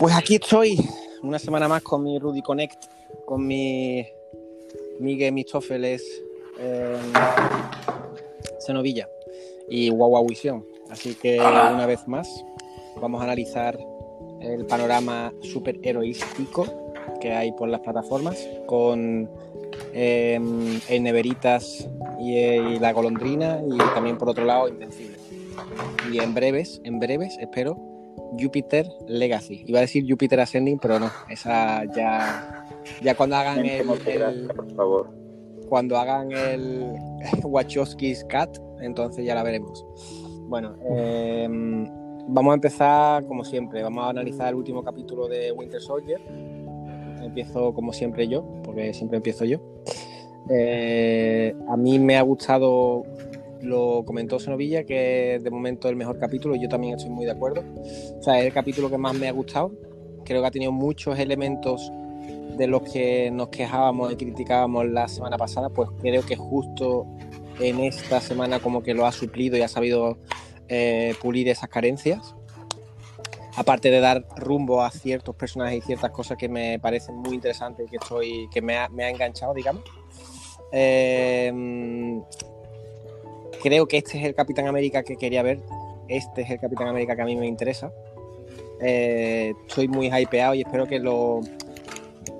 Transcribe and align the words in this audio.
Pues 0.00 0.14
aquí 0.14 0.36
estoy, 0.36 0.80
una 1.22 1.38
semana 1.38 1.68
más 1.68 1.82
con 1.82 2.02
mi 2.02 2.18
Rudy 2.18 2.40
Connect, 2.40 2.86
con 3.26 3.46
mi 3.46 4.06
Miguel 4.98 5.34
Mistófeles 5.34 6.02
eh, 6.58 6.96
Senovilla 8.60 9.06
y 9.68 9.90
Guagua 9.90 10.22
Visión. 10.26 10.64
Así 10.88 11.14
que 11.16 11.38
una 11.38 11.84
vez 11.84 12.08
más 12.08 12.42
vamos 12.98 13.20
a 13.20 13.24
analizar 13.24 13.78
el 14.40 14.64
panorama 14.64 15.34
superheroístico 15.42 16.94
que 17.20 17.34
hay 17.34 17.52
por 17.52 17.68
las 17.68 17.80
plataformas 17.80 18.48
con 18.64 19.28
eh, 19.92 20.40
el 20.88 21.02
Neveritas 21.02 21.86
y, 22.18 22.38
y, 22.38 22.78
La 22.78 22.94
Golondrina 22.94 23.60
y 23.70 23.76
también 23.92 24.16
por 24.16 24.30
otro 24.30 24.46
lado 24.46 24.66
Invencible. 24.66 25.18
Y 26.10 26.20
en 26.20 26.32
breves, 26.32 26.80
en 26.84 26.98
breves, 26.98 27.36
espero, 27.38 27.89
Jupiter 28.38 28.86
Legacy. 29.06 29.64
Iba 29.66 29.78
a 29.78 29.82
decir 29.82 30.04
Jupiter 30.08 30.40
Ascending, 30.40 30.78
pero 30.78 30.98
no, 30.98 31.10
esa 31.28 31.84
ya, 31.94 32.66
ya 33.02 33.14
cuando 33.14 33.36
hagan 33.36 33.64
el, 33.64 33.88
el 34.06 34.46
por 34.48 34.74
favor. 34.74 35.10
cuando 35.68 35.96
hagan 35.96 36.32
el 36.32 36.92
Wachowski's 37.44 38.24
Cat, 38.24 38.58
entonces 38.80 39.24
ya 39.24 39.34
la 39.34 39.42
veremos. 39.42 39.84
Bueno, 40.48 40.74
eh, 40.84 41.46
vamos 42.28 42.52
a 42.52 42.54
empezar 42.54 43.24
como 43.26 43.44
siempre. 43.44 43.82
Vamos 43.82 44.04
a 44.04 44.10
analizar 44.10 44.48
el 44.48 44.54
último 44.54 44.82
capítulo 44.82 45.28
de 45.28 45.52
Winter 45.52 45.80
Soldier. 45.80 46.20
Empiezo 47.22 47.72
como 47.74 47.92
siempre 47.92 48.26
yo, 48.28 48.44
porque 48.64 48.92
siempre 48.94 49.16
empiezo 49.18 49.44
yo. 49.44 49.60
Eh, 50.48 51.54
a 51.68 51.76
mí 51.76 51.98
me 51.98 52.16
ha 52.16 52.22
gustado, 52.22 53.04
lo 53.62 54.04
comentó 54.04 54.38
Senovilla, 54.38 54.84
que 54.84 55.40
de 55.42 55.50
momento 55.50 55.88
el 55.88 55.96
mejor 55.96 56.18
capítulo. 56.18 56.54
Yo 56.56 56.68
también 56.68 56.94
estoy 56.94 57.10
muy 57.10 57.24
de 57.24 57.32
acuerdo. 57.32 57.62
O 58.18 58.22
sea, 58.22 58.38
es 58.40 58.46
el 58.46 58.52
capítulo 58.52 58.90
que 58.90 58.98
más 58.98 59.14
me 59.14 59.28
ha 59.28 59.32
gustado. 59.32 59.72
Creo 60.24 60.40
que 60.40 60.46
ha 60.46 60.50
tenido 60.50 60.72
muchos 60.72 61.18
elementos 61.18 61.90
de 62.56 62.66
los 62.66 62.82
que 62.82 63.30
nos 63.30 63.48
quejábamos 63.48 64.12
y 64.12 64.16
criticábamos 64.16 64.86
la 64.88 65.08
semana 65.08 65.36
pasada. 65.36 65.68
Pues 65.70 65.90
creo 66.00 66.24
que 66.24 66.36
justo 66.36 67.06
en 67.58 67.80
esta 67.80 68.20
semana 68.20 68.60
como 68.60 68.82
que 68.82 68.94
lo 68.94 69.06
ha 69.06 69.12
suplido 69.12 69.56
y 69.56 69.62
ha 69.62 69.68
sabido 69.68 70.18
eh, 70.68 71.14
pulir 71.20 71.48
esas 71.48 71.68
carencias. 71.68 72.34
Aparte 73.56 73.90
de 73.90 74.00
dar 74.00 74.24
rumbo 74.36 74.82
a 74.82 74.90
ciertos 74.90 75.34
personajes 75.34 75.78
y 75.78 75.82
ciertas 75.82 76.10
cosas 76.12 76.38
que 76.38 76.48
me 76.48 76.78
parecen 76.78 77.16
muy 77.16 77.34
interesantes 77.34 77.86
y 77.86 77.90
que 77.90 77.96
estoy, 77.96 78.48
que 78.52 78.62
me 78.62 78.78
ha, 78.78 78.88
me 78.88 79.04
ha 79.04 79.10
enganchado, 79.10 79.52
digamos. 79.52 79.82
Eh, 80.72 81.52
creo 83.60 83.86
que 83.86 83.98
este 83.98 84.18
es 84.18 84.24
el 84.24 84.34
Capitán 84.34 84.66
América 84.66 85.02
que 85.02 85.16
quería 85.16 85.42
ver. 85.42 85.60
Este 86.08 86.42
es 86.42 86.50
el 86.50 86.58
Capitán 86.58 86.88
América 86.88 87.14
que 87.14 87.22
a 87.22 87.24
mí 87.24 87.36
me 87.36 87.46
interesa. 87.46 87.92
Eh, 88.80 89.52
estoy 89.68 89.88
muy 89.88 90.08
hypeado 90.08 90.54
y 90.54 90.62
espero 90.62 90.86
que 90.86 90.98
lo. 90.98 91.40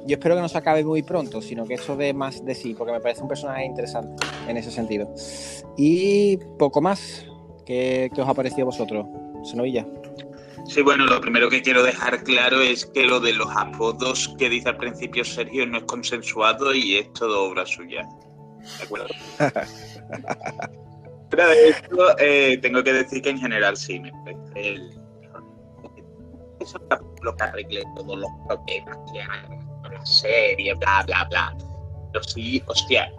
Yo 0.06 0.16
espero 0.16 0.34
que 0.34 0.40
no 0.40 0.48
se 0.48 0.58
acabe 0.58 0.84
muy 0.84 1.02
pronto, 1.02 1.42
sino 1.42 1.66
que 1.66 1.74
eso 1.74 1.96
dé 1.96 2.14
más 2.14 2.44
de 2.44 2.54
sí, 2.54 2.74
porque 2.74 2.92
me 2.92 3.00
parece 3.00 3.22
un 3.22 3.28
personaje 3.28 3.64
interesante 3.64 4.26
en 4.48 4.56
ese 4.56 4.70
sentido. 4.70 5.14
Y 5.76 6.38
poco 6.58 6.80
más. 6.80 7.26
¿Qué, 7.66 8.10
qué 8.12 8.20
os 8.20 8.28
ha 8.28 8.34
parecido 8.34 8.62
a 8.62 8.64
vosotros? 8.66 9.06
Senovilla. 9.44 9.86
Sí, 10.66 10.82
bueno, 10.82 11.06
lo 11.06 11.20
primero 11.20 11.48
que 11.48 11.62
quiero 11.62 11.82
dejar 11.82 12.22
claro 12.24 12.60
es 12.60 12.86
que 12.86 13.04
lo 13.04 13.20
de 13.20 13.32
los 13.32 13.48
apodos 13.56 14.34
que 14.38 14.48
dice 14.48 14.70
al 14.70 14.76
principio 14.76 15.24
Sergio 15.24 15.66
no 15.66 15.78
es 15.78 15.84
consensuado 15.84 16.74
y 16.74 16.96
es 16.96 17.12
todo 17.12 17.44
obra 17.44 17.66
suya. 17.66 18.08
¿De 18.78 18.84
acuerdo? 18.84 19.08
De 21.30 21.68
esto, 21.68 22.18
eh, 22.18 22.58
tengo 22.60 22.82
que 22.82 22.92
decir 22.92 23.22
que 23.22 23.30
en 23.30 23.38
general 23.38 23.76
sí, 23.76 24.00
me 24.00 24.12
parece 24.24 24.68
el 24.68 24.90
capítulo 26.88 27.36
que 27.36 27.42
arregle 27.42 27.82
todos 27.96 28.18
los 28.18 28.30
problemas 28.46 28.98
que 29.12 29.20
hay 29.20 29.58
con 29.82 29.94
la 29.94 30.06
serie, 30.06 30.74
bla, 30.74 31.04
bla, 31.06 31.24
bla. 31.30 31.56
Pero 32.12 32.24
sí, 32.24 32.62
hostia, 32.66 33.12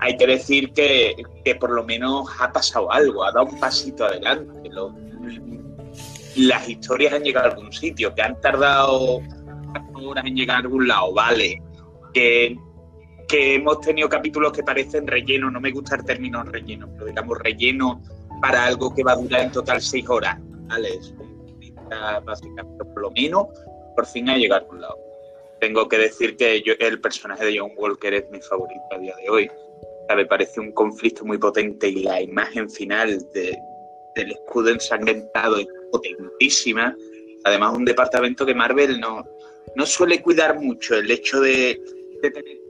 hay 0.00 0.16
que 0.16 0.26
decir 0.26 0.72
que, 0.72 1.14
que 1.44 1.54
por 1.54 1.70
lo 1.70 1.84
menos 1.84 2.28
ha 2.40 2.50
pasado 2.50 2.90
algo, 2.90 3.24
ha 3.24 3.32
dado 3.32 3.46
un 3.46 3.60
pasito 3.60 4.06
adelante. 4.06 4.68
Lo, 4.70 4.94
las 6.36 6.68
historias 6.68 7.12
han 7.12 7.22
llegado 7.22 7.46
a 7.46 7.50
algún 7.50 7.72
sitio, 7.72 8.14
que 8.14 8.22
han 8.22 8.40
tardado 8.40 9.20
horas 10.04 10.24
en 10.24 10.34
llegar 10.34 10.56
a 10.56 10.60
algún 10.60 10.88
lado, 10.88 11.12
vale. 11.12 11.62
Que, 12.12 12.56
que 13.32 13.54
hemos 13.54 13.80
tenido 13.80 14.10
capítulos 14.10 14.52
que 14.52 14.62
parecen 14.62 15.06
relleno, 15.06 15.50
no 15.50 15.58
me 15.58 15.70
gusta 15.70 15.96
el 15.96 16.04
término 16.04 16.42
relleno, 16.42 16.86
pero 16.92 17.06
digamos 17.06 17.38
relleno 17.38 18.02
para 18.42 18.66
algo 18.66 18.94
que 18.94 19.02
va 19.02 19.12
a 19.12 19.16
durar 19.16 19.40
en 19.40 19.50
total 19.50 19.80
seis 19.80 20.06
horas, 20.06 20.36
¿vale? 20.68 20.96
Es 20.96 21.14
básicamente, 22.26 22.84
por 22.84 23.00
lo 23.00 23.10
menos, 23.12 23.46
por 23.96 24.04
fin 24.04 24.28
ha 24.28 24.36
llegado 24.36 24.60
a 24.60 24.64
algún 24.64 24.82
lado. 24.82 24.98
Tengo 25.60 25.88
que 25.88 25.96
decir 25.96 26.36
que 26.36 26.60
yo, 26.60 26.74
el 26.78 27.00
personaje 27.00 27.46
de 27.46 27.58
John 27.58 27.70
Walker 27.74 28.12
es 28.12 28.28
mi 28.30 28.38
favorito 28.42 28.82
a 28.90 28.98
día 28.98 29.16
de 29.16 29.30
hoy. 29.30 29.50
Me 30.14 30.26
parece 30.26 30.60
un 30.60 30.72
conflicto 30.72 31.24
muy 31.24 31.38
potente 31.38 31.88
y 31.88 32.02
la 32.02 32.20
imagen 32.20 32.68
final 32.68 33.18
de, 33.32 33.58
del 34.14 34.32
escudo 34.32 34.68
ensangrentado 34.68 35.56
es 35.56 35.66
potentísima. 35.90 36.94
Además, 37.44 37.78
un 37.78 37.86
departamento 37.86 38.44
que 38.44 38.54
Marvel 38.54 39.00
no, 39.00 39.24
no 39.74 39.86
suele 39.86 40.20
cuidar 40.20 40.60
mucho 40.60 40.96
el 40.96 41.10
hecho 41.10 41.40
de, 41.40 41.80
de 42.20 42.30
tener. 42.30 42.61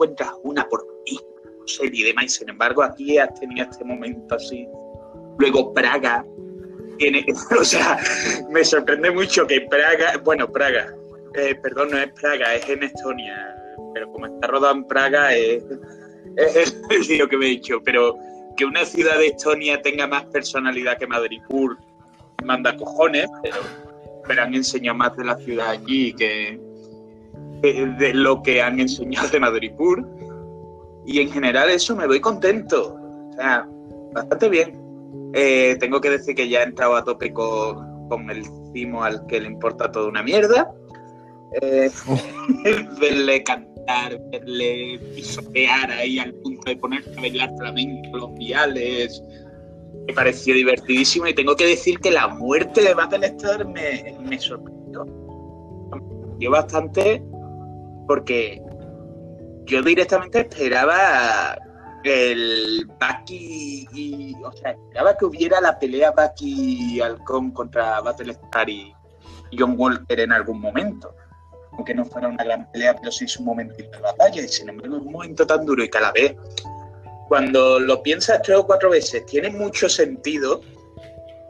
Encuentras 0.00 0.32
una 0.42 0.66
por 0.68 0.86
serie 1.66 2.00
y 2.00 2.04
demás, 2.04 2.24
y 2.24 2.28
sin 2.30 2.48
embargo, 2.48 2.82
aquí 2.82 3.18
has 3.18 3.38
tenido 3.38 3.68
este 3.70 3.84
momento 3.84 4.34
así. 4.34 4.66
Luego, 5.38 5.72
Praga 5.72 6.24
tiene. 6.98 7.24
O 7.58 7.64
sea, 7.64 7.98
me 8.50 8.64
sorprende 8.64 9.10
mucho 9.10 9.46
que 9.46 9.60
Praga. 9.62 10.16
Bueno, 10.24 10.50
Praga. 10.50 10.94
Eh, 11.34 11.54
perdón, 11.62 11.90
no 11.90 11.98
es 11.98 12.12
Praga, 12.12 12.54
es 12.54 12.68
en 12.68 12.82
Estonia. 12.82 13.54
Pero 13.94 14.10
como 14.10 14.26
está 14.26 14.46
rodado 14.46 14.74
en 14.74 14.84
Praga, 14.84 15.34
es, 15.34 15.62
es 16.36 16.76
el 16.90 17.00
lío 17.02 17.28
que 17.28 17.36
me 17.36 17.46
he 17.46 17.50
dicho. 17.50 17.80
Pero 17.84 18.16
que 18.56 18.64
una 18.64 18.84
ciudad 18.84 19.18
de 19.18 19.28
Estonia 19.28 19.80
tenga 19.82 20.06
más 20.06 20.24
personalidad 20.26 20.98
que 20.98 21.06
Madripur, 21.06 21.78
manda 22.42 22.76
cojones, 22.76 23.28
pero, 23.42 23.58
pero 24.26 24.42
han 24.42 24.54
enseñado 24.54 24.98
más 24.98 25.16
de 25.16 25.24
la 25.24 25.36
ciudad 25.36 25.70
allí 25.70 26.12
que, 26.14 26.58
de 27.62 28.14
lo 28.14 28.42
que 28.42 28.62
han 28.62 28.80
enseñado 28.80 29.28
de 29.28 29.40
Madripur. 29.40 30.06
Y 31.06 31.20
en 31.20 31.30
general 31.30 31.70
eso 31.70 31.96
me 31.96 32.06
voy 32.06 32.20
contento. 32.20 32.96
O 33.30 33.32
sea, 33.34 33.66
bastante 34.12 34.48
bien. 34.48 34.80
Eh, 35.32 35.76
tengo 35.80 36.00
que 36.00 36.10
decir 36.10 36.34
que 36.34 36.48
ya 36.48 36.60
he 36.60 36.64
entrado 36.64 36.96
a 36.96 37.04
tope 37.04 37.32
con, 37.32 38.08
con 38.08 38.30
el 38.30 38.44
cimo 38.72 39.04
al 39.04 39.26
que 39.26 39.40
le 39.40 39.48
importa 39.48 39.90
toda 39.90 40.08
una 40.08 40.22
mierda. 40.22 40.72
Eh, 41.60 41.90
verle 43.00 43.42
cantar, 43.42 44.20
verle 44.30 45.00
pisotear 45.14 45.90
ahí 45.90 46.18
al 46.18 46.32
punto 46.34 46.70
de 46.70 46.76
ponerse 46.76 47.10
a 47.16 47.20
bailar 47.20 47.50
flamenco, 47.58 48.18
los 48.18 48.34
viales. 48.34 49.22
Me 50.06 50.14
pareció 50.14 50.54
divertidísimo 50.54 51.26
y 51.26 51.34
tengo 51.34 51.56
que 51.56 51.66
decir 51.66 51.98
que 51.98 52.10
la 52.10 52.28
muerte 52.28 52.82
de 52.82 52.94
Battlestar 52.94 53.66
me, 53.66 54.16
me 54.22 54.38
sorprendió. 54.38 55.04
Me 55.04 56.00
sorprendió 56.00 56.50
bastante 56.50 57.22
porque 58.10 58.60
yo 59.66 59.82
directamente 59.82 60.40
esperaba 60.40 61.56
el 62.02 62.84
Bucky 62.98 63.86
y, 63.92 64.34
o 64.44 64.50
sea, 64.50 64.72
esperaba 64.72 65.16
que 65.16 65.26
hubiera 65.26 65.60
la 65.60 65.78
pelea 65.78 66.10
Bucky 66.10 67.00
Halcón 67.00 67.52
contra 67.52 68.00
Battlestar 68.00 68.68
y 68.68 68.92
John 69.56 69.76
Walker 69.78 70.18
en 70.18 70.32
algún 70.32 70.60
momento 70.60 71.14
aunque 71.70 71.94
no 71.94 72.04
fuera 72.04 72.26
una 72.26 72.42
gran 72.42 72.68
pelea, 72.72 72.96
pero 72.96 73.12
sí 73.12 73.28
su 73.28 73.44
momentito 73.44 73.88
de 73.92 74.00
batalla. 74.00 74.42
Y 74.42 74.48
sin 74.48 74.70
embargo, 74.70 74.96
es 74.96 75.02
un 75.02 75.12
momento 75.12 75.46
tan 75.46 75.64
duro 75.64 75.84
y 75.84 75.88
que 75.88 75.98
a 75.98 76.00
la 76.00 76.10
vez, 76.10 76.34
cuando 77.28 77.78
lo 77.78 78.02
piensas 78.02 78.42
tres 78.42 78.58
o 78.58 78.66
cuatro 78.66 78.90
veces, 78.90 79.24
tiene 79.26 79.50
mucho 79.50 79.88
sentido 79.88 80.62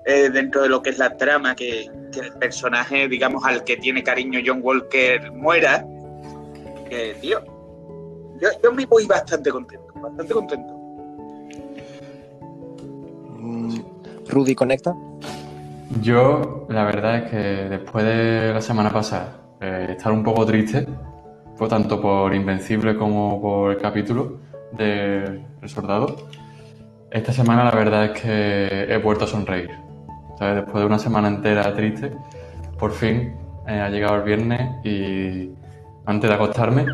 eh, 0.05 0.29
dentro 0.29 0.63
de 0.63 0.69
lo 0.69 0.83
que 0.83 0.91
es 0.91 0.99
la 0.99 1.17
trama, 1.17 1.55
que, 1.55 1.83
el 1.85 2.33
personaje, 2.39 3.09
digamos, 3.09 3.45
al 3.47 3.65
que 3.65 3.79
tiene 3.79 4.03
cariño 4.03 4.41
John 4.45 4.61
Walker 4.63 5.33
muera. 5.33 5.87
Que, 6.91 7.15
tío, 7.21 7.41
yo, 8.41 8.49
yo 8.63 8.73
me 8.73 8.85
voy 8.85 9.07
bastante 9.07 9.51
contento, 9.51 9.95
bastante 9.95 10.35
contento. 10.35 10.75
Rudy, 14.29 14.55
¿conecta? 14.55 14.95
Yo, 16.03 16.67
la 16.69 16.85
verdad 16.85 17.17
es 17.19 17.31
que 17.31 17.37
después 17.37 18.05
de 18.05 18.53
la 18.53 18.61
semana 18.61 18.91
pasada, 18.91 19.41
eh, 19.61 19.87
estar 19.91 20.13
un 20.13 20.23
poco 20.23 20.45
triste, 20.45 20.87
tanto 21.69 22.01
por 22.01 22.35
Invencible 22.35 22.97
como 22.97 23.41
por 23.41 23.73
el 23.73 23.79
capítulo 23.79 24.39
de 24.73 25.43
El 25.61 25.69
Soldado. 25.69 26.17
Esta 27.11 27.33
semana 27.33 27.65
la 27.65 27.73
verdad 27.73 28.07
es 28.07 28.21
que 28.21 28.87
he 28.89 28.99
vuelto 28.99 29.25
a 29.25 29.29
sonreír. 29.29 29.71
¿sabes? 30.39 30.57
Después 30.57 30.81
de 30.81 30.87
una 30.87 30.99
semana 30.99 31.29
entera 31.29 31.75
triste, 31.75 32.13
por 32.79 32.93
fin 32.93 33.35
eh, 33.67 33.81
ha 33.81 33.91
llegado 33.91 34.17
el 34.17 34.23
viernes 34.23 34.85
y 34.85 35.51
antes 36.07 36.29
de 36.29 36.35
acostarme 36.35 36.87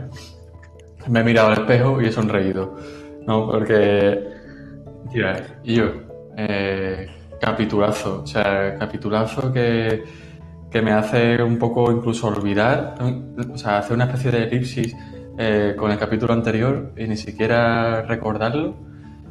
me 1.08 1.20
he 1.20 1.24
mirado 1.24 1.48
al 1.48 1.54
espejo 1.54 2.00
y 2.00 2.06
he 2.06 2.12
sonreído. 2.12 2.76
¿no? 3.26 3.46
Porque, 3.46 4.24
tira, 5.10 5.60
yo, 5.64 5.84
eh, 6.36 7.08
capitulazo, 7.40 8.22
o 8.22 8.26
sea, 8.26 8.76
capitulazo 8.78 9.52
que, 9.52 10.04
que 10.70 10.82
me 10.82 10.92
hace 10.92 11.42
un 11.42 11.58
poco 11.58 11.90
incluso 11.90 12.28
olvidar, 12.28 12.94
o 13.52 13.58
sea, 13.58 13.78
hace 13.78 13.94
una 13.94 14.04
especie 14.04 14.30
de 14.30 14.44
elipsis 14.44 14.96
eh, 15.38 15.74
con 15.76 15.90
el 15.90 15.98
capítulo 15.98 16.32
anterior 16.32 16.92
y 16.96 17.06
ni 17.06 17.16
siquiera 17.16 18.02
recordarlo, 18.02 18.76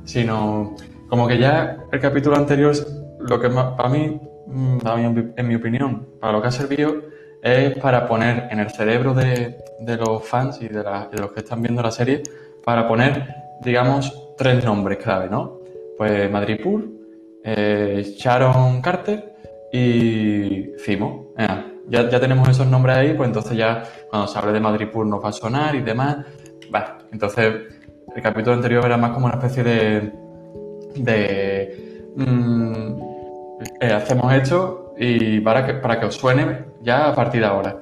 sino 0.04 0.76
como 1.10 1.28
que 1.28 1.38
ya 1.38 1.78
el 1.92 2.00
capítulo 2.00 2.36
anterior, 2.36 2.76
lo 3.20 3.40
que 3.40 3.50
para 3.50 3.90
mí, 3.90 4.20
mm, 4.48 4.78
en 5.36 5.48
mi 5.48 5.56
opinión, 5.56 6.08
para 6.20 6.34
lo 6.34 6.42
que 6.42 6.48
ha 6.48 6.52
servido 6.52 7.15
es 7.46 7.78
para 7.78 8.08
poner 8.08 8.48
en 8.50 8.58
el 8.58 8.72
cerebro 8.72 9.14
de, 9.14 9.56
de 9.80 9.98
los 9.98 10.28
fans 10.28 10.60
y 10.62 10.68
de, 10.68 10.84
los 10.84 11.32
que 11.32 11.42
están 11.42 11.62
viendo 11.62 11.84
la 11.84 11.92
serie, 11.92 12.24
para 12.64 12.88
poner, 12.88 13.24
digamos, 13.62 14.34
tres 14.36 14.66
nombres 14.66 14.98
clave, 14.98 15.30
¿no? 15.30 15.60
Pues 15.96 16.30
Madrid 16.32 16.60
Pool, 16.64 16.92
eh, 17.44 18.16
Sharon 18.18 18.82
Carter 18.82 19.36
y 19.72 20.72
Cimo. 20.80 21.34
ya, 21.88 22.10
ya, 22.10 22.20
tenemos 22.20 22.50
esos 22.50 22.66
nombres 22.66 22.98
ahí, 22.98 23.14
pues 23.14 23.28
entonces 23.28 23.56
ya 23.56 23.84
cuando 24.10 24.28
se 24.28 24.40
hable 24.40 24.52
de 24.52 24.60
Madrid 24.60 24.88
Pool 24.92 25.08
nos 25.08 25.24
va 25.24 25.30
a 25.30 25.34
sonar 25.34 25.76
y 25.76 25.82
demás. 25.82 26.26
Va, 26.74 26.98
entonces 27.12 27.54
el 28.16 28.24
capítulo 28.24 28.56
anterior 28.56 28.84
era 28.84 28.98
más 28.98 29.12
como 29.12 29.28
una 29.28 29.36
especie 29.36 29.64
de... 29.64 30.12
de 30.96 32.10
mm, 32.16 32.96
eh, 33.82 33.94
hacemos 33.94 34.34
esto 34.34 34.96
y 34.98 35.40
para 35.42 35.64
que, 35.64 35.76
para 35.76 36.00
que 36.00 36.08
os 36.08 36.16
suene 36.16 36.75
ya 36.86 37.10
a 37.10 37.16
partir 37.16 37.42
de 37.42 37.48
ahora. 37.48 37.78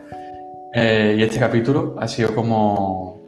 Eh, 0.73 1.15
y 1.19 1.23
este 1.23 1.39
capítulo 1.39 1.95
ha 1.99 2.07
sido 2.07 2.33
como... 2.33 3.21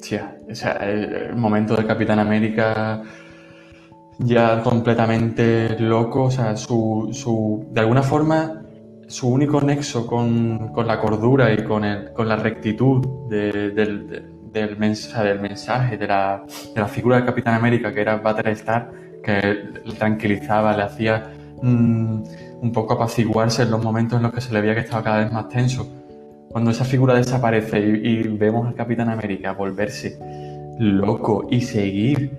Tía, 0.00 0.36
o 0.48 0.54
sea, 0.54 0.72
el, 0.72 1.34
momento 1.34 1.74
de 1.74 1.86
Capitán 1.86 2.18
América 2.18 3.02
ya 4.18 4.62
completamente 4.62 5.78
loco, 5.78 6.24
o 6.24 6.30
sea, 6.30 6.56
su, 6.56 7.08
su, 7.12 7.66
de 7.70 7.80
alguna 7.80 8.02
forma 8.02 8.62
su 9.08 9.28
único 9.28 9.60
nexo 9.60 10.06
con, 10.06 10.72
con 10.72 10.86
la 10.86 11.00
cordura 11.00 11.52
y 11.52 11.64
con, 11.64 11.84
el, 11.84 12.12
con 12.12 12.28
la 12.28 12.36
rectitud 12.36 13.28
del, 13.28 13.74
del, 14.52 14.76
mensaje, 14.76 15.28
del 15.28 15.40
mensaje 15.40 15.96
de, 15.96 16.06
la, 16.06 16.44
de 16.74 16.80
la 16.80 16.86
figura 16.86 17.16
del 17.16 17.24
Capitán 17.26 17.54
América, 17.54 17.92
que 17.92 18.00
era 18.00 18.16
Battlestar, 18.16 18.90
que 19.22 19.40
le 19.84 19.94
tranquilizaba, 19.94 20.76
le 20.76 20.82
hacía 20.82 21.32
mm, 21.62 22.22
un 22.62 22.72
poco 22.72 22.94
apaciguarse 22.94 23.62
en 23.62 23.70
los 23.70 23.82
momentos 23.82 24.16
en 24.16 24.22
los 24.22 24.32
que 24.32 24.40
se 24.40 24.52
le 24.52 24.60
veía 24.60 24.74
que 24.74 24.80
estaba 24.80 25.02
cada 25.02 25.18
vez 25.24 25.32
más 25.32 25.48
tenso. 25.48 25.86
Cuando 26.50 26.70
esa 26.70 26.84
figura 26.84 27.14
desaparece 27.14 27.78
y, 27.78 28.22
vemos 28.28 28.66
al 28.66 28.74
Capitán 28.74 29.08
América 29.08 29.52
volverse 29.52 30.18
loco 30.78 31.46
y 31.50 31.60
seguir 31.60 32.32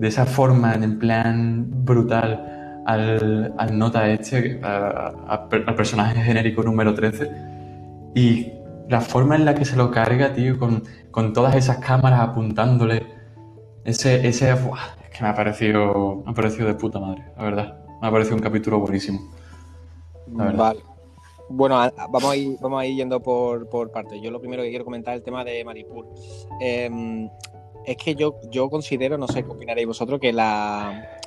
de 0.00 0.08
esa 0.08 0.26
forma, 0.26 0.74
en 0.74 0.98
plan 0.98 1.66
brutal, 1.84 2.82
al, 2.86 3.54
al 3.56 3.78
nota 3.78 4.08
este, 4.10 4.60
al 4.62 5.74
personaje 5.76 6.20
genérico 6.22 6.62
número 6.62 6.92
13, 6.94 7.30
y 8.14 8.52
la 8.88 9.00
forma 9.00 9.36
en 9.36 9.44
la 9.44 9.54
que 9.54 9.64
se 9.64 9.76
lo 9.76 9.90
carga, 9.90 10.32
tío, 10.32 10.58
con, 10.58 10.82
con 11.10 11.32
todas 11.32 11.54
esas 11.54 11.78
cámaras 11.78 12.20
apuntándole, 12.20 13.06
ese, 13.84 14.26
ese, 14.26 14.50
es 14.50 14.58
que 15.12 15.22
me 15.22 15.28
ha 15.28 15.34
parecido, 15.34 16.22
me 16.24 16.32
ha 16.32 16.34
parecido 16.34 16.68
de 16.68 16.74
puta 16.74 16.98
madre, 16.98 17.24
la 17.36 17.42
verdad. 17.44 17.78
Me 18.02 18.08
ha 18.08 18.10
parecido 18.10 18.34
un 18.34 18.42
capítulo 18.42 18.80
buenísimo. 18.80 19.30
Vale. 20.26 20.80
Bueno, 21.48 21.76
vamos 22.10 22.24
a 22.32 22.36
ir, 22.36 22.58
vamos 22.60 22.82
a 22.82 22.84
yendo 22.84 23.20
por, 23.20 23.68
por 23.68 23.92
partes. 23.92 24.20
Yo 24.20 24.32
lo 24.32 24.40
primero 24.40 24.64
que 24.64 24.70
quiero 24.70 24.84
comentar 24.84 25.14
es 25.14 25.18
el 25.18 25.24
tema 25.24 25.44
de 25.44 25.64
Maripur. 25.64 26.08
Em, 26.60 27.30
es 27.86 27.96
que 27.96 28.16
yo, 28.16 28.40
yo 28.50 28.68
considero, 28.68 29.16
no 29.18 29.28
sé 29.28 29.44
qué 29.44 29.50
opinaréis 29.50 29.86
vosotros, 29.86 30.18
que 30.18 30.32
la 30.32 31.20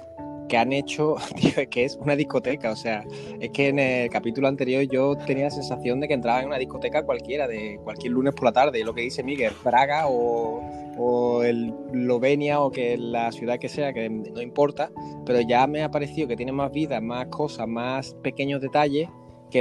que 0.48 0.58
han 0.58 0.74
hecho, 0.74 1.16
tío, 1.36 1.52
es 1.58 1.68
que 1.68 1.86
es 1.86 1.96
una 1.96 2.16
discoteca. 2.16 2.72
O 2.72 2.76
sea, 2.76 3.04
es 3.40 3.50
que 3.52 3.70
en 3.70 3.80
el 3.80 4.10
capítulo 4.10 4.48
anterior 4.48 4.84
yo 4.84 5.16
tenía 5.16 5.46
la 5.46 5.52
sensación 5.52 6.00
de 6.00 6.08
que 6.08 6.14
entraba 6.14 6.42
en 6.42 6.48
una 6.48 6.58
discoteca 6.58 7.04
cualquiera, 7.04 7.48
de 7.48 7.80
cualquier 7.84 8.14
lunes 8.14 8.34
por 8.34 8.46
la 8.46 8.52
tarde. 8.52 8.84
Lo 8.84 8.94
que 8.94 9.02
dice 9.02 9.24
Miguel, 9.24 9.54
Praga 9.64 10.08
o, 10.08 10.62
o 10.98 11.44
el 11.44 11.74
Lovenia 11.94 12.60
o 12.60 12.72
que 12.72 12.98
la 12.98 13.32
ciudad 13.32 13.60
que 13.60 13.70
sea, 13.70 13.94
que 13.94 14.10
no 14.10 14.42
importa, 14.42 14.92
pero 15.26 15.42
ya 15.42 15.68
me 15.68 15.84
ha 15.84 15.92
parecido 15.92 16.28
que 16.28 16.36
tiene 16.36 16.52
más 16.52 16.72
vida, 16.72 17.02
más 17.02 17.28
cosas, 17.28 17.68
más 17.68 18.16
pequeños 18.22 18.62
detalles 18.62 19.10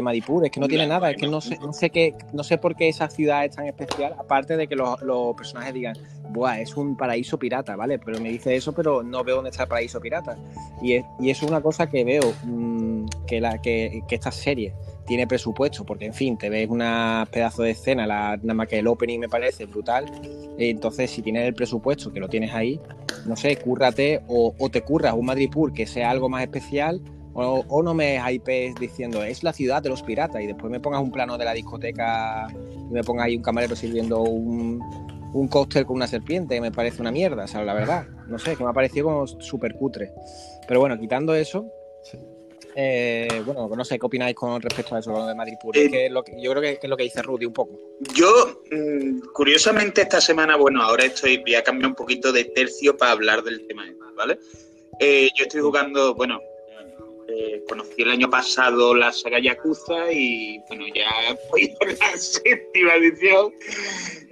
que 0.02 0.46
es 0.46 0.50
que 0.50 0.60
no 0.60 0.68
tiene 0.68 0.86
nada, 0.86 1.10
es 1.10 1.16
que 1.16 1.28
no 1.28 1.40
sé, 1.40 1.58
no 1.58 1.72
sé 1.72 1.90
qué, 1.90 2.14
no 2.32 2.42
sé 2.42 2.58
por 2.58 2.74
qué 2.74 2.88
esa 2.88 3.08
ciudad 3.08 3.44
es 3.44 3.54
tan 3.54 3.66
especial, 3.66 4.14
aparte 4.18 4.56
de 4.56 4.66
que 4.66 4.74
los, 4.74 4.98
personajes 5.36 5.74
digan, 5.74 5.96
Buah, 6.30 6.60
es 6.60 6.76
un 6.76 6.96
paraíso 6.96 7.38
pirata, 7.38 7.76
¿vale? 7.76 7.98
Pero 7.98 8.18
me 8.20 8.30
dice 8.30 8.56
eso, 8.56 8.72
pero 8.72 9.02
no 9.02 9.22
veo 9.22 9.36
dónde 9.36 9.50
está 9.50 9.64
el 9.64 9.68
paraíso 9.68 10.00
pirata. 10.00 10.36
Y 10.82 10.94
es, 10.94 11.04
y 11.20 11.30
es 11.30 11.42
una 11.42 11.60
cosa 11.60 11.88
que 11.88 12.02
veo 12.02 12.34
mm, 12.44 13.06
que, 13.26 13.40
la, 13.40 13.62
que, 13.62 14.02
que 14.08 14.14
esta 14.16 14.32
serie 14.32 14.74
tiene 15.06 15.26
presupuesto, 15.26 15.84
porque 15.84 16.06
en 16.06 16.14
fin, 16.14 16.36
te 16.36 16.48
ves 16.48 16.68
una 16.68 17.28
pedazo 17.30 17.62
de 17.62 17.70
escena, 17.70 18.06
la, 18.06 18.36
nada 18.38 18.54
más 18.54 18.68
que 18.68 18.78
el 18.78 18.86
opening 18.88 19.20
me 19.20 19.28
parece 19.28 19.66
brutal. 19.66 20.06
Entonces, 20.58 21.10
si 21.10 21.22
tienes 21.22 21.46
el 21.46 21.54
presupuesto, 21.54 22.12
que 22.12 22.20
lo 22.20 22.28
tienes 22.28 22.52
ahí, 22.52 22.80
no 23.26 23.36
sé, 23.36 23.56
cúrrate 23.56 24.22
o, 24.26 24.54
o 24.58 24.68
te 24.70 24.82
curras 24.82 25.14
un 25.14 25.26
Madripur 25.26 25.72
que 25.72 25.86
sea 25.86 26.10
algo 26.10 26.28
más 26.28 26.42
especial 26.42 27.00
o, 27.34 27.82
no 27.82 27.94
me 27.94 28.20
hypees 28.20 28.76
diciendo, 28.76 29.22
es 29.22 29.42
la 29.42 29.52
ciudad 29.52 29.82
de 29.82 29.88
los 29.88 30.02
piratas 30.02 30.40
y 30.42 30.46
después 30.46 30.70
me 30.70 30.80
pongas 30.80 31.02
un 31.02 31.10
plano 31.10 31.36
de 31.36 31.44
la 31.44 31.52
discoteca 31.52 32.46
y 32.70 32.92
me 32.92 33.02
pongas 33.02 33.26
ahí 33.26 33.36
un 33.36 33.42
camarero 33.42 33.74
sirviendo 33.74 34.22
un, 34.22 34.80
un 35.32 35.48
cóctel 35.48 35.84
con 35.84 35.96
una 35.96 36.06
serpiente, 36.06 36.60
me 36.60 36.70
parece 36.70 37.00
una 37.00 37.10
mierda, 37.10 37.46
¿sabes? 37.46 37.66
La 37.66 37.74
verdad. 37.74 38.06
No 38.28 38.38
sé, 38.38 38.56
que 38.56 38.64
me 38.64 38.70
ha 38.70 38.72
parecido 38.72 39.06
como 39.06 39.26
súper 39.26 39.74
cutre. 39.74 40.12
Pero 40.66 40.80
bueno, 40.80 40.98
quitando 40.98 41.34
eso, 41.34 41.66
eh, 42.76 43.42
bueno, 43.44 43.68
no 43.68 43.84
sé 43.84 43.98
qué 43.98 44.06
opináis 44.06 44.34
con 44.34 44.60
respecto 44.60 44.96
a 44.96 44.98
eso, 44.98 45.12
lo 45.12 45.26
de 45.26 45.34
Madrid 45.34 45.54
Puro. 45.60 45.78
Eh, 45.78 46.08
lo 46.10 46.24
que, 46.24 46.40
yo 46.40 46.50
creo 46.52 46.62
que, 46.62 46.78
es 46.82 46.88
lo 46.88 46.96
que 46.96 47.04
dice 47.04 47.22
Rudy 47.22 47.46
un 47.46 47.52
poco. 47.52 47.78
Yo, 48.14 48.62
mm, 48.70 49.20
curiosamente, 49.32 50.02
esta 50.02 50.20
semana, 50.20 50.56
bueno, 50.56 50.82
ahora 50.82 51.04
estoy, 51.04 51.38
voy 51.38 51.54
a 51.54 51.62
cambiar 51.62 51.90
un 51.90 51.94
poquito 51.94 52.32
de 52.32 52.44
tercio 52.44 52.96
para 52.96 53.12
hablar 53.12 53.42
del 53.42 53.66
tema, 53.66 53.84
¿vale? 54.16 54.38
Eh, 55.00 55.28
yo 55.36 55.44
estoy 55.44 55.60
jugando, 55.60 56.14
bueno, 56.14 56.40
eh, 57.28 57.64
conocí 57.68 58.02
el 58.02 58.10
año 58.10 58.28
pasado 58.28 58.94
la 58.94 59.12
saga 59.12 59.40
Yakuza 59.40 60.12
y 60.12 60.58
bueno, 60.68 60.84
ya 60.94 61.36
voy 61.50 61.74
por 61.78 61.88
la 61.98 62.16
séptima 62.16 62.94
edición. 62.94 63.52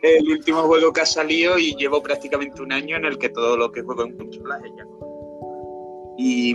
El 0.03 0.29
último 0.29 0.63
juego 0.63 0.93
que 0.93 1.01
ha 1.01 1.07
salido 1.07 1.59
y 1.59 1.75
llevo 1.77 2.03
prácticamente 2.03 2.61
un 2.61 2.73
año 2.73 2.97
en 2.97 3.05
el 3.05 3.19
que 3.19 3.31
todo 3.31 3.57
lo 3.57 3.73
que 3.73 3.83
juego 3.83 4.05
en 4.05 4.17
consolas 4.17 4.63
es 4.65 4.73
Yakuza. 4.77 5.07
Y 6.19 6.55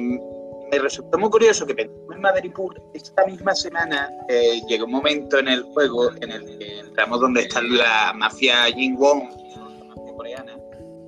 me 0.71 0.79
resultó 0.79 1.17
muy 1.17 1.29
curioso 1.29 1.65
que 1.65 1.81
en 1.81 2.21
Madrid 2.21 2.51
esta 2.93 3.25
misma 3.25 3.55
semana 3.55 4.09
eh, 4.27 4.61
llegó 4.67 4.85
un 4.85 4.91
momento 4.91 5.39
en 5.39 5.47
el 5.47 5.63
juego 5.63 6.11
en 6.21 6.31
el 6.31 6.57
que 6.57 6.79
entramos 6.79 7.21
donde 7.21 7.41
está 7.41 7.61
la 7.61 8.13
mafia 8.15 8.65
Jin 8.65 8.95
Wong, 8.95 9.23
la 9.55 9.85
mafia 9.85 10.13
coreana. 10.15 10.57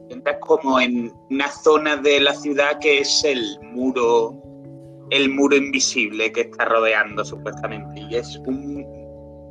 Entras 0.10 0.38
como 0.40 0.80
en 0.80 1.14
una 1.30 1.52
zona 1.52 1.98
de 1.98 2.20
la 2.22 2.34
ciudad 2.34 2.80
que 2.80 3.00
es 3.00 3.24
el 3.24 3.60
muro 3.62 4.49
el 5.12 5.30
muro 5.30 5.56
invisible 5.56 6.32
que 6.32 6.42
está 6.42 6.66
rodeando 6.66 7.26
supuestamente. 7.26 8.02
Y 8.02 8.16
es 8.16 8.40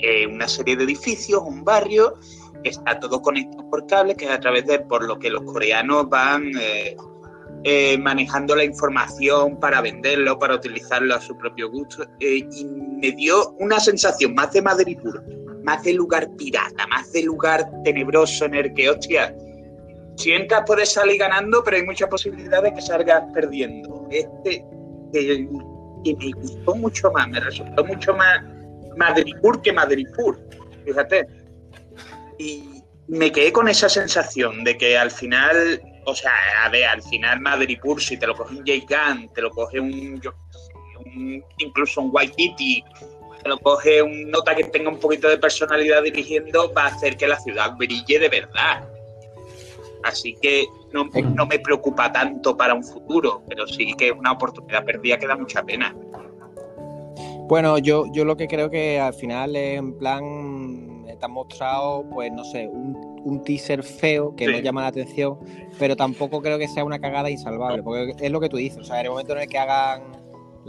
eh, 0.00 0.26
una 0.26 0.48
serie 0.48 0.76
de 0.76 0.84
edificios, 0.84 1.42
un 1.44 1.64
barrio, 1.64 2.14
está 2.64 2.98
todo 2.98 3.20
conectado 3.20 3.68
por 3.70 3.86
cables, 3.86 4.16
que 4.16 4.26
es 4.26 4.30
a 4.30 4.40
través 4.40 4.66
de 4.66 4.80
por 4.80 5.04
lo 5.04 5.18
que 5.18 5.30
los 5.30 5.42
coreanos 5.42 6.08
van 6.08 6.50
eh, 6.60 6.96
eh, 7.64 7.98
manejando 7.98 8.54
la 8.54 8.64
información 8.64 9.58
para 9.58 9.80
venderlo, 9.80 10.38
para 10.38 10.54
utilizarlo 10.54 11.14
a 11.14 11.20
su 11.20 11.36
propio 11.36 11.70
gusto. 11.70 12.04
y 12.20 12.64
me 12.64 13.12
dio 13.12 13.50
una 13.58 13.80
sensación 13.80 14.34
más 14.34 14.52
de 14.52 14.62
Madrid 14.62 14.98
puro, 15.00 15.22
más 15.64 15.82
de 15.82 15.92
lugar 15.92 16.28
pirata, 16.36 16.86
más 16.88 17.12
de 17.12 17.22
lugar 17.22 17.68
tenebroso 17.84 18.44
en 18.44 18.54
el 18.54 18.74
que, 18.74 18.90
hostia, 18.90 19.34
si 20.16 20.32
entras 20.32 20.64
puedes 20.66 20.92
salir 20.92 21.18
ganando, 21.18 21.62
pero 21.62 21.76
hay 21.76 21.84
mucha 21.84 22.08
posibilidad 22.08 22.62
de 22.62 22.74
que 22.74 22.80
salgas 22.80 23.22
perdiendo. 23.32 24.08
Este, 24.10 24.64
que, 25.12 25.48
me 26.04 26.30
gustó 26.32 26.74
mucho 26.76 27.10
más, 27.12 27.28
me 27.28 27.40
resultó 27.40 27.84
mucho 27.84 28.14
más 28.14 28.42
Madripur 28.96 29.60
que 29.62 29.72
Madripur, 29.72 30.38
fíjate. 30.84 31.26
Y 32.38 32.82
me 33.08 33.32
quedé 33.32 33.52
con 33.52 33.68
esa 33.68 33.88
sensación 33.88 34.64
de 34.64 34.76
que 34.76 34.96
al 34.96 35.10
final, 35.10 35.80
o 36.06 36.14
sea, 36.14 36.32
a 36.64 36.68
ver, 36.68 36.84
al 36.84 37.02
final 37.02 37.40
Madripur, 37.40 38.00
si 38.00 38.16
te 38.16 38.26
lo 38.26 38.34
coge 38.34 38.56
un 38.56 38.66
Jay 38.66 38.86
Gunn, 38.88 39.28
te 39.34 39.42
lo 39.42 39.50
coge 39.50 39.80
un, 39.80 40.20
un 41.04 41.44
incluso 41.58 42.00
un 42.00 42.12
Kitty 42.12 42.84
te 43.42 43.48
lo 43.48 43.58
coge 43.58 44.02
un 44.02 44.30
nota 44.30 44.54
que 44.54 44.64
tenga 44.64 44.90
un 44.90 44.98
poquito 44.98 45.28
de 45.28 45.38
personalidad 45.38 46.02
dirigiendo, 46.02 46.72
va 46.72 46.84
a 46.84 46.86
hacer 46.88 47.16
que 47.16 47.26
la 47.26 47.38
ciudad 47.38 47.76
brille 47.76 48.18
de 48.18 48.28
verdad. 48.28 48.88
Así 50.08 50.34
que 50.40 50.66
no, 50.92 51.04
no, 51.04 51.46
me 51.46 51.58
preocupa 51.58 52.10
tanto 52.10 52.56
para 52.56 52.74
un 52.74 52.82
futuro, 52.82 53.42
pero 53.48 53.66
sí 53.66 53.94
que 53.94 54.08
es 54.08 54.12
una 54.12 54.32
oportunidad 54.32 54.84
perdida 54.84 55.18
que 55.18 55.26
da 55.26 55.36
mucha 55.36 55.62
pena. 55.62 55.94
Bueno, 57.48 57.78
yo, 57.78 58.06
yo 58.12 58.24
lo 58.24 58.36
que 58.36 58.46
creo 58.46 58.70
que 58.70 58.98
al 58.98 59.14
final 59.14 59.54
es 59.56 59.78
en 59.78 59.96
plan, 59.98 61.04
te 61.06 61.24
han 61.24 61.30
mostrado, 61.30 62.04
pues 62.10 62.32
no 62.32 62.44
sé, 62.44 62.68
un, 62.68 63.20
un 63.24 63.42
teaser 63.42 63.82
feo 63.82 64.34
que 64.34 64.46
no 64.46 64.58
llama 64.58 64.82
la 64.82 64.88
atención, 64.88 65.38
pero 65.78 65.96
tampoco 65.96 66.40
creo 66.40 66.58
que 66.58 66.68
sea 66.68 66.84
una 66.84 66.98
cagada 66.98 67.30
insalvable, 67.30 67.82
porque 67.82 68.14
es 68.18 68.30
lo 68.30 68.40
que 68.40 68.48
tú 68.48 68.56
dices, 68.56 68.78
o 68.78 68.84
sea, 68.84 69.00
en 69.00 69.06
el 69.06 69.10
momento 69.10 69.32
en 69.32 69.40
el 69.40 69.48
que 69.48 69.58
hagan 69.58 70.02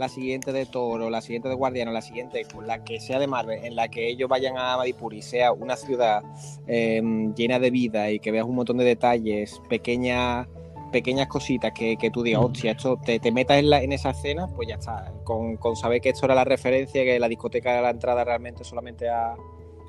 la 0.00 0.08
siguiente 0.08 0.50
de 0.52 0.64
Toro, 0.64 1.10
la 1.10 1.20
siguiente 1.20 1.50
de 1.50 1.54
Guardiano, 1.54 1.92
la 1.92 2.00
siguiente, 2.00 2.46
la 2.64 2.82
que 2.82 2.98
sea 2.98 3.18
de 3.18 3.26
Marvel, 3.26 3.62
en 3.64 3.76
la 3.76 3.88
que 3.88 4.08
ellos 4.08 4.30
vayan 4.30 4.56
a 4.56 4.78
Madipur 4.78 5.12
y 5.12 5.20
sea 5.20 5.52
una 5.52 5.76
ciudad 5.76 6.22
em, 6.66 7.34
llena 7.34 7.58
de 7.58 7.70
vida 7.70 8.10
y 8.10 8.18
que 8.18 8.32
veas 8.32 8.46
un 8.46 8.54
montón 8.54 8.78
de 8.78 8.84
detalles, 8.84 9.60
pequeñas 9.68 10.48
pequeñas 10.90 11.28
cositas 11.28 11.72
que, 11.72 12.10
tú 12.12 12.24
digas, 12.24 12.42
hostia, 12.42 12.72
esto 12.72 12.98
te, 13.04 13.20
te 13.20 13.30
metas 13.30 13.58
en, 13.58 13.70
la, 13.70 13.80
en 13.80 13.92
esa 13.92 14.10
escena, 14.10 14.48
pues 14.48 14.66
ya 14.66 14.74
está. 14.74 15.12
Con, 15.22 15.56
saber 15.76 16.00
que 16.00 16.08
esto 16.08 16.26
era 16.26 16.34
la 16.34 16.42
referencia, 16.42 17.04
que 17.04 17.20
la 17.20 17.28
discoteca 17.28 17.70
era 17.70 17.82
la 17.82 17.90
entrada 17.90 18.24
realmente 18.24 18.64
solamente 18.64 19.08
a, 19.08 19.36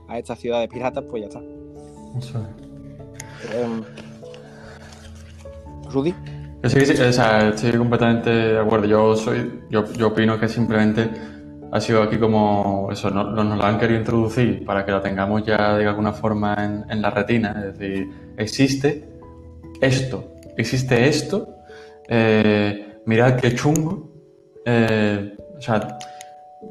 a 0.07 0.19
esta 0.19 0.35
ciudad 0.35 0.59
de 0.59 0.67
piratas, 0.67 1.03
pues 1.09 1.23
ya 1.23 1.27
está. 1.29 1.41
Em, 3.51 3.83
Rudy. 5.89 6.13
Sí, 6.63 6.85
sí, 6.85 6.93
estoy 6.93 7.71
completamente 7.71 8.29
de 8.29 8.59
acuerdo. 8.59 8.85
Yo 8.85 9.15
soy, 9.15 9.63
yo, 9.69 9.83
yo 9.93 10.07
opino 10.09 10.39
que 10.39 10.47
simplemente 10.47 11.09
ha 11.71 11.79
sido 11.81 12.03
aquí 12.03 12.17
como 12.19 12.89
eso, 12.91 13.09
nos, 13.09 13.33
nos 13.33 13.57
lo 13.57 13.63
han 13.63 13.79
querido 13.79 13.99
introducir 13.99 14.63
para 14.63 14.85
que 14.85 14.91
la 14.91 15.01
tengamos 15.01 15.43
ya 15.43 15.75
de 15.77 15.87
alguna 15.87 16.13
forma 16.13 16.53
en, 16.59 16.85
en 16.89 17.01
la 17.01 17.09
retina. 17.09 17.65
Es 17.67 17.79
decir, 17.79 18.09
existe 18.37 19.07
esto, 19.81 20.33
existe 20.55 21.07
esto, 21.07 21.55
eh, 22.07 22.99
mirad 23.05 23.37
qué 23.37 23.55
chungo. 23.55 24.11
Eh, 24.63 25.35
o 25.57 25.61
sea, 25.61 25.97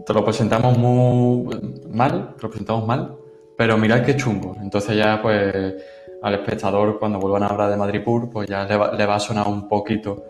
te 0.06 0.12
lo 0.12 0.24
presentamos 0.24 0.78
muy 0.78 1.48
mal, 1.90 2.34
te 2.36 2.42
lo 2.42 2.50
presentamos 2.50 2.86
mal, 2.86 3.16
pero 3.58 3.76
mirad 3.76 4.04
qué 4.04 4.16
chungo. 4.16 4.56
Entonces 4.62 4.96
ya 4.96 5.20
pues 5.20 5.74
al 6.22 6.34
espectador 6.34 6.98
cuando 6.98 7.18
vuelvan 7.18 7.44
a 7.44 7.46
hablar 7.46 7.70
de 7.70 7.76
Madripur, 7.76 8.30
pues 8.30 8.48
ya 8.48 8.64
le 8.64 9.06
va, 9.06 9.14
a 9.14 9.20
sonar 9.20 9.48
un 9.48 9.68
poquito. 9.68 10.24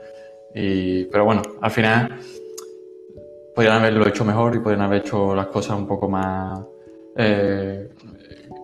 Y, 0.55 1.05
pero 1.05 1.25
bueno, 1.25 1.43
al 1.61 1.71
final 1.71 2.17
podrían 3.55 3.77
haberlo 3.79 4.07
hecho 4.07 4.25
mejor 4.25 4.55
y 4.57 4.61
podrían 4.61 4.83
haber 4.83 5.01
hecho 5.01 5.35
las 5.35 5.47
cosas 5.49 5.77
un 5.77 5.87
poco 5.87 6.09
más 6.09 6.61
eh, 7.17 7.89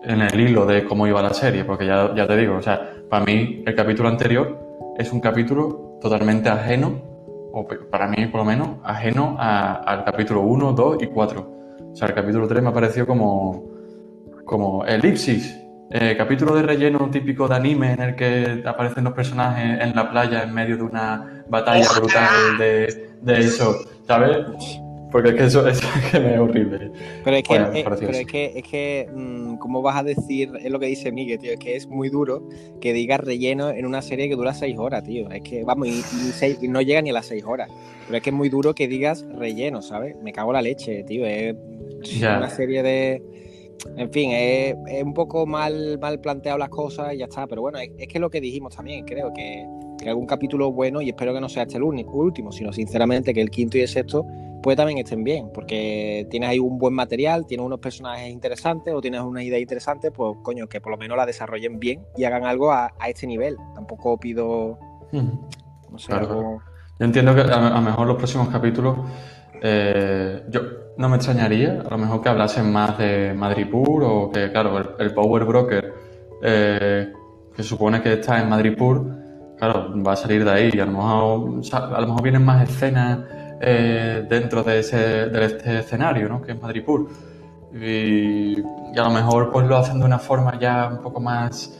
en 0.03 0.21
el 0.21 0.39
hilo 0.39 0.65
de 0.65 0.85
cómo 0.85 1.07
iba 1.07 1.21
la 1.21 1.33
serie, 1.33 1.65
porque 1.65 1.85
ya, 1.85 2.13
ya 2.15 2.27
te 2.27 2.37
digo, 2.37 2.55
o 2.55 2.61
sea, 2.61 2.93
para 3.09 3.25
mí 3.25 3.63
el 3.65 3.75
capítulo 3.75 4.09
anterior 4.09 4.57
es 4.97 5.11
un 5.11 5.19
capítulo 5.19 5.97
totalmente 6.01 6.49
ajeno, 6.49 7.01
o 7.51 7.67
para 7.89 8.07
mí 8.07 8.25
por 8.27 8.41
lo 8.41 8.45
menos, 8.45 8.69
ajeno 8.83 9.35
al 9.39 10.03
capítulo 10.05 10.41
1, 10.41 10.73
2 10.73 10.97
y 11.01 11.07
4. 11.07 11.57
O 11.91 11.95
sea, 11.95 12.07
el 12.07 12.13
capítulo 12.13 12.47
3 12.47 12.61
me 12.61 12.69
ha 12.69 12.73
parecido 12.73 13.07
como, 13.07 13.65
como 14.45 14.85
elipsis, 14.85 15.59
eh, 15.91 16.15
capítulo 16.17 16.55
de 16.55 16.63
relleno 16.63 17.09
típico 17.09 17.47
de 17.47 17.55
anime 17.55 17.93
en 17.93 18.01
el 18.01 18.15
que 18.15 18.63
aparecen 18.65 19.03
los 19.03 19.13
personajes 19.13 19.81
en 19.81 19.95
la 19.95 20.09
playa 20.09 20.43
en 20.43 20.53
medio 20.53 20.77
de 20.77 20.83
una 20.83 21.43
batalla 21.47 21.87
brutal 21.95 22.57
de, 22.57 23.09
de 23.21 23.39
eso, 23.39 23.75
¿sabes? 24.05 24.45
Porque 25.11 25.29
es 25.29 25.35
que 25.35 25.45
eso, 25.45 25.67
es 25.69 25.81
que 26.11 26.19
me 26.19 26.33
es 26.33 26.39
horrible. 26.39 26.91
Pero 27.23 27.37
es 27.37 27.43
que, 27.43 27.55
eh, 27.55 27.83
pero 27.83 28.11
es 28.11 28.27
que, 28.27 28.51
es 28.55 28.63
que 28.63 29.09
mm, 29.13 29.55
¿cómo 29.57 29.81
vas 29.81 29.97
a 29.97 30.03
decir? 30.03 30.51
Es 30.61 30.71
lo 30.71 30.79
que 30.79 30.87
dice 30.87 31.11
Miguel, 31.11 31.39
tío. 31.39 31.53
Es 31.53 31.59
que 31.59 31.75
es 31.75 31.87
muy 31.87 32.09
duro 32.09 32.47
que 32.81 32.93
digas 32.93 33.21
relleno 33.21 33.69
en 33.69 33.85
una 33.85 34.01
serie 34.01 34.27
que 34.27 34.35
dura 34.35 34.53
seis 34.53 34.77
horas, 34.77 35.03
tío. 35.03 35.29
Es 35.31 35.41
que, 35.41 35.63
vamos, 35.63 35.87
y, 35.87 36.67
no 36.67 36.81
llega 36.81 37.01
ni 37.01 37.11
a 37.11 37.13
las 37.13 37.27
seis 37.27 37.43
horas. 37.45 37.69
Pero 38.05 38.17
es 38.17 38.23
que 38.23 38.29
es 38.29 38.35
muy 38.35 38.49
duro 38.49 38.75
que 38.75 38.87
digas 38.87 39.25
relleno, 39.37 39.81
¿sabes? 39.81 40.15
Me 40.21 40.33
cago 40.33 40.51
la 40.53 40.61
leche, 40.61 41.03
tío. 41.03 41.25
Es 41.25 41.55
una 42.21 42.49
serie 42.49 42.83
de 42.83 43.36
en 43.95 44.11
fin, 44.11 44.31
es, 44.33 44.75
un 45.03 45.13
poco 45.13 45.45
mal, 45.45 45.97
mal 45.99 46.19
planteado 46.19 46.57
las 46.57 46.69
cosas 46.69 47.13
y 47.13 47.17
ya 47.17 47.25
está. 47.25 47.47
Pero 47.47 47.61
bueno, 47.61 47.79
es, 47.79 47.89
que 47.89 48.05
es 48.05 48.21
lo 48.21 48.29
que 48.29 48.41
dijimos 48.41 48.75
también, 48.75 49.05
creo 49.05 49.31
que, 49.33 49.67
que, 49.99 50.09
algún 50.09 50.25
capítulo 50.25 50.71
bueno, 50.71 51.01
y 51.01 51.09
espero 51.09 51.33
que 51.33 51.41
no 51.41 51.49
sea 51.49 51.63
este 51.63 51.77
el 51.77 51.83
último, 51.83 52.51
sino 52.51 52.73
sinceramente 52.73 53.33
que 53.33 53.41
el 53.41 53.49
quinto 53.49 53.77
y 53.77 53.81
el 53.81 53.87
sexto 53.87 54.25
pues 54.61 54.75
también 54.75 54.97
estén 54.97 55.23
bien, 55.23 55.49
porque 55.53 56.27
tienes 56.29 56.49
ahí 56.49 56.59
un 56.59 56.77
buen 56.77 56.93
material, 56.93 57.45
tienes 57.45 57.65
unos 57.65 57.79
personajes 57.79 58.29
interesantes 58.29 58.93
o 58.93 58.99
tienes 58.99 59.21
una 59.21 59.43
idea 59.43 59.59
interesante, 59.59 60.11
pues 60.11 60.35
coño, 60.41 60.67
que 60.67 60.81
por 60.81 60.91
lo 60.91 60.97
menos 60.97 61.15
la 61.15 61.25
desarrollen 61.25 61.79
bien 61.79 62.01
y 62.17 62.25
hagan 62.25 62.43
algo 62.43 62.71
a, 62.71 62.91
este 63.07 63.27
nivel. 63.27 63.55
Tampoco 63.75 64.17
pido, 64.17 64.77
no 65.11 65.97
sé, 65.97 66.11
algo... 66.11 66.59
Yo 66.99 67.05
entiendo 67.05 67.35
que 67.35 67.41
a 67.41 67.69
lo 67.69 67.81
mejor 67.81 68.07
los 68.07 68.17
próximos 68.17 68.49
capítulos 68.49 68.97
eh, 69.61 70.43
yo 70.49 70.61
no 70.97 71.09
me 71.09 71.17
extrañaría, 71.17 71.81
a 71.85 71.89
lo 71.89 71.97
mejor 71.97 72.21
que 72.21 72.29
hablasen 72.29 72.71
más 72.71 72.97
de 72.97 73.33
Madripur 73.33 74.03
o 74.03 74.31
que, 74.31 74.51
claro, 74.51 74.97
el, 74.97 75.13
Power 75.13 75.45
Broker 75.45 75.93
eh, 76.41 77.13
que 77.55 77.63
supone 77.63 78.01
que 78.01 78.13
está 78.13 78.41
en 78.41 78.49
Madripur, 78.49 79.05
claro, 79.57 79.93
va 80.03 80.13
a 80.13 80.15
salir 80.15 80.43
de 80.43 80.51
ahí 80.51 80.79
a 80.79 80.85
lo 80.85 80.91
mejor, 80.91 81.61
a 81.73 82.01
lo 82.01 82.07
mejor 82.07 82.21
vienen 82.23 82.45
más 82.45 82.69
escenas 82.69 83.19
eh, 83.61 84.25
dentro 84.29 84.63
de, 84.63 84.79
ese, 84.79 84.97
de 84.97 85.45
este 85.45 85.79
escenario, 85.79 86.29
¿no? 86.29 86.41
Que 86.41 86.51
es 86.51 86.61
Madripur. 86.61 87.07
Y, 87.73 88.59
y, 88.59 88.97
a 88.97 89.03
lo 89.03 89.09
mejor 89.11 89.51
pues 89.51 89.67
lo 89.67 89.77
hacen 89.77 89.99
de 89.99 90.05
una 90.05 90.19
forma 90.19 90.57
ya 90.59 90.87
un 90.91 91.01
poco 91.01 91.19
más 91.19 91.77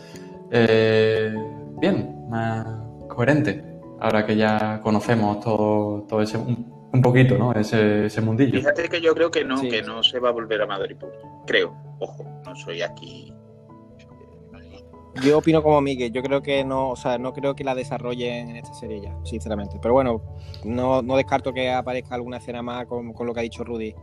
bien, 0.49 2.27
más 2.29 2.65
coherente, 3.07 3.63
ahora 3.99 4.25
que 4.25 4.35
ya 4.35 4.79
conocemos 4.81 5.39
todo, 5.41 6.03
todo 6.07 6.21
ese 6.21 6.37
poquito, 7.01 7.37
¿no? 7.37 7.51
Ese, 7.53 8.05
ese 8.05 8.21
mundillo. 8.21 8.59
Fíjate 8.59 8.89
que 8.89 9.01
yo 9.01 9.13
creo 9.13 9.29
que 9.29 9.43
no, 9.43 9.61
que 9.61 9.81
no 9.81 10.03
se 10.03 10.19
va 10.19 10.29
a 10.29 10.31
volver 10.31 10.61
a 10.61 10.65
Madrid. 10.65 10.95
Creo, 11.45 11.75
ojo, 11.99 12.25
no 12.45 12.55
soy 12.55 12.81
aquí. 12.81 13.33
Yo 15.23 15.39
opino 15.39 15.63
como 15.63 15.81
Miguel, 15.81 16.11
yo 16.11 16.21
creo 16.21 16.41
que 16.41 16.63
no, 16.63 16.91
o 16.91 16.95
sea, 16.95 17.17
no 17.17 17.33
creo 17.33 17.55
que 17.55 17.63
la 17.63 17.73
desarrollen 17.73 18.49
en 18.49 18.57
esta 18.57 18.73
serie 18.73 19.01
ya, 19.01 19.17
sinceramente. 19.23 19.79
Pero 19.81 19.95
bueno, 19.95 20.21
no, 20.63 21.01
no 21.01 21.17
descarto 21.17 21.53
que 21.53 21.71
aparezca 21.71 22.15
alguna 22.15 22.37
escena 22.37 22.61
más 22.61 22.85
con, 22.85 23.13
lo 23.17 23.33
que 23.33 23.39
ha 23.39 23.43
dicho 23.43 23.63
Rudy. 23.63 23.95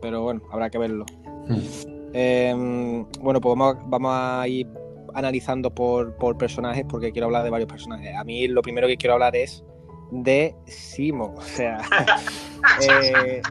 Pero 0.00 0.22
bueno, 0.22 0.40
habrá 0.50 0.70
que 0.70 0.78
verlo. 0.78 1.04
Hmm. 1.46 2.10
Em, 2.14 3.06
bueno, 3.20 3.40
pues 3.40 3.56
vamos, 3.56 3.76
vamos 3.86 4.12
a 4.14 4.48
ir 4.48 4.66
analizando 5.14 5.74
por, 5.74 6.16
por 6.16 6.38
personajes 6.38 6.84
porque 6.88 7.12
quiero 7.12 7.26
hablar 7.26 7.44
de 7.44 7.50
varios 7.50 7.68
personajes. 7.68 8.14
A 8.16 8.24
mí 8.24 8.48
lo 8.48 8.62
primero 8.62 8.86
que 8.88 8.96
quiero 8.96 9.14
hablar 9.14 9.36
es 9.36 9.64
de 10.10 10.54
Simo. 10.66 11.34
O 11.36 11.42
sea, 11.42 11.80
eh, 12.88 13.42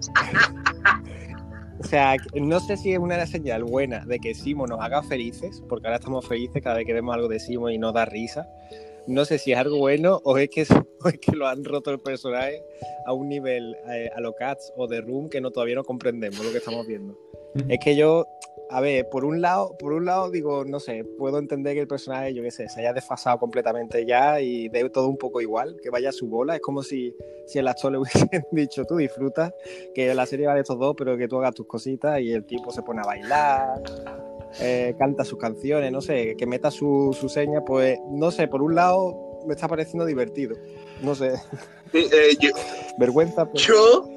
o 1.80 1.84
sea, 1.84 2.18
no 2.36 2.60
sé 2.60 2.78
si 2.78 2.94
es 2.94 3.00
una 3.00 3.25
señal 3.25 3.63
buena 3.63 4.06
de 4.06 4.20
que 4.20 4.34
Simo 4.34 4.68
nos 4.68 4.82
haga 4.82 5.01
felices, 5.04 5.63
porque 5.70 5.88
ahora 5.88 5.98
estamos 5.98 6.28
felices 6.28 6.62
cada 6.62 6.78
vez 6.78 6.86
que 6.86 6.94
vemos 6.94 7.16
algo 7.16 7.28
de 7.28 7.39
Simo 7.39 7.70
y 7.70 7.78
nos 7.78 7.94
da 7.94 8.06
risa. 8.06 8.48
No 9.08 9.25
sé 9.25 9.39
si 9.39 9.54
es 9.54 9.58
algo 9.58 9.78
bueno 9.78 10.22
o 10.24 10.38
es 10.38 10.50
que, 10.50 10.66
que 11.22 11.32
lo 11.36 11.48
han 11.48 11.63
roto 11.63 11.92
el 11.92 12.00
personaje 12.00 12.62
a 13.06 13.13
un 13.13 13.30
nivel 13.30 13.75
eh, 13.89 14.10
a 14.16 14.20
lo 14.20 14.34
Cats 14.34 14.74
o 14.75 14.88
de 14.88 15.01
Room 15.01 15.30
que 15.30 15.42
no 15.42 15.51
todavía 15.51 15.75
no 15.75 15.84
comprendemos 15.84 16.44
lo 16.44 16.51
que 16.51 16.58
estamos 16.58 16.86
viendo. 16.86 17.18
Es 17.68 17.80
que 17.84 17.96
yo 17.96 18.28
a 18.72 18.82
ver, 18.82 19.10
por 19.10 19.26
un 19.26 19.42
lado, 19.42 19.76
por 19.80 19.94
un 19.94 20.06
lado 20.06 20.30
digo, 20.30 20.64
no 20.64 20.80
sé, 20.80 21.04
puedo 21.18 21.40
entender 21.40 21.74
que 21.74 21.82
el 21.82 21.88
personaje, 21.88 22.36
yo 22.36 22.44
qué 22.44 22.52
sé, 22.52 22.70
se 22.70 22.82
haya 22.82 22.94
desfasado 22.94 23.40
completamente 23.40 24.06
ya 24.06 24.40
y 24.42 24.70
de 24.70 24.88
todo 24.92 25.08
un 25.08 25.18
poco 25.18 25.42
igual, 25.42 25.76
que 25.82 25.90
vaya 25.90 26.10
a 26.10 26.12
su 26.12 26.28
bola. 26.28 26.56
Es 26.56 26.62
como 26.62 26.84
si, 26.84 27.16
si 27.48 27.58
el 27.58 27.68
actor 27.68 27.92
le 27.92 27.98
hubiesen 27.98 28.30
dicho, 28.52 28.86
tú 28.86 28.98
disfrutas, 28.98 29.52
que 29.96 30.14
la 30.14 30.28
serie 30.28 30.46
va 30.46 30.54
de 30.54 30.62
estos 30.62 30.78
dos, 30.78 30.94
pero 30.96 31.18
que 31.18 31.28
tú 31.28 31.38
hagas 31.38 31.56
tus 31.56 31.66
cositas 31.66 32.22
y 32.22 32.32
el 32.32 32.46
tipo 32.46 32.72
se 32.72 32.84
pone 32.84 33.02
a 33.02 33.06
bailar, 33.06 33.82
eh, 34.60 34.94
canta 35.00 35.26
sus 35.26 35.40
canciones, 35.40 35.92
no 35.92 36.02
sé, 36.02 36.36
que 36.38 36.46
meta 36.46 36.70
su, 36.70 37.18
su 37.20 37.28
seña, 37.28 37.66
pues 37.66 37.98
no 38.12 38.30
sé, 38.30 38.48
por 38.48 38.62
un 38.62 38.76
lado 38.76 39.40
me 39.48 39.56
está 39.56 39.68
pareciendo 39.68 40.06
divertido, 40.06 40.56
no 41.02 41.16
sé. 41.16 41.34
Eh, 41.94 42.38
Vergüenza. 43.00 43.50
Yo, 43.56 44.08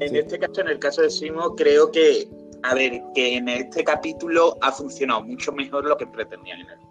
en 0.00 0.16
este 0.16 0.38
caso, 0.38 0.62
en 0.62 0.68
el 0.68 0.78
caso 0.78 1.02
de 1.02 1.10
Simo, 1.10 1.54
creo 1.56 1.90
que 1.90 2.26
a 2.62 2.74
ver, 2.74 3.02
que 3.14 3.36
en 3.36 3.48
este 3.48 3.84
capítulo 3.84 4.56
ha 4.60 4.72
funcionado 4.72 5.22
mucho 5.22 5.52
mejor 5.52 5.84
lo 5.84 5.96
que 5.96 6.06
pretendían 6.06 6.60
en 6.60 6.70
el 6.70 6.88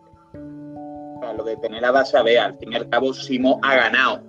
lo 1.33 1.43
de 1.43 1.57
tener 1.57 1.83
a 1.83 1.91
base 1.91 2.21
B, 2.21 2.39
al 2.39 2.57
fin 2.57 2.71
y 2.71 2.75
al 2.75 2.89
cabo, 2.89 3.13
Simo 3.13 3.59
ha 3.63 3.75
ganado. 3.75 4.23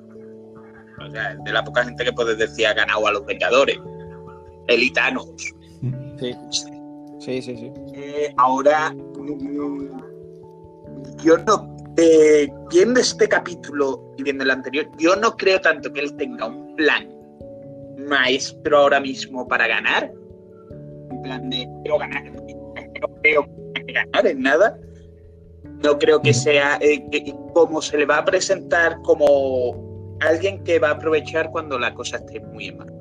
O 1.07 1.11
sea, 1.11 1.37
de 1.37 1.53
la 1.53 1.63
poca 1.63 1.85
gente 1.85 2.05
que 2.05 2.13
puedes 2.13 2.39
decir 2.39 2.67
ha 2.67 2.75
ganado 2.75 3.07
a 3.07 3.13
los 3.13 3.25
Vengadores. 3.25 3.79
Elitanos. 4.67 5.31
Sí, 6.19 6.35
sí, 7.21 7.43
sí. 7.43 7.57
sí. 7.57 7.73
Eh, 7.95 8.35
ahora, 8.37 8.95
yo 11.23 11.39
no. 11.39 11.77
Eh, 11.97 12.49
viendo 12.71 13.01
este 13.01 13.29
capítulo 13.29 14.15
y 14.17 14.23
viendo 14.23 14.45
el 14.45 14.51
anterior, 14.51 14.89
yo 14.99 15.17
no 15.17 15.37
creo 15.37 15.61
tanto 15.61 15.93
que 15.93 16.01
él 16.01 16.17
tenga 16.17 16.47
un 16.47 16.77
plan 16.77 17.09
maestro 17.99 18.79
ahora 18.79 19.01
mismo 19.01 19.49
para 19.49 19.67
ganar, 19.67 20.13
plan 21.23 21.51
de 21.51 21.69
quiero 21.83 21.99
ganar, 21.99 22.25
no 22.25 23.09
creo 23.23 23.49
que 23.75 23.93
ganar 23.93 24.27
en 24.27 24.43
nada. 24.43 24.79
No 25.83 25.99
creo 25.99 26.21
que 26.21 26.35
sea 26.35 26.79
eh, 26.81 27.05
como 27.55 27.81
se 27.81 27.99
le 27.99 28.07
va 28.07 28.19
a 28.19 28.25
presentar 28.25 29.01
como 29.03 30.17
alguien 30.21 30.63
que 30.65 30.79
va 30.79 30.89
a 30.89 30.93
aprovechar 30.93 31.51
cuando 31.51 31.79
la 31.79 31.95
cosa 31.95 32.17
esté 32.17 32.41
muy 32.41 32.73
mal. 32.73 32.93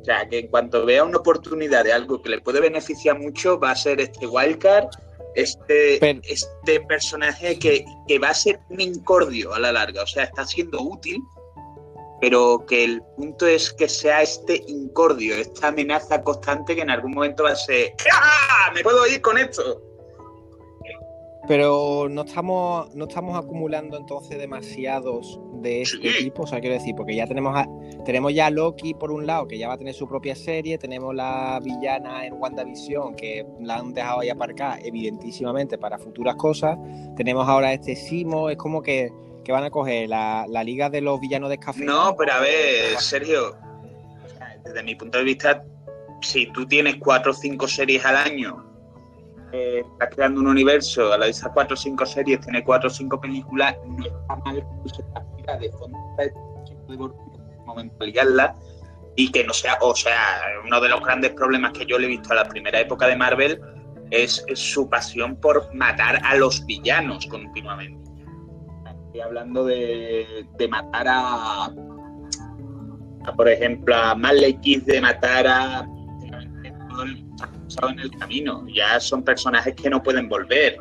O 0.00 0.04
sea, 0.04 0.28
que 0.28 0.38
en 0.38 0.48
cuanto 0.48 0.86
vea 0.86 1.04
una 1.04 1.18
oportunidad 1.18 1.84
de 1.84 1.92
algo 1.92 2.22
que 2.22 2.30
le 2.30 2.40
puede 2.40 2.60
beneficiar 2.60 3.18
mucho, 3.18 3.58
va 3.58 3.72
a 3.72 3.76
ser 3.76 4.00
este 4.00 4.26
wildcard, 4.26 4.88
este, 5.34 6.20
este 6.22 6.80
personaje 6.82 7.58
que, 7.58 7.84
que 8.06 8.18
va 8.18 8.30
a 8.30 8.34
ser 8.34 8.60
un 8.70 8.80
incordio 8.80 9.52
a 9.52 9.58
la 9.58 9.72
larga. 9.72 10.02
O 10.02 10.06
sea, 10.06 10.24
está 10.24 10.46
siendo 10.46 10.80
útil, 10.80 11.20
pero 12.20 12.64
que 12.66 12.84
el 12.84 13.02
punto 13.16 13.46
es 13.46 13.72
que 13.72 13.88
sea 13.88 14.22
este 14.22 14.62
incordio, 14.66 15.34
esta 15.36 15.68
amenaza 15.68 16.22
constante 16.22 16.74
que 16.74 16.82
en 16.82 16.90
algún 16.90 17.12
momento 17.12 17.44
va 17.44 17.50
a 17.50 17.56
ser 17.56 17.92
¡Ah! 18.12 18.72
¡Me 18.74 18.82
puedo 18.82 19.06
ir 19.06 19.20
con 19.20 19.38
esto! 19.38 19.82
Pero 21.46 22.08
no 22.10 22.22
estamos, 22.24 22.94
no 22.94 23.06
estamos 23.06 23.38
acumulando 23.42 23.96
entonces 23.96 24.36
demasiados 24.38 25.40
de 25.62 25.80
este 25.80 26.10
Sí. 26.12 26.24
tipo, 26.24 26.42
o 26.42 26.46
sea, 26.46 26.60
quiero 26.60 26.74
decir, 26.74 26.94
porque 26.94 27.16
ya 27.16 27.26
tenemos 27.26 27.56
a, 27.56 27.66
tenemos 28.04 28.34
ya 28.34 28.46
a 28.46 28.50
Loki 28.50 28.92
por 28.92 29.10
un 29.10 29.26
lado, 29.26 29.48
que 29.48 29.56
ya 29.56 29.66
va 29.68 29.74
a 29.74 29.78
tener 29.78 29.94
su 29.94 30.06
propia 30.06 30.34
serie, 30.36 30.76
tenemos 30.76 31.14
la 31.14 31.58
villana 31.64 32.26
en 32.26 32.34
WandaVision, 32.34 33.14
que 33.14 33.46
la 33.60 33.76
han 33.76 33.94
dejado 33.94 34.20
ahí 34.20 34.28
aparcar, 34.28 34.80
evidentísimamente, 34.84 35.78
para 35.78 35.98
futuras 35.98 36.36
cosas. 36.36 36.76
Tenemos 37.16 37.48
ahora 37.48 37.72
este 37.72 37.96
Simo, 37.96 38.50
es 38.50 38.58
como 38.58 38.82
que, 38.82 39.10
que 39.48 39.52
van 39.52 39.64
a 39.64 39.70
coger 39.70 40.10
la, 40.10 40.44
la 40.46 40.62
liga 40.62 40.90
de 40.90 41.00
los 41.00 41.18
villanos 41.18 41.48
descafeinados. 41.48 42.04
No, 42.10 42.16
pero 42.18 42.34
a 42.34 42.40
ver, 42.40 42.98
Sergio, 42.98 43.56
desde 44.62 44.82
mi 44.82 44.94
punto 44.94 45.16
de 45.16 45.24
vista, 45.24 45.64
si 46.20 46.52
tú 46.52 46.66
tienes 46.66 46.96
cuatro 46.96 47.30
o 47.30 47.34
cinco 47.34 47.66
series 47.66 48.04
al 48.04 48.16
año, 48.16 48.62
eh, 49.54 49.82
estás 49.90 50.10
creando 50.14 50.42
un 50.42 50.48
universo, 50.48 51.14
a 51.14 51.16
la 51.16 51.24
de 51.24 51.30
esas 51.30 51.50
cuatro 51.54 51.72
o 51.72 51.76
cinco 51.78 52.04
series 52.04 52.42
tiene 52.42 52.62
cuatro 52.62 52.90
o 52.90 52.92
cinco 52.92 53.18
películas, 53.18 53.74
no 53.86 54.04
está 54.04 54.36
mal 54.36 54.56
que 54.84 55.38
fila 55.38 55.56
de 55.56 55.70
fondo 55.70 55.98
de 58.00 58.06
liarla 58.06 58.54
y 59.16 59.32
que 59.32 59.44
no 59.44 59.54
sea, 59.54 59.78
o 59.80 59.94
sea, 59.94 60.42
uno 60.62 60.78
de 60.78 60.90
los 60.90 61.00
grandes 61.00 61.32
problemas 61.32 61.72
que 61.72 61.86
yo 61.86 61.98
le 61.98 62.04
he 62.04 62.10
visto 62.10 62.32
a 62.32 62.36
la 62.36 62.44
primera 62.44 62.80
época 62.80 63.06
de 63.06 63.16
Marvel 63.16 63.58
es 64.10 64.44
su 64.52 64.90
pasión 64.90 65.36
por 65.36 65.74
matar 65.74 66.20
a 66.22 66.36
los 66.36 66.66
villanos 66.66 67.26
continuamente. 67.28 68.07
Estoy 69.18 69.30
hablando 69.30 69.64
de, 69.64 70.46
de 70.58 70.68
matar 70.68 71.08
a, 71.08 71.64
a, 71.64 73.36
por 73.36 73.48
ejemplo, 73.48 73.92
a 73.92 74.14
Malekith, 74.14 74.84
de 74.84 75.00
matar 75.00 75.44
a 75.44 75.88
todo 76.88 77.02
el 77.02 77.24
en 77.94 77.98
el 77.98 78.10
camino. 78.16 78.64
Ya 78.72 79.00
son 79.00 79.24
personajes 79.24 79.74
que 79.74 79.90
no 79.90 80.00
pueden 80.04 80.28
volver 80.28 80.78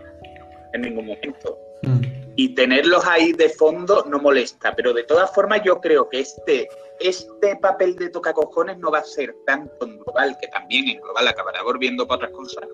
en 0.74 0.82
ningún 0.82 1.08
momento. 1.08 1.58
Mm. 1.82 2.02
Y 2.36 2.50
tenerlos 2.50 3.08
ahí 3.08 3.34
de 3.34 3.50
fondo 3.50 4.06
no 4.08 4.20
molesta, 4.20 4.76
pero 4.76 4.94
de 4.94 5.04
todas 5.06 5.34
formas 5.34 5.64
yo 5.66 5.82
creo 5.82 6.08
que 6.08 6.20
este, 6.20 6.70
este 7.00 7.56
papel 7.56 7.96
de 7.96 8.10
tocacojones 8.10 8.78
no 8.78 8.92
va 8.92 9.00
a 9.00 9.04
ser 9.04 9.36
tanto 9.48 9.84
en 9.84 9.98
global, 9.98 10.38
que 10.40 10.48
también 10.50 10.88
en 10.90 11.02
global 11.02 11.28
acabará 11.28 11.64
volviendo 11.64 12.08
para 12.08 12.18
otras 12.18 12.32
cosas, 12.34 12.66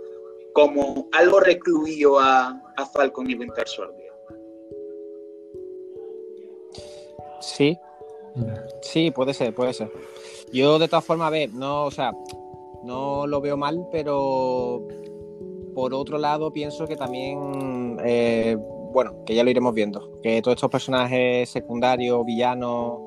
como 0.53 1.07
algo 1.13 1.39
recluido 1.39 2.19
a, 2.19 2.49
a 2.75 2.85
Falcon 2.87 3.29
y 3.29 3.35
Winter 3.35 3.65
Soldier. 3.65 4.02
Sí, 7.43 7.77
Sí, 8.81 9.11
puede 9.11 9.33
ser, 9.33 9.53
puede 9.53 9.73
ser. 9.73 9.91
Yo 10.51 10.79
de 10.79 10.87
todas 10.87 11.05
formas, 11.05 11.27
a 11.27 11.31
ver, 11.31 11.53
no, 11.53 11.85
o 11.85 11.91
sea, 11.91 12.11
no 12.83 13.27
lo 13.27 13.41
veo 13.41 13.57
mal, 13.57 13.87
pero 13.91 14.85
por 15.73 15.93
otro 15.93 16.17
lado 16.17 16.51
pienso 16.51 16.87
que 16.87 16.95
también, 16.95 17.97
eh, 18.03 18.57
bueno, 18.91 19.23
que 19.25 19.35
ya 19.35 19.43
lo 19.43 19.49
iremos 19.49 19.73
viendo, 19.73 20.19
que 20.21 20.41
todos 20.41 20.55
estos 20.55 20.69
personajes 20.69 21.49
secundarios, 21.49 22.25
villanos, 22.25 22.99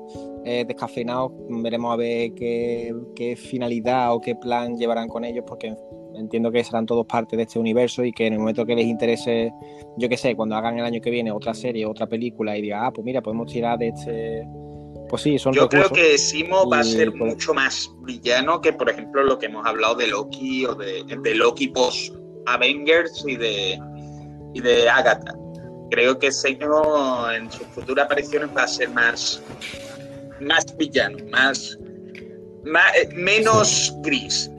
eh, 0.45 0.65
descafeinados, 0.65 1.31
veremos 1.49 1.93
a 1.93 1.97
ver 1.97 2.33
qué, 2.33 2.93
qué 3.15 3.35
finalidad 3.35 4.13
o 4.13 4.21
qué 4.21 4.35
plan 4.35 4.77
llevarán 4.77 5.07
con 5.07 5.23
ellos, 5.25 5.45
porque 5.47 5.75
entiendo 6.17 6.51
que 6.51 6.63
serán 6.63 6.85
todos 6.85 7.05
parte 7.05 7.35
de 7.37 7.43
este 7.43 7.59
universo 7.59 8.03
y 8.03 8.11
que 8.11 8.27
en 8.27 8.33
el 8.33 8.39
momento 8.39 8.65
que 8.65 8.75
les 8.75 8.85
interese, 8.85 9.51
yo 9.97 10.09
qué 10.09 10.17
sé, 10.17 10.35
cuando 10.35 10.55
hagan 10.55 10.77
el 10.79 10.85
año 10.85 10.99
que 11.01 11.09
viene 11.09 11.31
otra 11.31 11.53
serie, 11.53 11.85
otra 11.85 12.07
película 12.07 12.57
y 12.57 12.61
digan, 12.61 12.85
ah, 12.85 12.91
pues 12.91 13.05
mira, 13.05 13.21
podemos 13.21 13.51
tirar 13.51 13.77
de 13.77 13.89
este... 13.89 14.47
Pues 15.09 15.21
sí, 15.21 15.39
son 15.39 15.53
Yo 15.53 15.69
creo 15.69 15.89
que 15.89 16.17
Simo 16.17 16.69
va 16.69 16.79
a 16.79 16.83
ser 16.83 17.11
pues- 17.17 17.33
mucho 17.33 17.53
más 17.53 17.89
villano 18.01 18.59
que, 18.59 18.73
por 18.73 18.89
ejemplo, 18.89 19.23
lo 19.23 19.39
que 19.39 19.45
hemos 19.45 19.65
hablado 19.65 19.95
de 19.95 20.07
Loki 20.07 20.65
o 20.65 20.75
de, 20.75 21.03
de 21.05 21.35
Loki 21.35 21.69
post 21.69 22.13
Avengers 22.45 23.23
y 23.25 23.37
de, 23.37 23.79
y 24.53 24.59
de 24.59 24.89
Agatha. 24.89 25.33
Creo 25.91 26.19
que 26.19 26.29
Simo 26.31 27.31
en 27.31 27.49
sus 27.49 27.65
futuras 27.67 28.05
apariciones 28.05 28.49
va 28.55 28.63
a 28.63 28.67
ser 28.67 28.89
más, 28.89 29.41
más 30.41 30.65
villano, 30.77 31.17
más, 31.31 31.77
más- 32.65 32.95
eh, 33.01 33.07
menos 33.13 33.95
gris. 34.01 34.51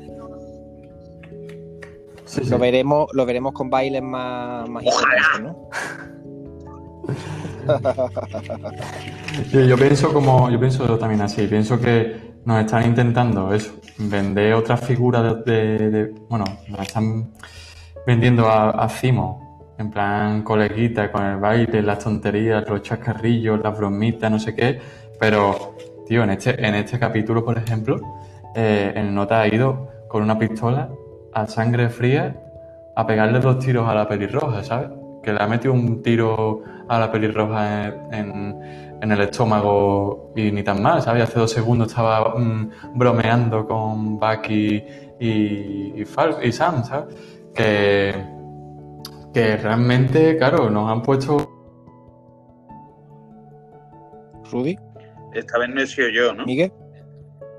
Sí, 2.28 2.44
sí. 2.44 2.50
Lo 2.50 2.58
veremos, 2.58 3.08
lo 3.14 3.24
veremos 3.26 3.52
con 3.54 3.70
bailes 3.70 4.02
más, 4.02 4.68
más 4.68 4.84
Ojalá. 4.86 5.40
¿no? 5.42 5.68
Yo, 9.52 9.60
yo 9.60 9.76
pienso 9.76 10.12
como, 10.12 10.50
yo 10.50 10.58
pienso 10.58 10.98
también 10.98 11.20
así, 11.20 11.46
pienso 11.46 11.78
que 11.80 12.32
nos 12.44 12.60
están 12.60 12.86
intentando 12.86 13.52
eso, 13.52 13.72
vender 13.98 14.54
otra 14.54 14.76
figura 14.76 15.22
de, 15.22 15.34
de- 15.78 15.90
de- 15.90 16.14
bueno, 16.28 16.44
nos 16.68 16.80
están 16.80 17.32
vendiendo 18.06 18.46
a, 18.48 18.70
a 18.70 18.88
Cimo, 18.88 19.74
en 19.78 19.90
plan 19.90 20.42
coleguita, 20.42 21.12
con 21.12 21.24
el 21.24 21.36
baile, 21.36 21.82
las 21.82 21.98
tonterías, 21.98 22.66
los 22.68 22.82
chascarrillos, 22.82 23.60
las 23.62 23.76
bromitas, 23.76 24.30
no 24.30 24.38
sé 24.38 24.54
qué, 24.54 24.80
pero, 25.20 25.74
tío, 26.06 26.24
en 26.24 26.30
este, 26.30 26.66
en 26.66 26.74
este 26.74 26.98
capítulo, 26.98 27.44
por 27.44 27.58
ejemplo, 27.58 28.00
eh, 28.54 28.92
el 28.96 29.14
nota 29.14 29.42
ha 29.42 29.48
ido 29.48 29.88
con 30.08 30.22
una 30.22 30.38
pistola 30.38 30.88
a 31.34 31.46
sangre 31.46 31.88
fría 31.88 32.36
a 32.96 33.06
pegarle 33.06 33.38
dos 33.40 33.58
tiros 33.58 33.88
a 33.88 33.94
la 33.94 34.08
pelirroja, 34.08 34.62
¿sabes? 34.64 34.88
Que 35.22 35.32
le 35.32 35.42
ha 35.42 35.46
metido 35.46 35.72
un 35.74 36.02
tiro 36.02 36.62
a 36.88 36.98
la 36.98 37.10
pelirroja 37.12 37.86
en, 37.86 38.12
en- 38.12 38.88
en 39.00 39.12
el 39.12 39.20
estómago 39.20 40.32
y 40.34 40.50
ni 40.50 40.64
tan 40.64 40.82
mal, 40.82 41.00
¿sabes? 41.02 41.22
Hace 41.22 41.38
dos 41.38 41.52
segundos 41.52 41.86
estaba 41.88 42.34
mm, 42.36 42.70
bromeando 42.94 43.64
con 43.68 44.18
Bucky 44.18 44.82
y, 45.20 46.00
y, 46.00 46.04
Fal- 46.04 46.38
y 46.42 46.50
Sam, 46.50 46.82
¿sabes? 46.82 47.14
Que, 47.54 48.12
que 49.32 49.56
realmente, 49.56 50.36
claro, 50.36 50.68
nos 50.68 50.90
han 50.90 51.02
puesto... 51.02 51.36
Rudy, 54.50 54.76
Esta 55.34 55.58
vez 55.58 55.68
no 55.68 55.80
he 55.80 55.86
sido 55.86 56.08
yo, 56.08 56.32
¿no? 56.34 56.44
Miguel. 56.46 56.72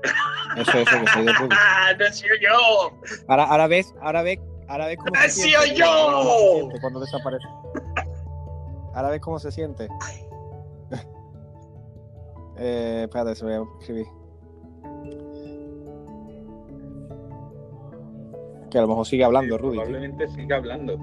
Eso, 0.56 0.78
eso, 0.78 1.00
que 1.00 1.06
soy 1.12 1.24
de 1.26 1.32
Rudy. 1.32 1.56
¡Ah, 1.58 1.92
no 1.98 2.04
he 2.06 2.12
sido 2.12 2.34
yo! 2.40 2.92
Ahora, 3.28 3.44
ahora 3.44 3.66
ves, 3.66 3.94
ahora 4.00 4.22
ves, 4.22 4.38
ahora 4.68 4.86
ves 4.86 4.96
cómo 4.98 5.12
¡Ha 5.16 5.22
se 5.22 5.30
sido 5.42 5.60
siente. 5.62 5.80
yo! 5.80 6.68
Cuando 6.80 7.00
desaparece. 7.00 7.46
Ahora 8.94 9.10
ves 9.10 9.20
cómo 9.20 9.38
se 9.38 9.52
siente. 9.52 9.88
eh, 12.58 13.02
espérate, 13.04 13.34
se 13.36 13.44
voy 13.44 13.54
a 13.54 13.62
escribir. 13.80 14.06
Que 18.70 18.78
a 18.78 18.82
lo 18.82 18.88
mejor 18.88 19.06
sigue 19.06 19.24
hablando, 19.24 19.58
Rudy. 19.58 19.72
tío. 19.78 19.82
Probablemente 19.84 20.28
siga 20.28 20.56
hablando. 20.56 20.96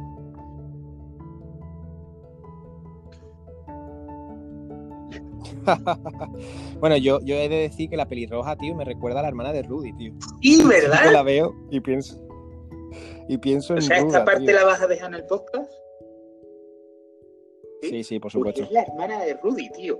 bueno, 6.79 6.97
yo, 6.97 7.19
yo 7.23 7.35
he 7.35 7.49
de 7.49 7.55
decir 7.57 7.89
que 7.89 7.97
la 7.97 8.07
pelirroja, 8.07 8.55
tío, 8.57 8.75
me 8.75 8.85
recuerda 8.85 9.19
a 9.19 9.23
la 9.23 9.27
hermana 9.29 9.53
de 9.53 9.63
Rudy, 9.63 9.93
tío. 9.97 10.13
Y 10.41 10.61
Yo 10.61 10.67
¿verdad? 10.67 11.11
la 11.11 11.23
veo 11.23 11.53
y 11.69 11.79
pienso. 11.79 12.21
Y 13.27 13.37
pienso 13.37 13.73
en 13.73 13.79
O 13.79 13.81
sea, 13.81 13.99
Ruda, 13.99 14.07
esta 14.07 14.25
parte 14.25 14.45
tío. 14.45 14.55
la 14.55 14.63
vas 14.65 14.81
a 14.81 14.87
dejar 14.87 15.09
en 15.09 15.15
el 15.15 15.25
podcast. 15.25 15.71
Sí, 17.81 18.03
sí, 18.03 18.19
por 18.19 18.31
Porque 18.31 18.61
supuesto. 18.61 18.63
es 18.63 18.71
la 18.71 18.81
hermana 18.83 19.23
de 19.23 19.33
Rudy, 19.35 19.69
tío. 19.71 19.99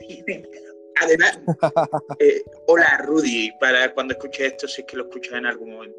Además, 1.00 1.40
eh, 2.20 2.42
hola 2.68 2.98
Rudy, 3.04 3.50
para 3.58 3.92
cuando 3.94 4.14
escuches 4.14 4.52
esto, 4.52 4.68
si 4.68 4.82
es 4.82 4.86
que 4.86 4.96
lo 4.96 5.04
escuchas 5.04 5.34
en 5.38 5.46
algún 5.46 5.72
momento. 5.72 5.98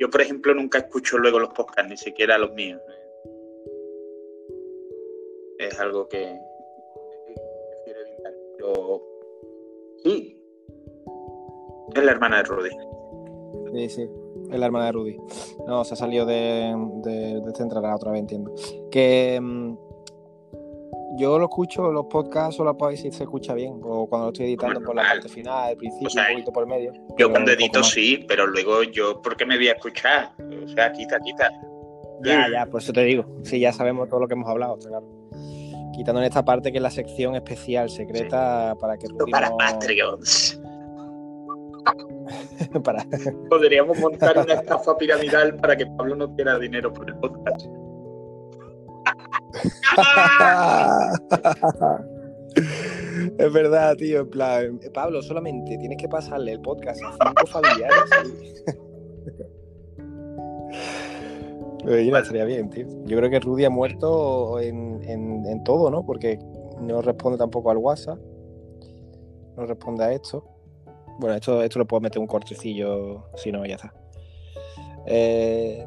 Yo, 0.00 0.10
por 0.10 0.20
ejemplo, 0.22 0.54
nunca 0.54 0.78
escucho 0.78 1.18
luego 1.18 1.38
los 1.38 1.50
podcasts, 1.54 1.88
ni 1.88 1.96
siquiera 1.96 2.36
los 2.38 2.52
míos. 2.54 2.80
Es 5.58 5.78
algo 5.78 6.08
que. 6.08 6.36
Pero 8.64 9.02
sí, 10.02 10.40
es 11.94 12.04
la 12.04 12.12
hermana 12.12 12.38
de 12.38 12.42
Rudy. 12.44 12.70
Sí, 13.72 13.88
sí. 13.88 14.10
Es 14.50 14.58
la 14.58 14.66
hermana 14.66 14.86
de 14.86 14.92
Rudy. 14.92 15.16
No, 15.66 15.84
se 15.84 15.94
ha 15.94 15.96
salido 15.96 16.26
de, 16.26 16.74
de, 17.02 17.40
de 17.40 17.54
centrar 17.54 17.84
otra 17.84 18.12
vez, 18.12 18.20
entiendo. 18.20 18.54
Que 18.90 19.38
mm, 19.40 19.76
yo 21.16 21.38
lo 21.38 21.44
escucho, 21.44 21.90
los 21.92 22.06
podcasts 22.06 22.56
solo 22.56 22.76
para 22.76 22.90
ver 22.90 22.98
si 22.98 23.10
se 23.10 23.24
escucha 23.24 23.54
bien. 23.54 23.80
O 23.82 24.06
cuando 24.06 24.26
lo 24.26 24.32
estoy 24.32 24.46
editando 24.46 24.80
por 24.80 24.94
la 24.94 25.02
parte 25.02 25.28
final, 25.28 25.70
el 25.70 25.76
principio, 25.76 26.08
O 26.08 26.10
sea, 26.10 26.24
un 26.28 26.32
poquito 26.34 26.52
por 26.52 26.62
el 26.64 26.68
medio. 26.68 26.92
Yo 27.18 27.30
cuando 27.30 27.52
edito 27.52 27.82
sí, 27.82 28.24
pero 28.26 28.46
luego 28.46 28.82
yo, 28.82 29.20
¿por 29.22 29.36
qué 29.36 29.46
me 29.46 29.56
voy 29.56 29.68
a 29.68 29.72
escuchar? 29.72 30.32
O 30.64 30.68
sea, 30.68 30.92
quita, 30.92 31.18
quita. 31.20 31.50
Ya, 32.22 32.48
ya, 32.50 32.66
por 32.66 32.80
eso 32.80 32.92
te 32.92 33.04
digo. 33.04 33.24
Sí, 33.42 33.60
ya 33.60 33.72
sabemos 33.72 34.08
todo 34.08 34.20
lo 34.20 34.28
que 34.28 34.34
hemos 34.34 34.48
hablado, 34.48 34.78
está 34.78 34.88
claro. 34.88 35.06
Quitando 35.96 36.20
en 36.20 36.26
esta 36.26 36.44
parte 36.44 36.72
que 36.72 36.78
es 36.78 36.82
la 36.82 36.90
sección 36.90 37.36
especial, 37.36 37.88
secreta, 37.88 38.74
para 38.80 38.96
que 38.96 39.06
para 39.30 39.56
Patreons. 39.56 40.60
para- 42.84 43.04
Podríamos 43.48 43.98
montar 43.98 44.38
una 44.38 44.54
estafa 44.54 44.96
piramidal 44.96 45.56
para 45.56 45.76
que 45.76 45.86
Pablo 45.86 46.16
no 46.16 46.34
quiera 46.34 46.58
dinero 46.58 46.92
por 46.92 47.08
el 47.08 47.16
podcast. 47.16 47.64
Es 53.38 53.52
verdad, 53.52 53.96
tío. 53.96 54.20
En 54.20 54.30
plan, 54.30 54.80
Pablo, 54.92 55.22
solamente 55.22 55.76
tienes 55.78 55.98
que 55.98 56.08
pasarle 56.08 56.52
el 56.52 56.60
podcast 56.60 57.00
a 57.02 57.12
cinco 57.28 57.46
familiares. 57.46 57.96
Mira, 61.84 62.18
estaría 62.20 62.44
bien, 62.44 62.70
tío. 62.70 62.86
Yo 63.04 63.16
creo 63.18 63.28
que 63.30 63.40
Rudy 63.40 63.64
ha 63.64 63.70
muerto 63.70 64.58
en, 64.60 65.02
en- 65.08 65.46
en 65.46 65.64
todo, 65.64 65.90
¿no? 65.90 66.04
Porque 66.04 66.38
no 66.80 67.02
responde 67.02 67.38
tampoco 67.38 67.70
al 67.70 67.76
WhatsApp. 67.78 68.18
No 69.56 69.66
responde 69.66 70.04
a 70.04 70.12
esto. 70.12 70.44
Bueno, 71.18 71.36
esto, 71.36 71.62
esto 71.62 71.78
le 71.78 71.84
puedo 71.84 72.00
meter 72.00 72.18
un 72.20 72.26
cortecillo, 72.26 73.26
si 73.36 73.52
no, 73.52 73.64
ya 73.66 73.76
está. 73.76 73.92
Eh, 75.06 75.86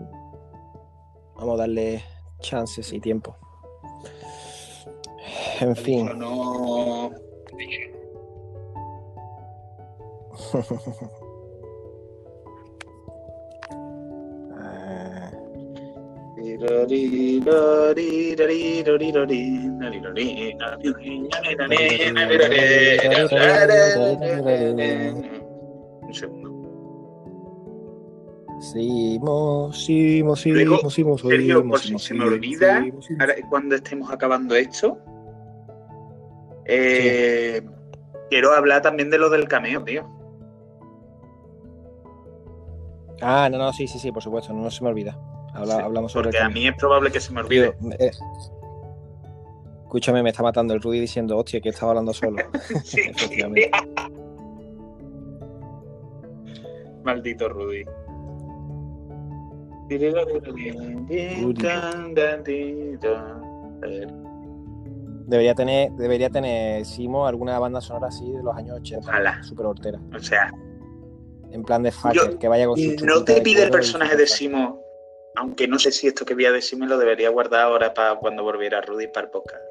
vamos 1.35 1.55
a 1.55 1.57
darle 1.57 2.01
chances 2.39 2.93
y 2.93 2.99
tiempo. 2.99 3.35
En 5.59 5.75
fin. 5.75 6.09
No. 6.17 7.11
Un 26.01 26.13
segundo. 26.13 26.47
Seguimos, 28.59 29.85
seguimos, 29.85 30.41
seguimos, 30.41 30.93
seguimos, 30.93 31.21
Sergio, 31.21 31.67
por 31.67 31.79
si 31.79 31.99
se 31.99 32.13
me 32.15 32.25
olvida. 32.25 32.83
Ahora, 33.19 33.35
cuando 33.49 33.75
estemos 33.75 34.09
acabando 34.11 34.55
esto, 34.55 34.97
eh, 36.65 37.61
quiero 38.31 38.53
hablar 38.53 38.81
también 38.81 39.11
de 39.11 39.19
lo 39.19 39.29
del 39.29 39.47
cameo, 39.47 39.83
tío. 39.83 40.09
Ah, 43.21 43.47
no, 43.51 43.57
no, 43.57 43.71
sí, 43.73 43.87
sí, 43.87 43.99
sí, 43.99 44.11
por 44.11 44.23
supuesto, 44.23 44.53
no, 44.53 44.69
se 44.71 44.83
me 44.83 44.89
olvida. 44.89 45.17
Habla- 45.57 45.75
Sí, 45.77 45.81
hablamos 45.81 46.11
sobre 46.11 46.25
Porque 46.25 46.39
a 46.39 46.49
mí 46.49 46.67
es 46.67 46.75
probable 46.75 47.11
que 47.11 47.19
se 47.19 47.31
me 47.33 47.41
olvide. 47.41 47.73
eh, 47.99 48.11
escúchame, 49.83 50.21
me 50.23 50.29
está 50.29 50.43
matando 50.43 50.73
el 50.73 50.81
Rudy 50.81 50.99
diciendo, 50.99 51.37
hostia, 51.37 51.59
que 51.61 51.69
estaba 51.69 51.91
hablando 51.91 52.13
solo. 52.13 52.37
Sí. 52.83 53.01
Efectivamente. 53.09 53.71
Maldito 57.03 57.47
Rudy. 57.49 57.85
Debería 65.27 65.55
tener, 65.55 65.91
debería 65.93 66.29
tener 66.29 66.85
Simo 66.85 67.27
alguna 67.27 67.59
banda 67.59 67.81
sonora 67.81 68.07
así 68.07 68.31
de 68.31 68.41
los 68.41 68.55
años 68.55 68.77
80. 68.79 69.09
Ojalá. 69.09 69.43
Súper 69.43 69.65
hortera. 69.65 69.99
O 70.15 70.19
sea, 70.19 70.51
En 71.51 71.63
plan 71.63 71.83
de 71.83 71.91
fucker, 71.91 72.37
que 72.37 72.47
vaya 72.47 72.65
con 72.67 72.77
su 72.77 73.05
no 73.05 73.23
te 73.23 73.35
de 73.35 73.41
pide 73.41 73.63
el 73.63 73.69
personaje 73.71 74.15
de 74.15 74.25
Simo, 74.27 74.81
aunque 75.37 75.67
no 75.67 75.77
sé 75.77 75.91
si 75.91 76.07
esto 76.07 76.25
que 76.25 76.33
voy 76.33 76.45
a 76.45 76.51
decir 76.51 76.79
me 76.79 76.87
lo 76.87 76.97
debería 76.97 77.29
guardar 77.29 77.61
ahora 77.61 77.93
para 77.93 78.15
cuando 78.15 78.43
volviera 78.43 78.81
Rudy 78.81 79.07
para 79.07 79.27
el 79.27 79.31
podcast. 79.31 79.63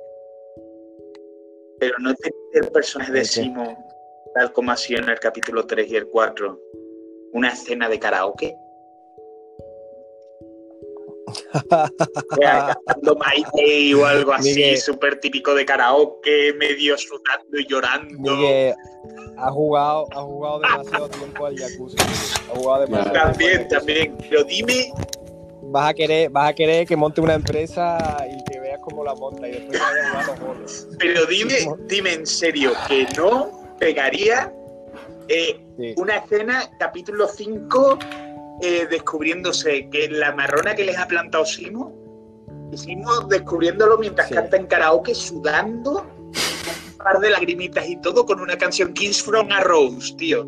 Pero 1.78 1.96
no 1.98 2.14
te 2.14 2.30
el 2.54 2.68
personaje 2.68 3.12
de. 3.12 3.24
Simo, 3.24 3.76
tal 4.34 4.52
como 4.52 4.70
ha 4.70 4.76
sido 4.76 5.02
en 5.02 5.08
el 5.10 5.18
capítulo 5.18 5.66
3 5.66 5.90
y 5.90 5.96
el 5.96 6.06
4, 6.08 6.60
una 7.32 7.48
escena 7.48 7.88
de 7.88 7.98
karaoke. 7.98 8.54
O 11.26 12.36
sea, 12.36 12.78
cantando 12.86 13.16
My 13.16 13.44
Day 13.56 13.92
o 13.94 14.06
algo 14.06 14.32
así, 14.32 14.76
súper 14.76 15.18
típico 15.18 15.52
de 15.54 15.66
karaoke, 15.66 16.54
medio 16.54 16.96
sudando 16.96 17.58
y 17.58 17.66
llorando. 17.66 18.36
Miguel, 18.36 18.74
ha 19.36 19.50
jugado, 19.50 20.06
ha 20.12 20.22
jugado 20.22 20.60
demasiado 20.60 21.08
tiempo 21.08 21.46
al 21.46 21.58
jacuzzi. 21.58 21.96
Ha 21.98 22.56
jugado 22.56 22.86
demasiado 22.86 23.32
tiempo 23.36 23.56
al 23.56 23.68
También, 23.68 23.68
también. 23.68 24.16
Pero 24.30 24.44
dime, 24.44 24.92
Vas 25.68 25.90
a 25.90 25.94
querer, 25.94 26.30
vas 26.30 26.50
a 26.50 26.54
querer 26.54 26.86
que 26.86 26.96
monte 26.96 27.20
una 27.20 27.34
empresa 27.34 28.24
y 28.30 28.42
que 28.50 28.60
veas 28.60 28.78
cómo 28.82 29.04
la 29.04 29.14
monta 29.14 29.48
y 29.48 29.52
después 29.52 29.80
vaya 29.80 30.02
a 30.02 30.10
jugar 30.10 30.26
los 30.28 30.40
goles. 30.40 30.88
pero 30.98 31.26
dime, 31.26 31.54
dime 31.86 32.12
en 32.14 32.26
serio 32.26 32.72
que 32.88 33.06
no 33.16 33.50
pegaría 33.78 34.52
eh, 35.28 35.60
Sí. 35.76 35.94
una 35.98 36.16
escena, 36.18 36.62
capítulo 36.78 37.26
5, 37.28 37.98
eh, 38.62 38.86
descubriéndose 38.88 39.88
que 39.90 40.08
la 40.08 40.32
marrona 40.34 40.74
que 40.74 40.84
les 40.84 40.96
ha 40.96 41.06
plantado 41.06 41.44
Simo, 41.44 41.92
Simo 42.74 43.20
descubriéndolo 43.28 43.98
mientras 43.98 44.28
Sí. 44.28 44.34
canta 44.34 44.56
en 44.56 44.66
karaoke, 44.66 45.14
sudando, 45.14 46.06
un 46.22 46.96
par 46.96 47.18
de 47.20 47.30
lagrimitas 47.30 47.86
y 47.88 47.96
todo, 48.00 48.24
con 48.24 48.40
una 48.40 48.56
canción 48.56 48.92
Kings 48.94 49.22
from 49.22 49.50
a 49.52 49.60
Rose, 49.60 50.14
tío. 50.16 50.46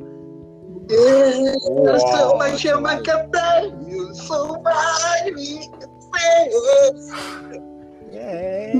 Yeah. 8.11 8.73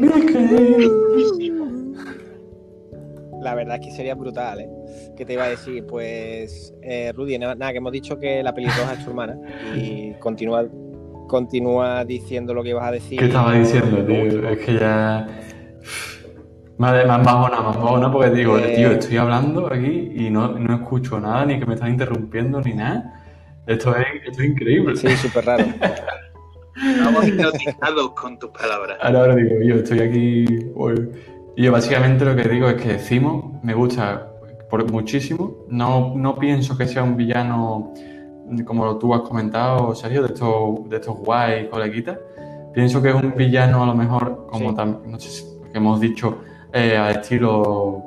La 3.41 3.55
verdad 3.55 3.77
es 3.81 3.87
que 3.87 3.91
sería 3.93 4.15
brutal, 4.15 4.61
¿eh? 4.61 4.69
¿Qué 5.17 5.25
te 5.25 5.35
iba 5.35 5.45
a 5.45 5.49
decir? 5.49 5.85
Pues, 5.87 6.75
eh, 6.83 7.13
Rudy, 7.15 7.39
na- 7.39 7.55
nada, 7.55 7.73
que 7.73 7.79
hemos 7.79 7.93
dicho 7.93 8.19
que 8.19 8.43
la 8.43 8.53
pelirroja 8.53 8.95
es 8.95 9.05
tu 9.05 9.11
hermana 9.11 9.39
y 9.77 10.13
continúa, 10.15 10.67
continúa 11.29 12.05
diciendo 12.05 12.53
lo 12.53 12.63
que 12.63 12.71
ibas 12.71 12.89
a 12.89 12.93
decir. 12.93 13.19
¿Qué 13.19 13.27
estaba 13.27 13.55
diciendo, 13.55 14.05
tío? 14.05 14.49
Es 14.49 14.59
que 14.59 14.75
ya. 14.79 15.29
Más, 16.79 17.07
más 17.07 17.25
bajona, 17.25 17.61
más 17.61 17.77
bajona, 17.77 18.13
porque 18.13 18.31
digo, 18.31 18.57
Eh. 18.59 18.75
tío, 18.77 18.93
estoy 18.93 19.17
hablando 19.17 19.67
aquí 19.73 20.13
y 20.15 20.31
no, 20.31 20.49
no 20.49 20.75
escucho 20.77 21.19
nada, 21.19 21.45
ni 21.45 21.59
que 21.59 21.67
me 21.67 21.75
están 21.75 21.91
interrumpiendo, 21.91 22.61
ni 22.61 22.73
nada. 22.75 23.15
Esto 23.67 23.95
es, 23.97 24.07
esto 24.27 24.43
es 24.43 24.49
increíble. 24.49 24.97
Sí, 24.97 25.09
súper 25.17 25.45
raro. 25.45 25.65
Estamos 25.65 27.27
hipnotizados 27.29 28.11
con 28.13 28.39
tus 28.39 28.51
palabras. 28.51 28.99
Ahora, 29.03 29.19
ahora 29.21 29.35
digo, 29.37 29.57
yo 29.63 29.75
estoy 29.77 29.99
aquí. 30.01 30.47
uy. 30.75 31.11
Y 31.57 31.65
yo 31.65 31.73
básicamente 31.73 32.25
lo 32.25 32.37
que 32.37 32.49
digo 32.49 32.69
es 32.69 32.81
que 32.81 32.99
Zimo 32.99 33.61
me 33.65 33.75
gusta 33.75 34.31
por 34.71 34.89
muchísimo. 34.91 35.57
No, 35.69 36.13
no 36.15 36.37
pienso 36.37 36.79
que 36.79 36.87
sea 36.87 37.03
un 37.03 37.17
villano, 37.17 37.93
como 38.65 38.97
tú 38.99 39.13
has 39.13 39.23
comentado, 39.23 39.93
Sergio, 39.97 40.23
de 40.23 40.29
estos, 40.33 40.89
de 40.89 40.97
estos 40.97 41.17
guay 41.19 41.69
coleguitas. 41.69 42.19
Pienso 42.73 43.03
que 43.03 43.09
es 43.09 43.15
un 43.17 43.35
villano 43.35 43.83
a 43.83 43.87
lo 43.87 43.95
mejor, 43.97 44.47
como 44.49 44.71
Sí. 44.71 44.77
tam- 44.77 45.03
no 45.05 45.19
sé 45.19 45.29
si 45.31 45.45
que 45.73 45.79
hemos 45.79 46.01
dicho, 46.01 46.39
eh, 46.73 46.97
a 46.97 47.11
estilo 47.13 48.03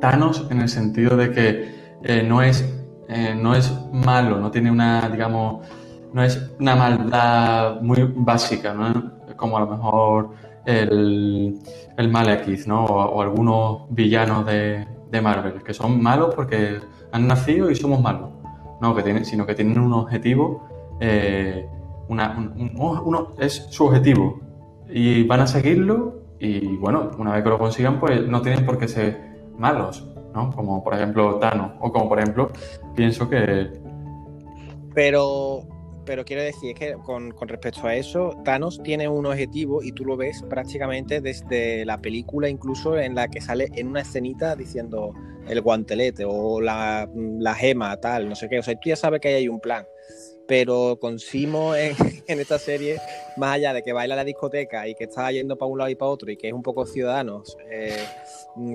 Thanos, 0.00 0.46
en 0.50 0.60
el 0.60 0.68
sentido 0.68 1.16
de 1.16 1.30
que 1.32 1.74
eh, 2.04 2.22
no, 2.22 2.42
es, 2.42 2.64
eh, 3.08 3.34
no 3.40 3.54
es 3.54 3.72
malo, 3.92 4.38
no 4.38 4.50
tiene 4.50 4.70
una, 4.70 5.08
digamos, 5.08 5.66
no 6.12 6.22
es 6.22 6.50
una 6.60 6.76
maldad 6.76 7.80
muy 7.82 8.10
básica, 8.16 8.72
¿no? 8.74 9.12
Como 9.36 9.56
a 9.56 9.60
lo 9.60 9.66
mejor 9.66 10.30
el, 10.64 11.58
el 11.96 12.08
Malekith, 12.08 12.66
¿no? 12.66 12.84
O, 12.84 13.20
algunos 13.22 13.82
villanos 13.90 14.46
de, 14.46 14.86
de 15.10 15.20
Marvel, 15.20 15.62
que 15.62 15.74
son 15.74 16.02
malos 16.02 16.34
porque 16.34 16.78
han 17.12 17.26
nacido 17.26 17.70
y 17.70 17.74
somos 17.76 18.00
malos, 18.00 18.30
¿no? 18.80 18.94
Que 18.94 19.02
tienen, 19.02 19.24
sino 19.24 19.44
que 19.46 19.54
tienen 19.54 19.78
un 19.78 19.92
objetivo, 19.92 20.64
eh, 21.00 21.66
una, 22.08 22.30
un- 22.38 22.72
un- 22.78 23.00
uno, 23.04 23.28
es 23.38 23.66
su 23.70 23.84
objetivo 23.86 24.40
y 24.88 25.24
van 25.24 25.40
a 25.40 25.46
seguirlo 25.46 26.17
y 26.40 26.76
bueno, 26.76 27.10
una 27.18 27.32
vez 27.32 27.42
que 27.42 27.50
lo 27.50 27.58
consigan, 27.58 27.98
pues 27.98 28.26
no 28.26 28.42
tienen 28.42 28.64
por 28.64 28.78
qué 28.78 28.88
ser 28.88 29.28
malos, 29.56 30.06
¿no? 30.34 30.50
Como 30.54 30.82
por 30.84 30.94
ejemplo 30.94 31.36
Thanos, 31.36 31.72
o 31.80 31.92
como 31.92 32.08
por 32.08 32.20
ejemplo, 32.20 32.50
pienso 32.94 33.28
que 33.28 33.70
Pero, 34.94 35.62
pero 36.04 36.24
quiero 36.24 36.42
decir, 36.42 36.74
que 36.74 36.94
con, 37.04 37.32
con 37.32 37.48
respecto 37.48 37.86
a 37.86 37.94
eso, 37.94 38.36
Thanos 38.44 38.80
tiene 38.82 39.08
un 39.08 39.26
objetivo 39.26 39.82
y 39.82 39.92
tú 39.92 40.04
lo 40.04 40.16
ves 40.16 40.42
prácticamente 40.48 41.20
desde 41.20 41.84
la 41.84 41.98
película, 41.98 42.48
incluso 42.48 42.96
en 42.98 43.14
la 43.14 43.28
que 43.28 43.40
sale 43.40 43.68
en 43.74 43.88
una 43.88 44.00
escenita 44.00 44.54
diciendo 44.54 45.12
el 45.48 45.60
guantelete 45.60 46.24
o 46.26 46.60
la, 46.60 47.08
la 47.14 47.54
gema, 47.54 47.96
tal, 47.96 48.28
no 48.28 48.34
sé 48.34 48.48
qué. 48.48 48.58
O 48.58 48.62
sea, 48.62 48.74
tú 48.74 48.88
ya 48.90 48.96
sabes 48.96 49.20
que 49.20 49.28
ahí 49.28 49.34
hay 49.34 49.48
un 49.48 49.60
plan. 49.60 49.84
Pero 50.48 50.98
con 50.98 51.18
Simo 51.18 51.74
en, 51.76 51.94
en 52.26 52.40
esta 52.40 52.58
serie, 52.58 52.96
más 53.36 53.54
allá 53.56 53.72
de 53.74 53.82
que 53.82 53.92
baila 53.92 54.14
en 54.14 54.18
la 54.18 54.24
discoteca 54.24 54.88
y 54.88 54.94
que 54.94 55.04
está 55.04 55.30
yendo 55.30 55.56
para 55.58 55.70
un 55.70 55.78
lado 55.78 55.90
y 55.90 55.94
para 55.94 56.10
otro 56.10 56.30
y 56.30 56.36
que 56.38 56.48
es 56.48 56.54
un 56.54 56.62
poco 56.62 56.86
ciudadanos, 56.86 57.56
eh, 57.70 58.04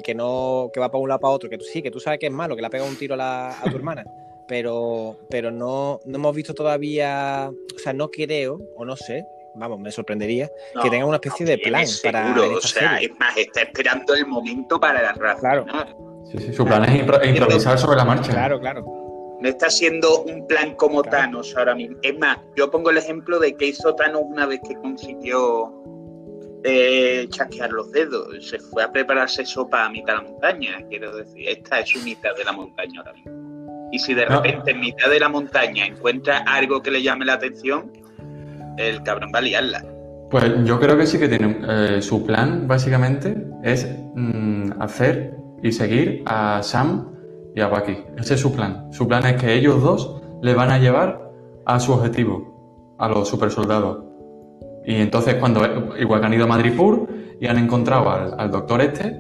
que 0.04 0.14
no 0.14 0.70
que 0.72 0.80
va 0.80 0.90
para 0.90 1.02
un 1.02 1.10
lado 1.10 1.20
para 1.20 1.34
otro, 1.34 1.50
que 1.50 1.58
tú 1.58 1.66
sí, 1.66 1.82
que 1.82 1.90
tú 1.92 2.00
sabes 2.00 2.20
que 2.20 2.28
es 2.28 2.32
malo, 2.32 2.56
que 2.56 2.62
le 2.62 2.68
ha 2.68 2.70
pegado 2.70 2.88
un 2.90 2.96
tiro 2.96 3.16
a, 3.16 3.18
la- 3.18 3.58
a 3.60 3.64
tu 3.70 3.76
hermana, 3.76 4.04
pero, 4.48 5.18
pero 5.32 5.50
no, 5.50 6.00
no 6.06 6.16
hemos 6.16 6.36
visto 6.36 6.54
todavía, 6.54 7.50
o 7.76 7.80
sea, 7.80 7.92
no 7.92 8.10
creo, 8.12 8.60
o 8.78 8.86
no 8.86 8.96
sé, 8.96 9.26
vamos, 9.56 9.80
me 9.80 9.92
sorprendería, 9.92 10.52
que 10.82 10.90
tengan 10.92 11.08
una 11.08 11.18
especie 11.18 11.44
de 11.46 11.58
plan 11.58 11.86
para 12.04 12.24
seguro, 12.36 12.54
o 12.54 12.58
esta 12.60 12.68
sea, 12.68 12.92
serie. 12.94 13.08
es 13.12 13.20
más, 13.20 13.36
está 13.36 13.62
esperando 13.64 14.14
el 14.14 14.28
momento 14.28 14.80
para 14.80 15.02
la 15.02 15.14
raza. 15.14 15.40
Claro. 15.40 15.66
sí, 16.32 16.38
sí, 16.38 16.54
su 16.54 16.66
plan 16.66 16.84
es 16.86 17.04
impro- 17.04 17.28
improvisar 17.28 17.80
sobre 17.80 17.98
la 17.98 18.06
marcha. 18.06 18.32
Claro, 18.32 18.60
claro. 18.60 19.03
No 19.44 19.50
está 19.50 19.68
haciendo 19.68 20.24
un 20.24 20.48
plan 20.48 20.74
como 20.76 21.02
Claro. 21.02 21.18
Thanos 21.18 21.54
ahora 21.58 21.76
mismo. 21.76 21.98
Es 22.02 22.18
más, 22.18 22.38
yo 22.56 22.72
pongo 22.72 22.90
el 22.92 22.98
ejemplo 22.98 23.40
de 23.40 23.56
que 23.56 23.68
hizo 23.68 23.94
Thanos 23.94 24.22
una 24.26 24.46
vez 24.46 24.62
que 24.68 24.74
consiguió 24.76 25.74
eh, 26.64 27.28
chasquear 27.30 27.72
los 27.74 27.92
dedos, 27.92 28.48
se 28.48 28.58
fue 28.58 28.84
a 28.84 28.92
prepararse 28.92 29.46
sopa 29.46 29.86
a 29.86 29.90
mitad 29.90 30.16
de 30.16 30.24
la 30.24 30.30
montaña. 30.30 30.78
Quiero 30.90 31.14
decir, 31.18 31.50
esta 31.50 31.82
es 31.82 31.90
su 31.90 32.00
mitad 32.00 32.30
de 32.38 32.46
la 32.46 32.54
montaña 32.54 33.02
ahora 33.02 33.12
mismo. 33.14 33.90
Y 33.92 34.00
si 34.00 34.14
de 34.14 34.26
No. 34.26 34.38
repente 34.42 34.72
en 34.72 34.80
mitad 34.80 35.10
de 35.10 35.20
la 35.20 35.28
montaña 35.28 35.86
encuentra 35.86 36.38
algo 36.48 36.82
que 36.82 36.90
le 36.92 37.02
llame 37.04 37.26
la 37.26 37.34
atención, 37.34 37.92
el 38.78 39.04
cabrón 39.04 39.32
va 39.36 39.40
a 39.40 39.42
liarla. 39.42 39.84
Pues 40.32 40.46
yo 40.64 40.80
creo 40.80 40.98
que 40.98 41.06
sí 41.06 41.20
que 41.20 41.28
tiene. 41.28 41.60
eh, 41.68 42.02
su 42.02 42.26
plan, 42.26 42.66
básicamente, 42.66 43.36
es 43.62 43.86
mm, 44.16 44.82
hacer 44.82 45.36
y 45.62 45.72
seguir 45.74 46.24
a 46.26 46.64
Sam 46.64 47.12
y 47.56 47.62
a 47.62 47.68
Bucky. 47.68 47.98
Ese 48.18 48.34
es 48.36 48.39
su 48.39 48.52
plan. 48.54 48.88
Su 48.92 49.08
plan 49.08 49.26
es 49.26 49.36
que 49.42 49.54
ellos 49.54 49.82
dos 49.82 50.22
le 50.42 50.54
van 50.54 50.72
a 50.72 50.80
llevar 50.80 51.32
a 51.66 51.80
su 51.80 51.94
objetivo, 51.94 52.96
a 53.00 53.08
los 53.08 53.28
supersoldados. 53.28 54.04
Y 54.86 54.96
entonces, 54.96 55.36
cuando. 55.36 55.62
Igual 55.98 56.20
que 56.20 56.26
han 56.26 56.34
ido 56.34 56.44
a 56.46 56.48
Madripoor 56.48 57.08
y 57.39 57.48
han 57.48 57.58
encontrado 57.58 58.10
al, 58.10 58.36
al 58.38 58.52
doctor 58.52 58.82
este, 58.82 59.16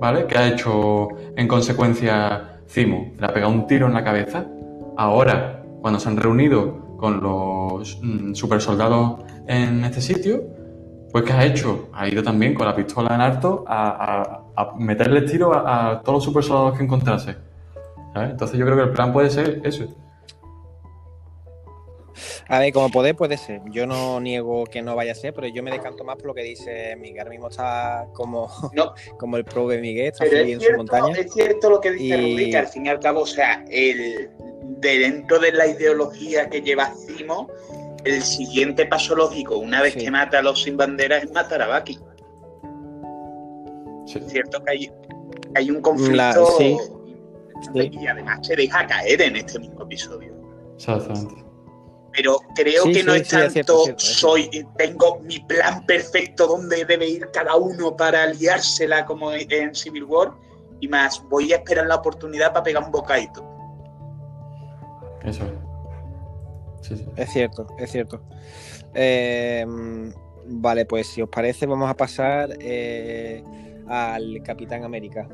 ¿vale? 0.00 0.26
Que 0.26 0.36
ha 0.36 0.48
hecho 0.48 1.08
en 1.36 1.48
consecuencia 1.48 2.58
Zimo. 2.68 3.12
Le 3.18 3.26
ha 3.26 3.32
pegado 3.32 3.52
un 3.52 3.66
tiro 3.66 3.86
en 3.86 3.94
la 3.94 4.04
cabeza. 4.04 4.44
Ahora, 4.96 5.62
cuando 5.80 5.98
se 6.00 6.08
han 6.08 6.16
reunido 6.16 6.96
con 6.96 7.22
los 7.22 7.98
mm, 8.02 8.34
supersoldados 8.34 9.20
en 9.46 9.84
este 9.84 10.00
sitio, 10.00 10.42
pues 11.12 11.24
¿qué 11.24 11.32
ha 11.32 11.44
hecho? 11.46 11.88
Ha 11.92 12.08
ido 12.08 12.22
también 12.22 12.54
con 12.54 12.66
la 12.66 12.74
pistola 12.74 13.14
en 13.14 13.20
alto 13.20 13.64
a, 13.66 13.88
a- 13.88 14.42
a 14.58 14.74
meterle 14.78 15.22
tiro 15.22 15.52
a, 15.54 15.90
a 15.90 16.00
todos 16.00 16.16
los 16.16 16.24
supersoldados 16.24 16.76
que 16.78 16.84
encontrase. 16.84 17.36
¿Sabes? 18.16 18.30
Entonces 18.30 18.58
yo 18.58 18.64
creo 18.64 18.76
que 18.78 18.82
el 18.84 18.92
plan 18.92 19.12
puede 19.12 19.28
ser 19.30 19.60
eso. 19.64 19.84
A 22.48 22.60
ver, 22.60 22.72
como 22.72 22.90
poder 22.90 23.14
puede 23.16 23.36
ser. 23.36 23.60
Yo 23.72 23.86
no 23.86 24.20
niego 24.20 24.64
que 24.64 24.80
no 24.80 24.94
vaya 24.96 25.12
a 25.12 25.14
ser, 25.16 25.34
pero 25.34 25.48
yo 25.48 25.62
me 25.62 25.70
decanto 25.70 26.02
más 26.04 26.16
por 26.16 26.26
lo 26.26 26.34
que 26.34 26.42
dice 26.44 26.96
Miguel. 26.96 27.18
Ahora 27.18 27.30
mismo 27.30 27.48
está 27.48 28.06
como, 28.14 28.48
No. 28.72 28.94
como 29.18 29.36
el 29.36 29.44
pro 29.44 29.68
de 29.68 29.78
Miguel, 29.78 30.06
está 30.06 30.24
Pero 30.24 30.36
es 30.38 30.48
en 30.48 30.54
su 30.54 30.60
cierto, 30.60 30.76
montaña. 30.78 31.12
es 31.18 31.32
cierto 31.32 31.68
lo 31.70 31.80
que 31.80 31.90
dice 31.92 32.16
Y- 32.16 32.34
Rudy, 32.34 32.50
que 32.50 32.56
al 32.56 32.68
fin 32.68 32.86
y 32.86 32.88
al 32.88 33.00
cabo, 33.00 33.20
o 33.22 33.26
sea, 33.26 33.64
el, 33.68 34.30
de 34.78 34.98
dentro 34.98 35.38
de 35.40 35.52
la 35.52 35.66
ideología 35.66 36.48
que 36.48 36.62
lleva 36.62 36.92
Zimo, 37.06 37.48
el 38.04 38.22
siguiente 38.22 38.86
paso 38.86 39.14
lógico, 39.16 39.58
una 39.58 39.82
vez 39.82 39.92
Sí. 39.94 40.00
que 40.04 40.10
mata 40.10 40.38
a 40.38 40.42
los 40.42 40.62
sin 40.62 40.76
banderas, 40.76 41.24
es 41.24 41.32
matar 41.32 41.60
a. 41.62 41.84
Sí. 41.84 41.98
Es 44.18 44.26
cierto 44.32 44.62
que 44.64 44.70
hay, 44.70 44.90
hay 45.56 45.70
un 45.70 45.82
conflicto 45.82 46.16
La- 46.16 46.32
sí. 46.56 46.76
Sí. 47.74 47.90
y 47.92 48.06
además 48.06 48.46
se 48.46 48.56
deja 48.56 48.86
caer 48.86 49.20
en 49.22 49.36
este 49.36 49.58
mismo 49.58 49.82
episodio. 49.82 50.34
Exactamente. 50.76 51.44
Pero 52.12 52.38
creo 52.54 52.84
Sí, 52.84 52.92
que 52.92 53.02
no 53.04 53.12
sí, 53.12 53.20
es 53.20 53.28
tanto 53.28 53.50
cierto, 53.50 53.84
soy, 53.98 54.66
tengo 54.78 55.20
mi 55.20 55.38
plan 55.40 55.84
perfecto 55.84 56.46
donde 56.46 56.84
debe 56.86 57.06
ir 57.08 57.28
cada 57.30 57.56
uno 57.56 57.94
para 57.94 58.26
liársela 58.26 59.04
como 59.04 59.32
en 59.32 59.74
Civil 59.74 60.04
War, 60.04 60.32
y 60.80 60.88
más 60.88 61.22
voy 61.28 61.52
a 61.52 61.56
esperar 61.56 61.86
la 61.86 61.96
oportunidad 61.96 62.52
para 62.52 62.62
pegar 62.62 62.84
un 62.84 62.90
bocadito. 62.90 63.44
Eso 65.24 65.44
es. 65.44 66.86
Sí, 66.86 66.96
sí. 66.96 67.06
Es 67.16 67.30
cierto, 67.30 67.66
es 67.78 67.90
cierto. 67.90 68.22
Eh, 68.94 69.66
vale, 70.46 70.86
pues 70.86 71.08
si 71.08 71.20
os 71.20 71.28
parece, 71.28 71.66
vamos 71.66 71.90
a 71.90 71.94
pasar 71.94 72.50
eh, 72.60 73.42
al 73.88 74.42
Capitán 74.42 74.84
América. 74.84 75.28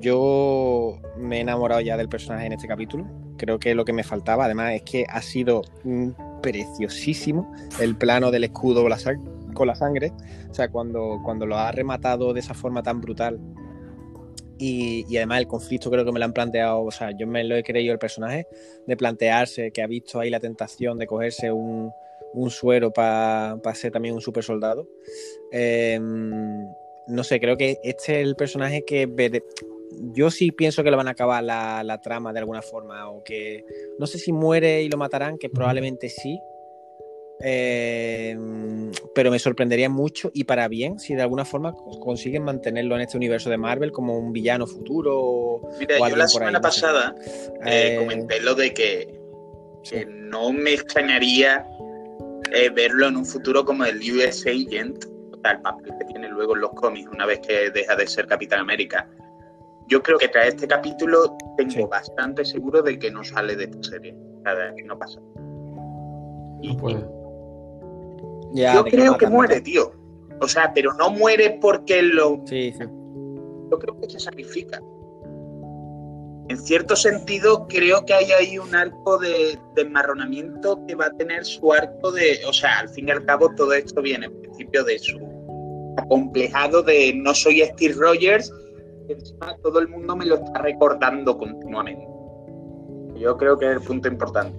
Yo 0.00 0.98
me 1.16 1.38
he 1.38 1.40
enamorado 1.40 1.80
ya 1.80 1.96
del 1.96 2.08
personaje 2.08 2.46
en 2.46 2.52
este 2.52 2.68
capítulo. 2.68 3.06
Creo 3.36 3.58
que 3.58 3.74
lo 3.74 3.84
que 3.84 3.92
me 3.92 4.02
faltaba. 4.02 4.44
Además, 4.46 4.74
es 4.74 4.82
que 4.82 5.06
ha 5.08 5.22
sido 5.22 5.62
preciosísimo 6.42 7.52
el 7.80 7.96
plano 7.96 8.30
del 8.30 8.44
escudo 8.44 8.82
con 9.54 9.68
la, 9.68 9.74
sangre. 9.74 10.12
O 10.50 10.54
sea, 10.54 10.68
cuando, 10.68 11.20
cuando 11.24 11.46
lo 11.46 11.56
ha 11.56 11.70
rematado 11.72 12.32
de 12.32 12.40
esa 12.40 12.54
forma 12.54 12.82
tan 12.82 13.00
brutal. 13.00 13.40
Y, 14.58 15.04
además 15.16 15.40
el 15.40 15.46
conflicto 15.46 15.90
creo 15.90 16.04
que 16.04 16.12
me 16.12 16.18
lo 16.18 16.24
han 16.24 16.32
planteado, 16.32 16.82
o 16.82 16.90
sea, 16.90 17.10
yo 17.10 17.26
me 17.26 17.44
lo 17.44 17.56
he 17.56 17.62
creído 17.62 17.92
el 17.92 17.98
personaje, 17.98 18.46
de 18.86 18.96
plantearse 18.96 19.70
que 19.70 19.82
ha 19.82 19.86
visto 19.86 20.18
ahí 20.18 20.30
la 20.30 20.40
tentación 20.40 20.98
de 20.98 21.06
cogerse 21.06 21.52
un, 21.52 21.92
suero 22.48 22.90
para 22.90 23.58
ser 23.74 23.92
también 23.92 24.14
un 24.14 24.22
super 24.22 24.42
soldado. 24.42 24.88
Eh, 25.52 26.00
no 27.06 27.22
sé, 27.22 27.38
creo 27.38 27.56
que 27.56 27.78
este 27.82 28.20
es 28.20 28.26
el 28.26 28.34
personaje 28.34 28.84
que 28.84 29.06
yo 30.12 30.30
sí 30.30 30.50
pienso 30.52 30.82
que 30.84 30.90
lo 30.90 30.96
van 30.96 31.08
a 31.08 31.12
acabar 31.12 31.42
la, 31.42 31.82
la 31.84 32.00
trama 32.00 32.32
de 32.32 32.38
alguna 32.40 32.62
forma, 32.62 33.08
o 33.10 33.22
que 33.24 33.64
no 33.98 34.06
sé 34.06 34.18
si 34.18 34.32
muere 34.32 34.82
y 34.82 34.88
lo 34.88 34.96
matarán, 34.98 35.38
que 35.38 35.48
probablemente 35.50 36.08
sí. 36.08 36.38
Eh, 37.40 38.34
pero 39.14 39.30
me 39.30 39.38
sorprendería 39.38 39.90
mucho 39.90 40.30
y 40.32 40.44
para 40.44 40.68
bien 40.68 40.98
si 40.98 41.14
de 41.14 41.20
alguna 41.20 41.44
forma 41.44 41.74
consiguen 42.00 42.42
mantenerlo 42.44 42.94
en 42.96 43.02
este 43.02 43.18
universo 43.18 43.50
de 43.50 43.58
Marvel 43.58 43.92
como 43.92 44.18
un 44.18 44.32
villano 44.32 44.66
futuro 44.66 45.60
Mira, 45.78 45.96
o 46.00 46.08
yo 46.08 46.16
la 46.16 46.28
por 46.28 46.44
ahí, 46.44 46.52
semana 46.52 46.58
no 46.60 46.70
sé. 46.70 46.80
pasada 46.82 47.14
eh, 47.66 47.94
Eh, 47.94 47.96
comenté 47.98 48.40
lo 48.40 48.54
de 48.54 48.72
que, 48.72 49.20
sí. 49.82 49.96
que 49.96 50.06
no 50.06 50.50
me 50.50 50.72
extrañaría 50.72 51.66
eh, 52.52 52.70
verlo 52.70 53.06
en 53.08 53.16
un 53.16 53.26
futuro 53.26 53.66
como 53.66 53.84
el 53.84 53.98
US 53.98 54.46
Agent, 54.46 55.04
o 55.34 55.40
sea, 55.42 55.52
el 55.52 55.60
papel 55.60 55.92
que 55.98 56.04
tiene 56.06 56.28
luego 56.30 56.54
en 56.54 56.62
los 56.62 56.70
cómics 56.70 57.10
una 57.12 57.26
vez 57.26 57.40
que 57.40 57.70
deja 57.70 57.96
de 57.96 58.06
ser 58.06 58.26
Capitán 58.26 58.60
América. 58.60 59.06
Yo 59.88 60.02
creo 60.02 60.18
que 60.18 60.28
tras 60.28 60.48
este 60.48 60.66
capítulo 60.66 61.36
tengo 61.56 61.70
Sí. 61.70 61.84
bastante 61.88 62.44
seguro 62.44 62.82
de 62.82 62.98
que 62.98 63.10
no 63.10 63.22
sale 63.22 63.54
de 63.56 63.64
esta 63.64 63.82
serie. 63.82 64.16
O 64.38 64.42
sea, 64.42 64.54
de 64.54 64.74
que 64.74 64.82
no 64.84 64.98
pasa. 64.98 65.20
Y-. 66.62 66.76
Ya, 68.52 68.74
yo 68.74 68.84
creo 68.84 69.16
que 69.18 69.26
muere, 69.28 69.60
tío. 69.60 69.92
O 70.40 70.48
sea, 70.48 70.72
pero 70.74 70.92
no 70.94 71.10
muere 71.10 71.58
porque 71.60 72.02
lo. 72.02 72.42
Sí, 72.46 72.72
sí. 72.72 72.84
Yo 73.70 73.78
creo 73.78 73.98
que 74.00 74.08
se 74.10 74.20
sacrifica. 74.20 74.80
En 76.48 76.56
cierto 76.58 76.94
sentido, 76.94 77.66
creo 77.68 78.04
que 78.04 78.14
hay 78.14 78.30
ahí 78.30 78.58
un 78.58 78.72
arco 78.74 79.18
de, 79.18 79.58
de 79.74 79.82
enmarronamiento 79.82 80.80
que 80.86 80.94
va 80.94 81.06
a 81.06 81.10
tener 81.10 81.44
su 81.44 81.72
arco 81.72 82.12
de. 82.12 82.38
O 82.48 82.52
sea, 82.52 82.78
al 82.80 82.88
fin 82.88 83.08
y 83.08 83.10
al 83.10 83.24
cabo, 83.24 83.52
todo 83.56 83.72
esto 83.72 84.00
viene 84.00 84.26
en 84.26 84.40
principio 84.40 84.84
de 84.84 84.98
su 84.98 85.18
acomplejado 85.96 86.82
de 86.82 87.14
no 87.16 87.34
soy 87.34 87.62
Steve 87.62 87.94
Rogers. 87.98 88.52
Encima, 89.08 89.56
todo 89.62 89.78
el 89.80 89.88
mundo 89.88 90.16
me 90.16 90.26
lo 90.26 90.36
está 90.36 90.60
recordando 90.60 91.36
continuamente. 91.38 92.06
Yo 93.18 93.36
creo 93.36 93.58
que 93.58 93.66
es 93.66 93.72
el 93.72 93.80
punto 93.80 94.08
importante. 94.08 94.56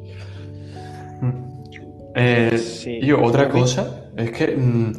Eh, 2.15 2.57
Sí. 2.57 2.99
y 3.01 3.11
otra 3.11 3.47
cosa 3.47 4.09
es 4.15 4.31
que, 4.31 4.55
mm, 4.55 4.91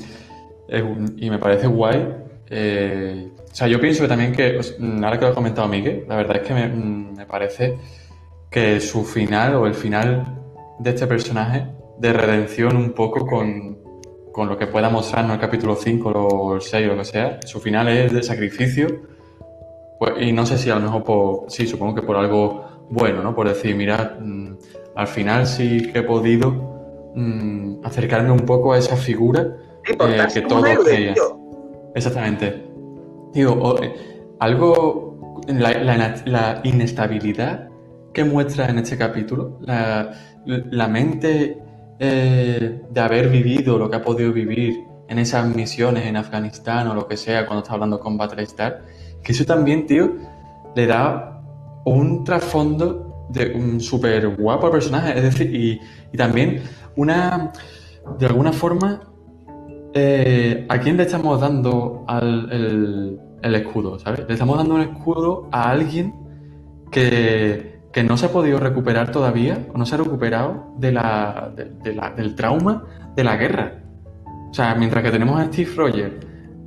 eh, 0.69 0.97
y 1.17 1.31
me 1.31 1.39
parece 1.39 1.67
guay, 1.67 2.15
eh, 2.49 3.29
o 3.51 3.55
sea, 3.55 3.67
yo 3.67 3.81
pienso 3.81 4.03
que 4.03 4.09
también 4.09 4.33
que, 4.33 4.61
mm, 4.79 5.03
ahora 5.03 5.19
que 5.19 5.25
lo 5.25 5.31
ha 5.33 5.35
comentado 5.35 5.67
Miguel, 5.67 6.05
la 6.07 6.17
verdad 6.17 6.37
es 6.37 6.43
que 6.47 6.55
me, 6.55 6.69
mm, 6.69 7.17
me 7.17 7.27
parece 7.27 7.77
que 8.51 8.79
su 8.81 9.05
final 9.05 9.57
o 9.57 9.67
el 9.67 9.75
final 9.75 10.25
de 10.79 10.91
este 10.91 11.07
personaje 11.09 11.67
de 11.99 12.13
redención 12.13 12.77
un 12.77 12.93
poco 12.93 13.27
con, 13.27 13.79
con 14.33 14.49
lo 14.49 14.57
que 14.57 14.69
pueda 14.69 14.89
mostrarnos 14.89 15.35
el 15.35 15.41
capítulo 15.41 15.75
5 15.75 16.11
o 16.11 16.55
el 16.55 16.61
6 16.61 16.87
o 16.87 16.93
lo 16.93 16.99
que 16.99 17.05
sea, 17.05 17.41
su 17.45 17.59
final 17.59 17.89
es 17.89 18.13
de 18.13 18.23
sacrificio, 18.23 18.87
pues, 19.99 20.13
y 20.21 20.33
no 20.33 20.47
sé 20.47 20.59
si 20.59 20.71
a 20.71 20.77
lo 20.77 20.81
mejor 20.83 21.05
por, 21.05 21.45
sí, 21.51 21.67
supongo 21.67 21.95
que 21.95 22.03
por 22.03 22.17
algo 22.17 22.65
bueno, 22.91 23.23
¿no? 23.23 23.35
Por 23.35 23.49
decir, 23.49 23.75
mira, 23.77 24.17
mm, 24.21 24.53
al 24.97 25.07
final 25.07 25.47
sí 25.47 25.91
que 25.93 26.01
he 26.01 26.03
podido 26.03 27.11
mm, 27.15 27.85
acercarme 27.85 28.31
un 28.31 28.41
poco 28.41 28.73
a 28.73 28.79
esa 28.79 28.97
figura 28.97 29.41
Eh, 30.27 30.33
que 30.35 30.43
todos 30.43 30.63
héroe. 30.69 31.15
Exactamente. 31.95 32.65
Digo, 33.33 33.53
o- 33.53 33.83
eh, 33.83 33.95
algo, 34.41 35.43
la, 35.49 35.73
la- 35.83 36.15
la 36.27 36.61
inestabilidad 36.65 37.69
que 38.13 38.25
muestra 38.25 38.69
en 38.69 38.79
este 38.79 38.97
capítulo, 38.97 39.59
la, 39.61 40.13
la 40.47 40.89
mente 40.89 41.59
eh, 41.99 42.83
de 42.91 43.01
haber 43.01 43.29
vivido 43.29 43.79
lo 43.79 43.91
que 43.91 43.97
ha 43.97 44.03
podido 44.03 44.33
vivir 44.33 44.85
en 45.09 45.19
esas 45.19 45.47
misiones 45.55 46.07
en 46.07 46.17
Afganistán 46.17 46.87
o 46.89 46.95
lo 46.95 47.07
que 47.09 47.17
sea, 47.17 47.47
cuando 47.47 47.63
está 47.63 47.75
hablando 47.75 47.99
con 47.99 48.17
Battlestar, 48.17 48.83
que 49.23 49.33
eso 49.33 49.45
también, 49.45 49.87
tío, 49.87 50.13
le 50.75 50.87
da 50.87 51.43
un 51.85 52.25
trasfondo 52.25 53.27
de 53.31 53.53
un 53.55 53.81
súper 53.81 54.37
guapo 54.37 54.67
al 54.67 54.73
personaje, 54.73 55.17
es 55.19 55.23
decir, 55.25 55.55
y, 55.55 55.81
y 56.13 56.17
también 56.17 56.63
una, 56.97 57.53
de 58.19 58.27
alguna 58.27 58.53
forma, 58.53 59.01
eh, 59.95 60.67
¿a 60.69 60.79
quién 60.81 60.97
le 60.97 61.03
estamos 61.05 61.41
dando 61.41 62.05
al, 62.07 62.51
el, 62.53 63.21
el 63.43 63.55
escudo? 63.55 63.99
¿sabes? 63.99 64.25
Le 64.27 64.33
estamos 64.33 64.57
dando 64.57 64.75
un 64.77 64.81
escudo 64.83 65.49
a 65.53 65.71
alguien 65.71 66.15
que, 66.91 67.81
que 67.93 68.03
no 68.03 68.17
se 68.17 68.27
ha 68.27 68.33
podido 68.33 68.59
recuperar 68.61 69.11
todavía, 69.11 69.67
o 69.75 69.79
no 69.79 69.85
se 69.85 69.95
ha 69.95 69.99
recuperado 69.99 70.73
de 70.79 70.93
la, 70.93 71.53
de- 71.57 71.95
la- 71.95 72.11
del 72.11 72.35
trauma 72.35 72.85
de 73.15 73.25
la 73.25 73.37
guerra. 73.37 73.83
O 74.51 74.55
sea, 74.55 74.75
mientras 74.75 75.03
que 75.05 75.11
tenemos 75.11 75.39
a 75.39 75.45
Steve 75.47 75.71
Rogers, 75.77 76.15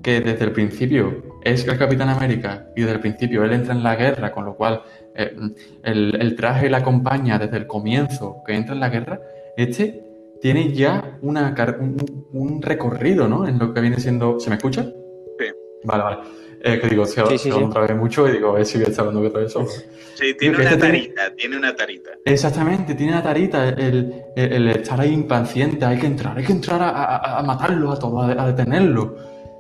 que 0.03 0.21
desde 0.21 0.45
el 0.45 0.51
principio 0.51 1.30
es 1.43 1.67
el 1.67 1.77
Capitán 1.77 2.09
América 2.09 2.67
y 2.75 2.81
desde 2.81 2.93
el 2.95 2.99
principio 2.99 3.43
él 3.43 3.53
entra 3.53 3.73
en 3.73 3.83
la 3.83 3.95
guerra, 3.95 4.31
con 4.31 4.45
lo 4.45 4.55
cual 4.55 4.81
eh, 5.15 5.35
el, 5.83 6.15
el 6.21 6.35
traje 6.35 6.69
le 6.69 6.77
acompaña 6.77 7.37
desde 7.39 7.57
el 7.57 7.67
comienzo 7.67 8.43
que 8.45 8.53
entra 8.55 8.73
en 8.73 8.79
la 8.79 8.89
guerra, 8.89 9.19
este 9.57 10.03
tiene 10.41 10.71
ya 10.73 11.19
una, 11.21 11.53
un, 11.79 11.97
un 12.33 12.61
recorrido, 12.61 13.27
¿no? 13.27 13.47
En 13.47 13.59
lo 13.59 13.73
que 13.73 13.79
viene 13.81 13.99
siendo. 13.99 14.39
¿Se 14.39 14.49
me 14.49 14.55
escucha? 14.55 14.81
Sí. 14.83 15.45
Vale, 15.83 16.03
vale. 16.03 16.17
Eh, 16.63 16.79
que 16.79 16.87
digo, 16.87 17.05
se, 17.05 17.21
Sí, 17.27 17.37
sí, 17.37 17.51
se 17.51 17.57
sí. 17.57 17.63
otra 17.63 17.81
vez 17.81 17.95
mucho 17.95 18.27
y 18.27 18.31
digo, 18.31 18.49
a 18.49 18.53
ver 18.53 18.65
si 18.65 18.81
está 18.81 19.01
hablando 19.01 19.21
otra 19.27 19.41
vez 19.41 19.51
solo. 19.51 19.67
Sí, 19.67 20.33
tiene 20.39 20.55
que 20.55 20.61
una 20.61 20.71
este 20.71 20.81
tiene- 20.81 20.97
tarita, 20.99 21.35
tiene 21.35 21.57
una 21.57 21.75
tarita. 21.75 22.09
Exactamente, 22.25 22.95
tiene 22.95 23.11
la 23.13 23.21
tarita, 23.23 23.69
el, 23.69 24.13
el- 24.35 24.53
el 24.53 24.67
estar 24.69 24.99
ahí 24.99 25.11
impaciente, 25.13 25.85
hay 25.85 25.99
que 25.99 26.07
entrar, 26.07 26.35
hay 26.37 26.43
que 26.43 26.51
entrar 26.53 26.81
a, 26.81 26.89
a- 26.89 27.39
a 27.39 27.43
matarlo 27.43 27.91
a 27.91 27.99
todos, 27.99 28.27
a, 28.35 28.43
a 28.43 28.47
detenerlo. 28.47 29.15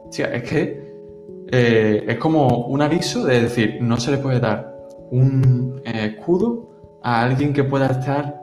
O 0.07 0.11
sea, 0.11 0.33
es 0.33 0.43
que 0.49 0.80
eh, 1.51 2.05
es 2.07 2.17
como 2.17 2.65
un 2.67 2.81
aviso 2.81 3.25
de 3.25 3.41
decir, 3.41 3.77
no 3.81 3.97
se 3.97 4.11
le 4.11 4.17
puede 4.17 4.39
dar 4.39 4.73
un 5.11 5.81
eh, 5.85 6.15
escudo 6.17 6.69
a 7.03 7.23
alguien 7.23 7.53
que 7.53 7.63
pueda 7.63 7.87
estar, 7.87 8.39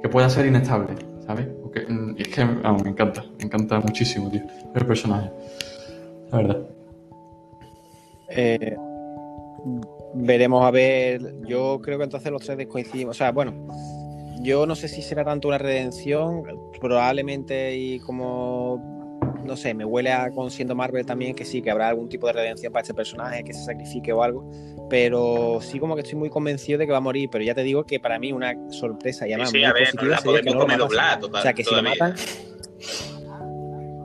que 0.00 0.08
pueda 0.08 0.30
ser 0.30 0.46
inestable, 0.46 0.94
¿sabes? 1.26 1.48
Mm, 1.88 2.14
es 2.16 2.28
que 2.28 2.44
me 2.44 2.88
encanta, 2.88 3.24
me 3.38 3.44
encanta 3.44 3.80
muchísimo, 3.80 4.30
tío, 4.30 4.42
el 4.74 4.86
personaje. 4.86 5.30
La 6.30 6.38
verdad. 6.38 6.62
Eh, 8.28 8.76
veremos 10.14 10.64
a 10.64 10.70
ver. 10.70 11.34
Yo 11.46 11.80
creo 11.82 11.98
que 11.98 12.04
entonces 12.04 12.30
los 12.30 12.42
tres 12.42 12.66
coincidimos. 12.66 13.16
O 13.16 13.18
sea, 13.18 13.32
bueno, 13.32 13.52
yo 14.40 14.66
no 14.66 14.74
sé 14.74 14.88
si 14.88 15.02
será 15.02 15.24
tanto 15.24 15.48
una 15.48 15.58
redención, 15.58 16.44
probablemente 16.80 17.76
y 17.76 17.98
como. 18.00 19.03
No 19.44 19.56
sé, 19.56 19.74
me 19.74 19.84
huele 19.84 20.12
a 20.12 20.30
con 20.30 20.50
siendo 20.50 20.74
Marvel 20.74 21.04
también 21.04 21.34
que 21.34 21.44
sí, 21.44 21.60
que 21.60 21.70
habrá 21.70 21.88
algún 21.88 22.08
tipo 22.08 22.26
de 22.26 22.32
redención 22.32 22.72
para 22.72 22.82
este 22.82 22.94
personaje, 22.94 23.44
que 23.44 23.52
se 23.52 23.64
sacrifique 23.64 24.12
o 24.12 24.22
algo. 24.22 24.50
Pero 24.88 25.58
sí, 25.60 25.78
como 25.78 25.94
que 25.94 26.02
estoy 26.02 26.18
muy 26.18 26.30
convencido 26.30 26.78
de 26.78 26.86
que 26.86 26.92
va 26.92 26.98
a 26.98 27.02
morir. 27.02 27.28
Pero 27.30 27.44
ya 27.44 27.54
te 27.54 27.62
digo 27.62 27.84
que 27.84 28.00
para 28.00 28.18
mí 28.18 28.32
una 28.32 28.54
sorpresa 28.70 29.28
y 29.28 29.32
además 29.32 29.50
sí, 29.50 29.58
muy 29.58 29.64
a 29.64 29.72
ver, 29.72 29.82
no 29.94 30.00
positiva 30.00 30.10
la 30.10 30.20
sería 30.20 30.40
que 30.40 30.52
podemos 30.52 30.66
no 30.66 30.76
lo 30.76 30.88
total, 30.88 31.24
O 31.24 31.42
sea, 31.42 31.52
que 31.52 31.64
si 31.64 31.74
lo 31.74 31.82
matan. 31.82 32.14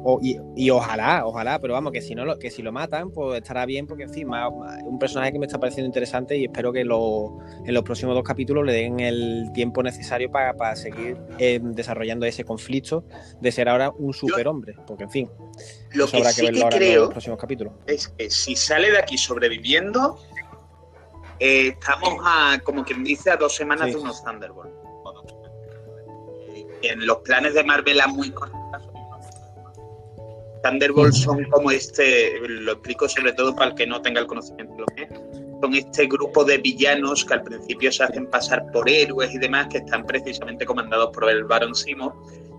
O- 0.02 0.20
y, 0.22 0.40
y 0.56 0.70
ojalá, 0.70 1.26
ojalá, 1.26 1.60
pero 1.60 1.74
vamos, 1.74 1.92
que 1.92 2.02
si 2.02 2.16
no 2.16 2.24
lo, 2.24 2.40
que 2.40 2.50
si 2.50 2.62
lo 2.62 2.72
matan, 2.72 3.12
pues 3.12 3.42
estará 3.42 3.66
bien, 3.66 3.86
porque 3.86 4.04
en 4.04 4.10
fin, 4.14 4.28
más- 4.28 4.50
más- 4.54 4.82
un 4.84 4.98
personaje 4.98 5.34
que 5.34 5.40
me 5.40 5.46
está 5.46 5.60
pareciendo 5.60 5.88
interesante 5.88 6.38
y 6.38 6.46
espero 6.46 6.72
que 6.72 6.86
lo- 6.86 7.40
en 7.66 7.74
los 7.74 7.84
próximos 7.84 8.16
dos 8.16 8.24
capítulos 8.24 8.66
le 8.66 8.72
den 8.74 9.00
el 9.02 9.50
tiempo 9.54 9.84
necesario 9.84 10.32
para, 10.32 10.54
para 10.54 10.76
seguir 10.78 11.18
eh, 11.38 11.60
desarrollando 11.62 12.26
ese 12.26 12.46
conflicto 12.46 13.04
de 13.42 13.52
ser 13.52 13.68
ahora 13.68 13.92
un 13.98 14.14
superhombre, 14.14 14.76
porque 14.88 15.04
en 15.04 15.10
fin, 15.12 15.30
Lo 15.92 16.06
eso 16.06 16.12
que 16.12 16.18
habrá 16.18 16.32
sí 16.32 16.42
que 16.42 16.48
verlo 16.48 16.60
que 16.60 16.64
ahora 16.64 16.76
en 16.78 16.82
creo 16.84 17.02
los 17.02 17.10
próximos 17.12 17.38
capítulos. 17.40 17.74
es 17.86 18.08
que 18.08 18.30
si 18.30 18.56
sale 18.56 18.92
de 18.92 19.00
aquí 19.00 19.18
sobreviviendo, 19.18 20.18
eh, 21.40 21.70
estamos 21.70 22.20
a, 22.26 22.60
como 22.64 22.84
quien 22.86 23.04
dice, 23.04 23.32
a 23.32 23.38
dos 23.38 23.56
semanas 23.56 23.88
Sí. 23.88 23.94
de 23.96 24.00
unos 24.00 24.24
Thunderbolts. 24.24 24.74
Eh, 26.56 26.66
En 26.84 27.06
los 27.06 27.18
planes 27.18 27.54
de 27.54 27.64
Marvel 27.64 28.00
a 28.02 28.08
muy 28.08 28.32
corto 28.32 28.54
plazo. 28.54 28.59
Thunderbolts 30.64 31.18
son 31.22 31.44
como 31.46 31.72
este, 31.72 32.40
lo 32.48 32.74
explico 32.74 33.08
sobre 33.08 33.34
todo 33.34 33.56
para 33.56 33.72
el 33.72 33.76
que 33.76 33.88
no 33.88 34.02
tenga 34.02 34.22
el 34.22 34.28
conocimiento 34.28 34.74
de 34.74 34.80
lo 34.80 34.86
que 34.88 35.04
es, 35.04 35.10
son 35.62 35.74
este 35.76 36.08
grupo 36.08 36.44
de 36.44 36.58
villanos 36.58 37.26
que 37.26 37.34
al 37.34 37.44
principio 37.44 37.92
se 37.92 38.04
hacen 38.04 38.28
pasar 38.28 38.66
por 38.72 38.90
héroes 38.90 39.34
y 39.34 39.38
demás 39.38 39.68
que 39.68 39.80
están 39.80 40.06
precisamente 40.06 40.66
comandados 40.66 41.10
por 41.14 41.30
el 41.30 41.44
Baron 41.44 41.76
Simo 41.76 42.14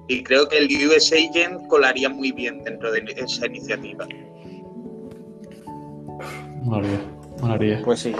y 0.08 0.22
creo 0.22 0.48
que 0.48 0.58
el 0.58 0.68
US 0.88 1.12
Agent 1.12 1.66
colaría 1.68 2.08
muy 2.08 2.32
bien 2.32 2.62
dentro 2.64 2.90
de 2.90 3.04
esa 3.16 3.46
iniciativa. 3.46 4.06
Molaría, 6.62 7.00
molaría. 7.40 7.82
Pues 7.84 8.00
sí. 8.00 8.14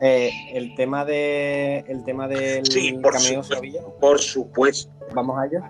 Eh, 0.00 0.30
el 0.52 0.74
tema 0.76 1.04
de 1.04 1.84
el 1.88 2.04
tema 2.04 2.28
del 2.28 2.64
Sí, 2.66 2.92
por 3.02 3.14
cameo 3.14 3.42
supuesto. 3.42 3.54
Sevilla, 3.56 3.82
Por 4.00 4.18
supuesto. 4.20 4.92
vamos 5.14 5.38
a 5.38 5.46
ello. 5.46 5.60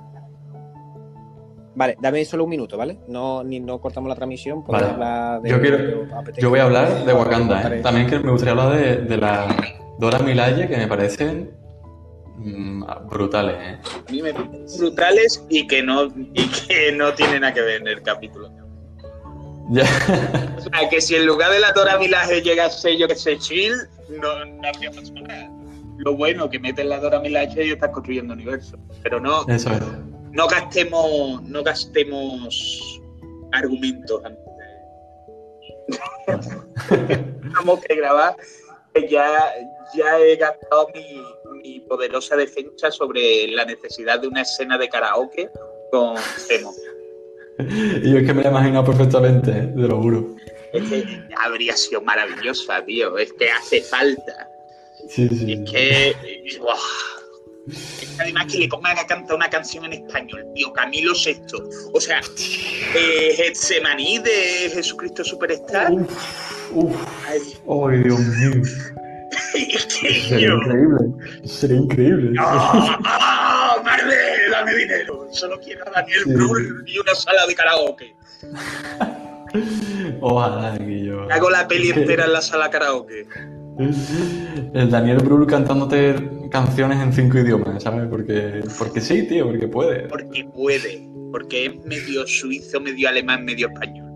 Vale, 1.79 1.97
dame 2.01 2.25
solo 2.25 2.43
un 2.43 2.51
minuto, 2.51 2.77
¿vale? 2.77 2.99
No, 3.07 3.45
ni 3.45 3.61
no 3.61 3.81
cortamos 3.81 4.09
la 4.09 4.17
transmisión. 4.17 4.65
Vale. 4.67 4.87
hablar 4.87 5.43
de 5.43 5.49
Yo 5.49 5.61
quiero-. 5.61 6.09
Yo 6.37 6.51
voy 6.51 6.59
a 6.59 6.65
hablar 6.65 7.05
de 7.05 7.13
Wakanda. 7.13 7.73
¿eh? 7.73 7.83
También 7.83 8.09
que 8.09 8.19
me 8.19 8.33
gustaría 8.33 8.61
hablar 8.61 8.77
de, 8.77 8.97
de 8.97 9.17
la 9.17 9.47
Dora 10.01 10.19
Milaje, 10.19 10.67
que 10.67 10.77
me 10.77 10.89
parecen 10.89 11.53
mm, 12.37 12.83
brutales, 13.09 13.57
¿eh? 13.61 13.79
A 14.09 14.11
mí 14.11 14.23
me 14.23 14.35
parecen 14.35 14.67
brutales 14.77 15.47
y 15.49 15.69
que 15.69 15.81
no 15.81 16.07
y 16.35 16.49
que 16.49 16.91
no 16.91 17.15
tienen 17.15 17.43
nada 17.43 17.55
que 17.55 17.61
ver 17.61 17.81
en 17.81 17.87
el 17.87 18.03
capítulo. 18.03 18.51
Ya. 19.71 19.85
O 20.59 20.61
sea, 20.61 20.89
que 20.91 21.01
si 21.01 21.15
en 21.15 21.27
lugar 21.27 21.53
de 21.53 21.61
la 21.61 21.71
Dora 21.71 21.97
Milaje 21.97 22.43
llegase, 22.43 22.99
yo 22.99 23.07
que 23.07 23.15
sé, 23.15 23.39
Chill, 23.39 23.75
no, 24.21 24.45
no 24.45 24.69
habría 24.69 24.91
pasado 24.91 25.21
nada. 25.21 25.49
Lo 25.99 26.17
bueno 26.17 26.51
que 26.51 26.59
metes 26.59 26.85
la 26.87 26.99
Dora 26.99 27.21
Milaje 27.21 27.65
y 27.65 27.71
estás 27.71 27.91
construyendo 27.91 28.35
universo. 28.35 28.77
Pero 29.05 29.21
no, 29.21 29.47
Eso 29.47 29.71
es. 29.71 29.83
No 30.39 30.47
gastemos, 30.47 31.43
no 31.43 31.65
gastemos 31.65 33.01
argumentos 33.51 34.25
antes 34.25 34.45
de. 35.89 35.97
Tenemos 37.43 37.81
que 37.81 37.97
grabar. 37.97 38.37
que 38.95 39.09
Ya, 39.09 39.53
ya 39.97 40.19
he 40.21 40.37
gastado 40.37 40.91
mi, 40.95 41.21
mi 41.61 41.81
poderosa 41.81 42.37
defensa 42.37 42.93
sobre 42.93 43.49
la 43.49 43.65
necesidad 43.65 44.21
de 44.21 44.29
una 44.29 44.43
escena 44.43 44.79
de 44.79 44.89
karaoke 44.89 45.51
con 45.91 46.17
Zemo. 46.17 46.73
Y 48.05 48.17
es 48.17 48.25
que 48.25 48.33
me 48.33 48.43
la 48.43 48.49
he 48.49 48.53
imaginado 48.53 48.85
perfectamente, 48.85 49.51
¿eh? 49.51 49.73
te 49.75 49.89
lo 49.89 50.01
juro. 50.01 50.37
Es 50.73 50.89
que 50.89 51.05
habría 51.37 51.77
sido 51.77 52.01
maravillosa, 52.03 52.85
tío. 52.85 53.19
Es 53.19 53.33
que 53.33 53.51
hace 53.51 53.83
falta. 53.83 54.49
Sí, 55.09 55.29
sí. 55.31 55.53
Es 55.53 55.69
que. 55.69 56.59
¡buah! 56.61 57.18
Además 58.19 58.47
que 58.51 58.59
le 58.59 58.69
pongan 58.69 58.99
a 58.99 59.07
cantar 59.07 59.37
una 59.37 59.49
canción 59.49 59.85
en 59.87 59.93
español, 59.95 60.45
tío, 60.55 60.73
Camilo 60.73 61.13
VI. 61.13 61.41
O 61.93 62.01
sea, 62.01 62.21
eh, 62.95 63.33
Getsemaní 63.37 64.19
de 64.19 64.71
Jesucristo 64.75 65.25
Superstar. 65.25 65.93
Uf, 65.93 66.11
uf. 66.73 66.97
Ay, 67.27 67.99
Dios 68.03 68.21
mío. 68.21 68.63
Sería 69.89 70.55
increíble. 70.55 70.99
Sería 71.45 71.77
increíble. 71.77 72.33
¡Ah! 72.41 72.99
¡Ah! 73.05 73.77
¡Marvel, 73.85 74.51
dame 74.51 74.75
dinero! 74.75 75.29
Solo 75.33 75.59
quiero 75.61 75.87
a 75.87 75.91
Daniel 75.91 76.21
Sí. 76.25 76.31
Brühl 76.33 76.83
y 76.87 76.99
una 76.99 77.15
sala 77.15 77.47
de 77.47 77.55
karaoke. 77.55 78.15
Ojalá 80.21 80.77
que 80.79 81.05
yo. 81.05 81.31
Hago 81.31 81.51
la 81.51 81.67
peli 81.69 81.91
entera 81.95 82.25
en 82.25 82.33
la 82.33 82.41
sala 82.43 82.71
karaoke. 82.71 83.27
El 83.79 84.91
Daniel 84.91 85.19
Brühl 85.19 85.47
cantándote 85.47 86.49
canciones 86.51 87.01
en 87.01 87.13
cinco 87.13 87.39
idiomas, 87.39 87.83
¿sabes? 87.83 88.09
Porque, 88.09 88.63
porque 88.77 89.01
sí, 89.01 89.27
tío, 89.29 89.47
porque 89.47 89.69
puede. 89.69 90.09
Porque 90.09 90.45
puede. 90.53 91.09
Porque 91.31 91.67
es 91.67 91.85
medio 91.85 92.27
suizo, 92.27 92.81
medio 92.81 93.09
alemán, 93.09 93.45
medio 93.45 93.69
español. 93.69 94.07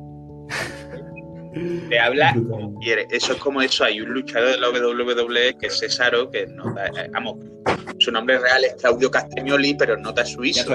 Te 1.88 2.00
habla 2.00 2.32
Brutal. 2.32 2.70
quiere. 2.80 3.06
Eso 3.10 3.34
es 3.34 3.38
como 3.38 3.62
eso. 3.62 3.84
Hay 3.84 4.00
un 4.00 4.12
luchador 4.12 4.52
de 4.52 4.58
la 4.58 4.70
WWE 4.70 5.56
que 5.58 5.66
es 5.66 5.78
Cesaro, 5.78 6.30
que 6.30 6.46
nota, 6.46 6.86
eh, 6.86 7.08
vamos, 7.12 7.36
su 7.98 8.10
nombre 8.10 8.38
real 8.38 8.64
es 8.64 8.74
Claudio 8.76 9.10
Castagnoli, 9.10 9.74
pero 9.74 9.96
nota 9.96 10.24
suizo. 10.24 10.74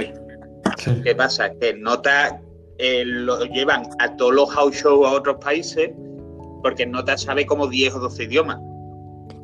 Sí. 0.78 0.92
¿Qué 1.04 1.16
pasa? 1.16 1.52
Que 1.60 1.74
nota 1.74 2.40
eh, 2.78 3.04
lo 3.04 3.44
llevan 3.46 3.84
a 4.00 4.16
todos 4.16 4.34
los 4.34 4.50
house 4.52 4.76
shows 4.76 5.08
a 5.08 5.12
otros 5.12 5.38
países 5.44 5.90
porque 6.62 6.86
nota 6.86 7.18
sabe 7.18 7.46
como 7.46 7.68
10 7.68 7.96
o 7.96 8.00
12 8.00 8.24
idiomas. 8.24 8.60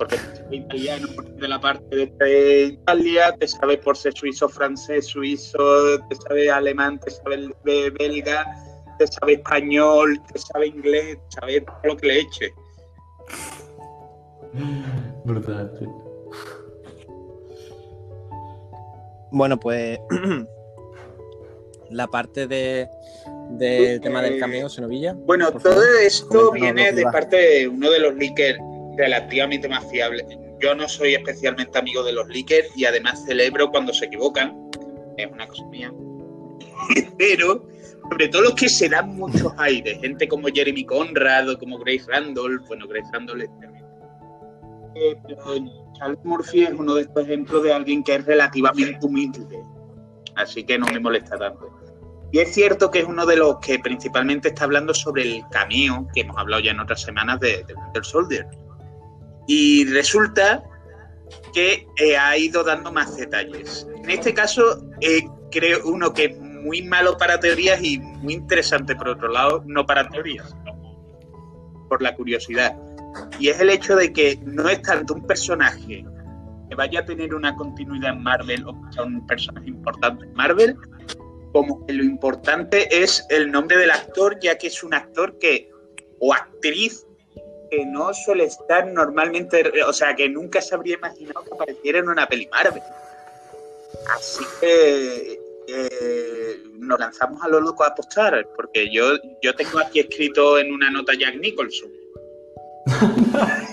Porque 0.07 0.25
te 0.25 0.35
sabe 0.37 0.55
italiano 0.57 1.07
por 1.15 1.25
ser 1.25 1.35
de 1.35 1.47
la 1.47 1.59
parte 1.59 1.95
de- 1.95 2.05
de 2.19 2.63
Italia, 2.73 3.35
te 3.39 3.47
sabe 3.47 3.77
por 3.77 3.97
ser 3.97 4.13
suizo, 4.13 4.47
francés, 4.49 5.05
suizo, 5.07 5.99
te 6.09 6.15
sabe 6.15 6.49
alemán, 6.51 6.99
te 6.99 7.11
sabe 7.11 7.49
de 7.63 7.89
belga, 7.91 8.45
te 8.99 9.07
sabe 9.07 9.33
español, 9.33 10.21
te 10.31 10.39
sabe 10.39 10.67
inglés, 10.67 11.17
te 11.29 11.39
sabe 11.39 11.61
todo 11.61 11.75
lo 11.83 11.97
que 11.97 12.07
le 12.07 12.19
eche. 12.19 12.53
Brutal. 15.25 15.71
Bueno, 19.31 19.59
pues 19.59 19.99
la 21.89 22.07
parte 22.07 22.47
de 22.47 22.87
del 23.49 23.99
tema 24.01 24.21
del 24.21 24.39
cameo, 24.39 24.69
Senovilla. 24.69 25.13
Bueno, 25.13 25.51
todo 25.51 25.59
favor, 25.59 25.83
esto 26.01 26.51
viene 26.51 26.91
de 26.91 27.03
parte 27.03 27.35
de 27.35 27.67
uno 27.67 27.89
de 27.89 27.99
los 27.99 28.15
leakers 28.15 28.59
relativamente 28.97 29.67
más 29.67 29.89
fiables. 29.89 30.25
Yo 30.59 30.75
no 30.75 30.87
soy 30.87 31.15
especialmente 31.15 31.77
amigo 31.77 32.03
de 32.03 32.13
los 32.13 32.27
leakers 32.27 32.69
y 32.75 32.85
además 32.85 33.23
celebro 33.25 33.69
cuando 33.69 33.93
se 33.93 34.05
equivocan. 34.05 34.69
Es 35.17 35.29
una 35.31 35.47
cosa 35.47 35.65
mía. 35.65 35.91
Pero, 37.17 37.67
sobre 38.09 38.27
todo 38.29 38.43
los 38.43 38.55
que 38.55 38.69
se 38.69 38.89
dan 38.89 39.15
muchos 39.15 39.53
aires, 39.57 39.99
gente 40.01 40.27
como 40.27 40.47
Jeremy 40.47 40.85
Conrad 40.85 41.49
o 41.49 41.59
como 41.59 41.77
Grace 41.79 42.05
Randolph. 42.07 42.65
Bueno, 42.67 42.87
Grace 42.87 43.09
Randolph 43.11 43.41
es 43.41 43.59
terrible. 43.59 43.83
Eh, 44.95 45.15
pero 45.25 45.55
Charles 45.93 46.19
Murphy 46.23 46.63
es 46.63 46.71
uno 46.71 46.93
de 46.95 47.01
estos 47.01 47.23
ejemplos 47.23 47.63
de 47.63 47.73
alguien 47.73 48.03
que 48.03 48.15
es 48.15 48.25
relativamente 48.25 49.05
humilde. 49.05 49.59
Así 50.35 50.63
que 50.63 50.77
no 50.77 50.85
me 50.87 50.99
molesta 50.99 51.37
tanto. 51.37 51.69
Y 52.31 52.39
es 52.39 52.53
cierto 52.53 52.89
que 52.89 52.99
es 52.99 53.05
uno 53.05 53.25
de 53.25 53.37
los 53.37 53.59
que 53.59 53.79
principalmente 53.79 54.49
está 54.49 54.65
hablando 54.65 54.93
sobre 54.93 55.23
el 55.23 55.43
cameo 55.51 56.07
que 56.13 56.21
hemos 56.21 56.37
hablado 56.37 56.61
ya 56.63 56.71
en 56.71 56.79
otras 56.79 57.01
semanas 57.01 57.39
de 57.39 57.65
Winter 57.75 58.03
Soldier. 58.03 58.47
Y 59.47 59.85
resulta 59.85 60.63
que 61.53 61.87
eh, 61.97 62.17
ha 62.17 62.37
ido 62.37 62.63
dando 62.63 62.91
más 62.91 63.15
detalles. 63.17 63.87
En 64.03 64.09
este 64.09 64.33
caso, 64.33 64.83
eh, 65.01 65.21
creo 65.51 65.79
uno 65.85 66.13
que 66.13 66.25
es 66.25 66.39
muy 66.39 66.81
malo 66.81 67.17
para 67.17 67.39
teorías 67.39 67.81
y 67.83 67.99
muy 67.99 68.33
interesante 68.33 68.95
por 68.95 69.09
otro 69.09 69.27
lado, 69.27 69.63
no 69.65 69.85
para 69.85 70.07
teorías, 70.09 70.55
por 71.89 72.01
la 72.01 72.15
curiosidad. 72.15 72.75
Y 73.39 73.49
es 73.49 73.59
el 73.59 73.69
hecho 73.69 73.95
de 73.95 74.11
que 74.11 74.39
no 74.43 74.69
es 74.69 74.81
tanto 74.81 75.13
un 75.13 75.27
personaje 75.27 76.05
que 76.69 76.75
vaya 76.75 77.01
a 77.01 77.05
tener 77.05 77.35
una 77.35 77.55
continuidad 77.55 78.13
en 78.13 78.23
Marvel 78.23 78.65
o 78.65 78.73
que 78.73 78.93
sea 78.93 79.03
un 79.03 79.25
personaje 79.27 79.67
importante 79.67 80.25
en 80.25 80.33
Marvel, 80.33 80.75
como 81.51 81.85
que 81.85 81.93
lo 81.93 82.03
importante 82.03 83.03
es 83.03 83.25
el 83.29 83.51
nombre 83.51 83.77
del 83.77 83.91
actor, 83.91 84.39
ya 84.41 84.57
que 84.57 84.67
es 84.67 84.83
un 84.83 84.93
actor 84.93 85.37
que, 85.37 85.69
o 86.19 86.33
actriz, 86.33 87.05
que 87.77 87.85
no 87.85 88.13
suele 88.13 88.43
estar 88.45 88.85
normalmente, 88.87 89.63
o 89.87 89.93
sea, 89.93 90.15
que 90.15 90.29
nunca 90.29 90.61
se 90.61 90.75
habría 90.75 90.95
imaginado 90.95 91.43
que 91.43 91.53
apareciera 91.53 91.99
en 91.99 92.09
una 92.09 92.27
peli 92.27 92.47
Marvel. 92.51 92.81
Así 94.15 94.43
que 94.59 95.39
eh, 95.67 96.57
nos 96.77 96.99
lanzamos 96.99 97.41
a 97.41 97.47
lo 97.47 97.59
loco 97.61 97.83
a 97.83 97.87
apostar, 97.87 98.47
porque 98.55 98.91
yo, 98.93 99.13
yo 99.41 99.55
tengo 99.55 99.79
aquí 99.79 99.99
escrito 100.01 100.59
en 100.59 100.71
una 100.73 100.89
nota 100.91 101.13
Jack 101.17 101.35
Nicholson. 101.35 101.89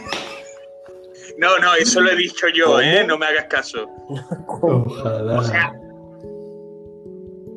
No, 1.39 1.59
no, 1.59 1.75
eso 1.75 2.01
lo 2.03 2.11
he 2.11 2.17
dicho 2.17 2.49
yo, 2.55 2.81
¿eh? 2.83 3.03
No 3.07 3.17
me 3.17 3.25
hagas 3.25 3.47
caso. 3.47 3.87
Ojalá. 4.61 5.39
O 5.39 5.43
sea, 5.43 5.73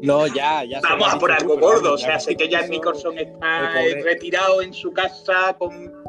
No, 0.02 0.26
ya, 0.28 0.64
ya. 0.64 0.80
vamos 0.82 1.14
a 1.14 1.20
por 1.20 1.32
algo 1.34 1.58
gordo. 1.58 1.94
O 1.96 1.98
sea, 1.98 2.14
ya 2.14 2.20
sé 2.20 2.38
que 2.38 2.48
Jack 2.48 2.70
Nicholson 2.70 3.18
está 3.18 3.72
pobre- 3.74 4.02
retirado 4.04 4.62
en 4.62 4.74
su 4.74 4.94
casa 4.94 5.54
con. 5.58 6.03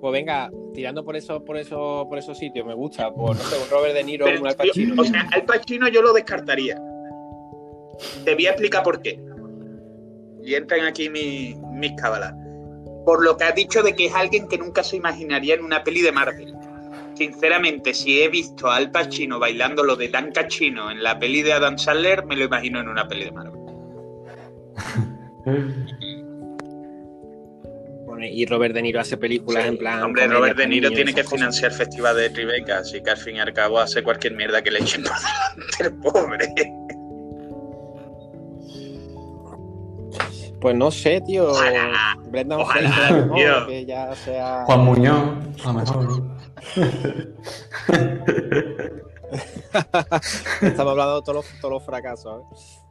Pues 0.00 0.12
venga, 0.12 0.50
tirando 0.72 1.04
por 1.04 1.14
eso, 1.16 1.44
por 1.44 1.56
eso, 1.58 2.06
por 2.08 2.18
esos 2.18 2.38
sitios, 2.38 2.66
me 2.66 2.74
gusta. 2.74 3.12
Por 3.12 3.36
no 3.36 3.42
sé, 3.42 3.56
un 3.62 3.68
Robert 3.70 3.94
De 3.94 4.02
Niro, 4.02 4.24
Pero, 4.24 4.40
un 4.40 4.46
Al 4.48 4.56
Pacino. 4.56 5.02
o 5.02 5.04
sea, 5.04 5.26
Al 5.32 5.44
Pacino 5.44 5.88
yo 5.88 6.00
lo 6.00 6.12
descartaría. 6.12 6.80
Te 8.24 8.34
voy 8.34 8.46
a 8.46 8.50
explicar 8.50 8.82
por 8.82 9.02
qué. 9.02 9.20
Y 10.42 10.54
entran 10.54 10.86
aquí 10.86 11.10
mi- 11.10 11.54
mis 11.74 11.92
cábalas. 12.00 12.34
Por 13.04 13.22
lo 13.22 13.36
que 13.36 13.44
has 13.44 13.54
dicho 13.54 13.82
de 13.82 13.94
que 13.94 14.06
es 14.06 14.14
alguien 14.14 14.48
que 14.48 14.56
nunca 14.56 14.82
se 14.82 14.96
imaginaría 14.96 15.54
en 15.54 15.64
una 15.64 15.84
peli 15.84 16.00
de 16.00 16.12
Marvel. 16.12 16.54
Sinceramente, 17.14 17.92
si 17.92 18.22
he 18.22 18.28
visto 18.28 18.68
a 18.70 18.76
Al 18.76 18.90
Pacino 18.90 19.38
bailando 19.38 19.82
lo 19.84 19.96
de 19.96 20.08
Dan 20.08 20.32
Cachino 20.32 20.90
en 20.90 21.02
la 21.02 21.18
peli 21.18 21.42
de 21.42 21.52
Adam 21.52 21.76
Sandler, 21.76 22.24
me 22.24 22.36
lo 22.36 22.44
imagino 22.46 22.80
en 22.80 22.88
una 22.88 23.06
peli 23.06 23.24
de 23.26 23.32
Marvel. 23.32 23.60
Y 28.22 28.46
Robert 28.46 28.74
De 28.74 28.82
Niro 28.82 29.00
hace 29.00 29.16
películas 29.16 29.66
en 29.66 29.76
plan. 29.76 30.02
Hombre, 30.02 30.22
comedia 30.22 30.38
Robert 30.38 30.56
De 30.58 30.66
Niro 30.66 30.90
tiene 30.90 31.12
que 31.14 31.24
financiar 31.24 31.70
el 31.72 31.76
festival 31.76 32.16
de 32.16 32.30
Tribeca, 32.30 32.78
así 32.78 33.02
que 33.02 33.10
al 33.10 33.16
fin 33.16 33.36
y 33.36 33.40
al 33.40 33.52
cabo 33.52 33.78
hace 33.78 34.02
cualquier 34.02 34.34
mierda 34.34 34.62
que 34.62 34.70
le 34.70 34.80
echen 34.80 35.04
por 35.04 35.14
delante 35.14 35.84
el 35.84 35.92
pobre. 35.94 36.54
Pues 40.60 40.76
no 40.76 40.90
sé, 40.90 41.20
tío. 41.22 41.50
Ojalá, 41.50 42.16
Brendan 42.28 42.60
ojalá, 42.60 42.90
Fraser, 42.90 43.16
lo 43.16 43.34
mejor, 43.34 43.38
tío. 43.38 43.66
que 43.66 43.86
ya 43.86 44.14
sea. 44.14 44.64
Juan 44.66 44.80
Muñoz, 44.80 45.30
a 45.64 45.68
lo 45.68 45.74
mejor. 45.74 46.22
Estamos 50.60 50.90
hablando 50.90 51.16
de 51.16 51.22
todos 51.22 51.36
los, 51.36 51.46
todos 51.60 51.72
los 51.72 51.82
fracasos. 51.84 52.42
¿eh? 52.42 52.44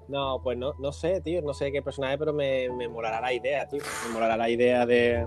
No, 0.10 0.42
pues 0.44 0.58
no, 0.58 0.74
no 0.80 0.92
sé, 0.92 1.22
tío. 1.22 1.42
No 1.42 1.54
sé 1.54 1.72
qué 1.72 1.82
personaje, 1.82 2.18
pero 2.18 2.34
me, 2.34 2.68
me 2.76 2.88
molará 2.88 3.22
la 3.22 3.32
idea, 3.32 3.68
tío. 3.68 3.80
Me 4.08 4.14
molará 4.14 4.36
la 4.38 4.50
idea 4.50 4.86
de 4.86 5.26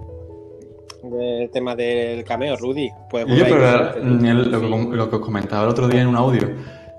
del 1.02 1.50
tema 1.50 1.74
del 1.74 2.22
cameo, 2.24 2.56
Rudy. 2.56 2.88
Pues 3.10 3.26
Yo, 3.26 3.44
pero 3.44 3.94
el- 3.96 4.50
lo, 4.52 4.60
que, 4.60 4.70
com- 4.70 4.92
lo 4.92 5.10
que 5.10 5.16
os 5.16 5.22
comentaba 5.22 5.64
el 5.64 5.70
otro 5.70 5.88
día 5.88 6.02
en 6.02 6.06
un 6.08 6.14
audio, 6.16 6.48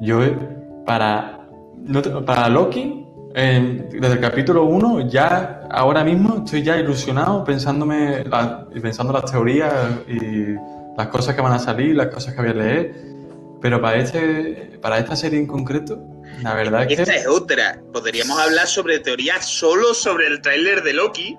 yo 0.01 0.21
eh, 0.23 0.37
para, 0.85 1.47
no 1.77 2.01
para 2.25 2.49
Loki, 2.49 3.05
eh, 3.33 3.87
desde 3.91 4.15
el 4.15 4.19
capítulo 4.19 4.65
1, 4.65 5.07
ya 5.07 5.61
ahora 5.71 6.03
mismo 6.03 6.43
estoy 6.43 6.63
ya 6.63 6.75
ilusionado 6.77 7.45
pensándome 7.45 8.25
la- 8.25 8.67
pensando 8.81 9.13
las 9.13 9.31
teorías 9.31 9.73
y 10.07 10.53
las 10.97 11.07
cosas 11.07 11.33
que 11.33 11.41
van 11.41 11.53
a 11.53 11.59
salir, 11.59 11.95
las 11.95 12.07
cosas 12.07 12.33
que 12.33 12.41
voy 12.41 12.49
a 12.49 12.53
leer. 12.55 12.95
Pero 13.61 13.81
para, 13.81 13.97
este, 13.99 14.77
para 14.81 14.97
esta 14.97 15.15
serie 15.15 15.39
en 15.39 15.47
concreto, 15.47 15.97
la 16.41 16.53
verdad 16.55 16.91
Esta 16.91 17.05
que 17.13 17.19
es 17.19 17.27
otra. 17.27 17.81
Podríamos 17.91 18.39
hablar 18.39 18.67
sobre 18.67 18.99
teorías 18.99 19.45
solo 19.47 19.93
sobre 19.93 20.27
el 20.27 20.41
tráiler 20.41 20.83
de 20.83 20.93
Loki, 20.93 21.37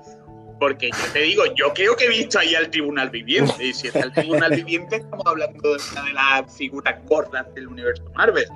porque 0.60 0.90
yo 0.90 1.12
te 1.12 1.20
digo, 1.20 1.42
yo 1.56 1.72
creo 1.74 1.96
que 1.96 2.04
he 2.06 2.08
visto 2.08 2.38
ahí 2.38 2.54
al 2.54 2.70
Tribunal 2.70 3.10
Viviente. 3.10 3.64
Y 3.64 3.74
si 3.74 3.88
está 3.88 4.00
el 4.00 4.12
Tribunal 4.12 4.50
Viviente, 4.56 4.96
estamos 4.96 5.26
hablando 5.26 5.74
de 5.74 5.80
una 5.92 6.04
de 6.04 6.12
las 6.12 6.56
figuras 6.56 6.94
gordas 7.06 7.52
del 7.54 7.68
universo 7.68 8.04
Marvel. 8.14 8.46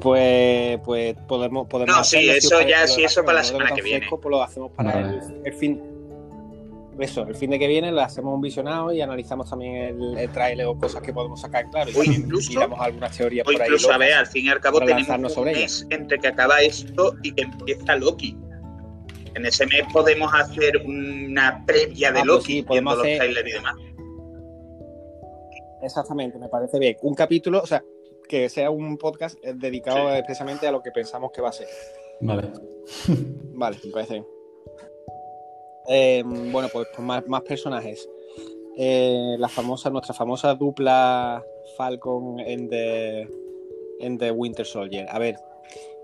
Pues, 0.00 0.78
pues 0.84 1.16
podemos, 1.28 1.66
podemos 1.68 1.96
No, 1.96 2.04
sí, 2.04 2.28
eso 2.30 2.60
ya, 2.62 2.86
sí, 2.86 3.04
eso 3.04 3.24
para 3.24 3.38
la 3.38 3.44
semana 3.44 3.74
que 3.74 3.82
viene. 3.82 4.06
pues 4.08 4.22
lo 4.24 4.42
hacemos 4.42 4.70
para 4.72 4.92
Vale. 4.92 5.18
el, 5.18 5.46
el 5.46 5.54
fin. 5.54 5.95
Eso, 6.98 7.26
el 7.26 7.34
fin 7.34 7.50
de 7.50 7.58
que 7.58 7.66
viene 7.68 7.92
le 7.92 8.00
hacemos 8.00 8.34
un 8.34 8.40
visionado 8.40 8.90
y 8.92 9.02
analizamos 9.02 9.50
también 9.50 9.74
el, 9.76 10.16
el 10.18 10.30
tráiler 10.30 10.64
o 10.66 10.78
cosas 10.78 11.02
que 11.02 11.12
podemos 11.12 11.40
sacar, 11.40 11.68
claro. 11.70 11.90
O 11.94 12.02
y 12.02 12.06
incluso- 12.14 12.48
tiramos 12.50 12.80
algunas 12.80 13.14
teorías 13.16 13.46
O 13.46 13.52
por 13.52 13.60
ahí. 13.60 13.66
incluso, 13.66 13.88
a 13.90 13.92
locas. 13.94 14.08
ver, 14.08 14.16
al 14.16 14.26
fin 14.26 14.46
y 14.46 14.48
al 14.48 14.60
cabo 14.60 14.78
tenemos 14.80 15.36
un 15.36 15.44
mes 15.44 15.86
entre 15.90 16.18
que 16.18 16.28
acaba 16.28 16.60
esto 16.62 17.14
y 17.22 17.32
que 17.32 17.42
empieza 17.42 17.96
Loki. 17.96 18.36
En 19.34 19.44
ese 19.44 19.66
mes 19.66 19.82
podemos 19.92 20.32
hacer 20.32 20.78
una 20.86 21.62
previa 21.66 22.12
de 22.12 22.20
Ah, 22.20 22.22
pues 22.22 22.26
Loki, 22.26 22.44
sí, 22.46 22.52
viendo 22.54 22.68
podemos 22.68 22.94
los 22.96 23.04
hacer- 23.04 23.18
trailers 23.18 23.48
y 23.48 23.52
demás. 23.52 23.74
Exactamente, 25.82 26.38
me 26.38 26.48
parece 26.48 26.78
bien. 26.78 26.96
Un 27.02 27.14
capítulo, 27.14 27.60
o 27.62 27.66
sea, 27.66 27.84
que 28.28 28.48
sea 28.48 28.70
un 28.70 28.96
podcast 28.96 29.36
eh, 29.44 29.52
dedicado 29.54 30.08
Sí. 30.10 30.16
expresamente 30.16 30.66
a 30.66 30.72
lo 30.72 30.82
que 30.82 30.90
pensamos 30.90 31.30
que 31.32 31.42
va 31.42 31.50
a 31.50 31.52
ser. 31.52 31.68
Vale. 32.22 32.48
Vale, 33.54 33.76
me 33.84 33.90
parece 33.92 34.14
bien. 34.14 34.26
Eh, 35.88 36.22
bueno, 36.24 36.68
pues, 36.72 36.88
pues 36.94 37.26
más, 37.26 37.42
personajes. 37.42 38.08
Eh, 38.76 39.36
la 39.38 39.48
famosa, 39.48 39.90
nuestra 39.90 40.14
famosa 40.14 40.54
dupla 40.54 41.42
Falcon 41.76 42.40
en 42.40 42.68
The, 42.68 43.28
en 44.00 44.18
The 44.18 44.30
Winter 44.30 44.66
Soldier. 44.66 45.06
A 45.10 45.18
ver, 45.18 45.36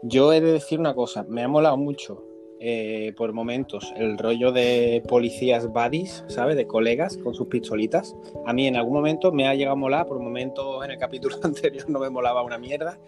yo 0.03 0.33
he 0.33 0.41
de 0.41 0.53
decir 0.53 0.81
una 0.81 0.95
cosa, 0.95 1.25
me 1.25 1.43
ha 1.43 1.49
molado 1.49 1.77
mucho 1.77 2.32
eh, 2.65 3.13
por 3.17 3.33
momentos 3.33 3.93
el 3.97 4.19
rollo 4.19 4.53
de 4.53 5.03
policías 5.09 5.67
buddies, 5.67 6.25
¿sabes? 6.29 6.57
De 6.57 6.67
colegas 6.67 7.17
con 7.17 7.35
sus 7.35 7.49
pistolitas. 7.49 8.15
A 8.47 8.53
mí 8.53 8.67
en 8.67 8.77
algún 8.77 8.95
momento 8.95 9.33
me 9.33 9.49
ha 9.49 9.55
llegado 9.55 9.73
a 9.73 9.81
molar, 9.81 10.07
por 10.07 10.21
momentos 10.21 10.85
en 10.85 10.93
el 10.93 10.99
capítulo 10.99 11.37
anterior 11.43 11.89
no 11.91 11.99
me 11.99 12.11
molaba 12.11 12.43
una 12.43 12.59
mierda, 12.59 12.99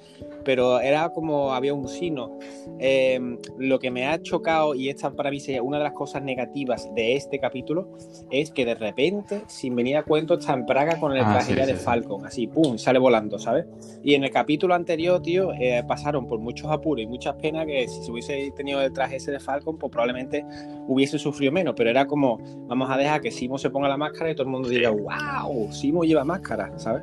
pero 0.45 0.81
era 0.81 1.11
como 1.11 1.55
había 1.55 1.73
un 1.73 1.89
sino. 1.89 2.39
Eh, 2.79 3.21
lo 3.59 3.79
que 3.79 3.91
me 3.91 4.07
ha 4.07 4.21
chocado, 4.21 4.75
y 4.75 4.89
esta 4.89 5.11
para 5.11 5.31
mí 5.31 5.41
sería 5.41 5.63
una 5.63 5.79
de 5.79 5.85
las 5.85 5.93
cosas 5.93 6.23
negativas 6.23 6.93
de 6.95 7.15
este 7.17 7.39
capítulo, 7.39 7.97
es 8.31 8.51
que 8.51 8.65
de 8.65 8.75
repente, 8.75 9.43
sin 9.47 9.77
venir 9.77 9.97
a 9.97 10.03
cuento, 10.03 10.35
está 10.35 10.55
en 10.55 10.67
Praga 10.67 10.99
con 10.99 11.13
el 11.13 11.25
Ah, 11.25 11.35
traje 11.35 11.55
sí, 11.55 11.61
sí, 11.61 11.67
de. 11.67 11.75
Falcon, 11.75 12.27
así, 12.27 12.47
pum, 12.47 12.77
sale 12.77 12.99
volando, 12.99 13.39
¿sabes? 13.39 13.67
Y 14.03 14.15
en 14.15 14.25
el 14.25 14.31
capítulo 14.31 14.75
anterior, 14.75 15.23
tío, 15.23 15.53
eh, 15.53 15.83
pasaron 15.87 16.27
por 16.27 16.39
muchos 16.39 16.71
apuros 16.71 17.05
y 17.05 17.07
muchas 17.07 17.35
penas 17.37 17.67
que 17.67 17.89
si 17.89 18.03
se 18.03 18.11
hubiese 18.11 18.53
tenido 18.57 18.81
el 18.83 18.93
traje 18.93 19.17
ese 19.17 19.31
de 19.31 19.41
Falcon, 19.45 19.77
pues 19.79 19.91
probablemente 19.93 20.45
hubiese 20.89 21.19
sufrido 21.19 21.53
menos, 21.53 21.75
pero 21.77 21.91
era 21.91 22.07
como, 22.07 22.39
vamos 22.67 22.91
a 22.91 22.97
dejar 22.97 23.21
que 23.21 23.31
Simo 23.31 23.59
se 23.59 23.71
ponga 23.71 23.89
la 23.89 23.97
máscara 23.97 24.31
y 24.31 24.35
todo 24.35 24.45
el 24.45 24.51
mundo 24.51 24.69
diga, 24.69 24.91
wow, 24.91 25.71
Simo 25.73 26.03
lleva 26.05 26.25
máscara, 26.25 26.73
¿sabes? 26.79 27.03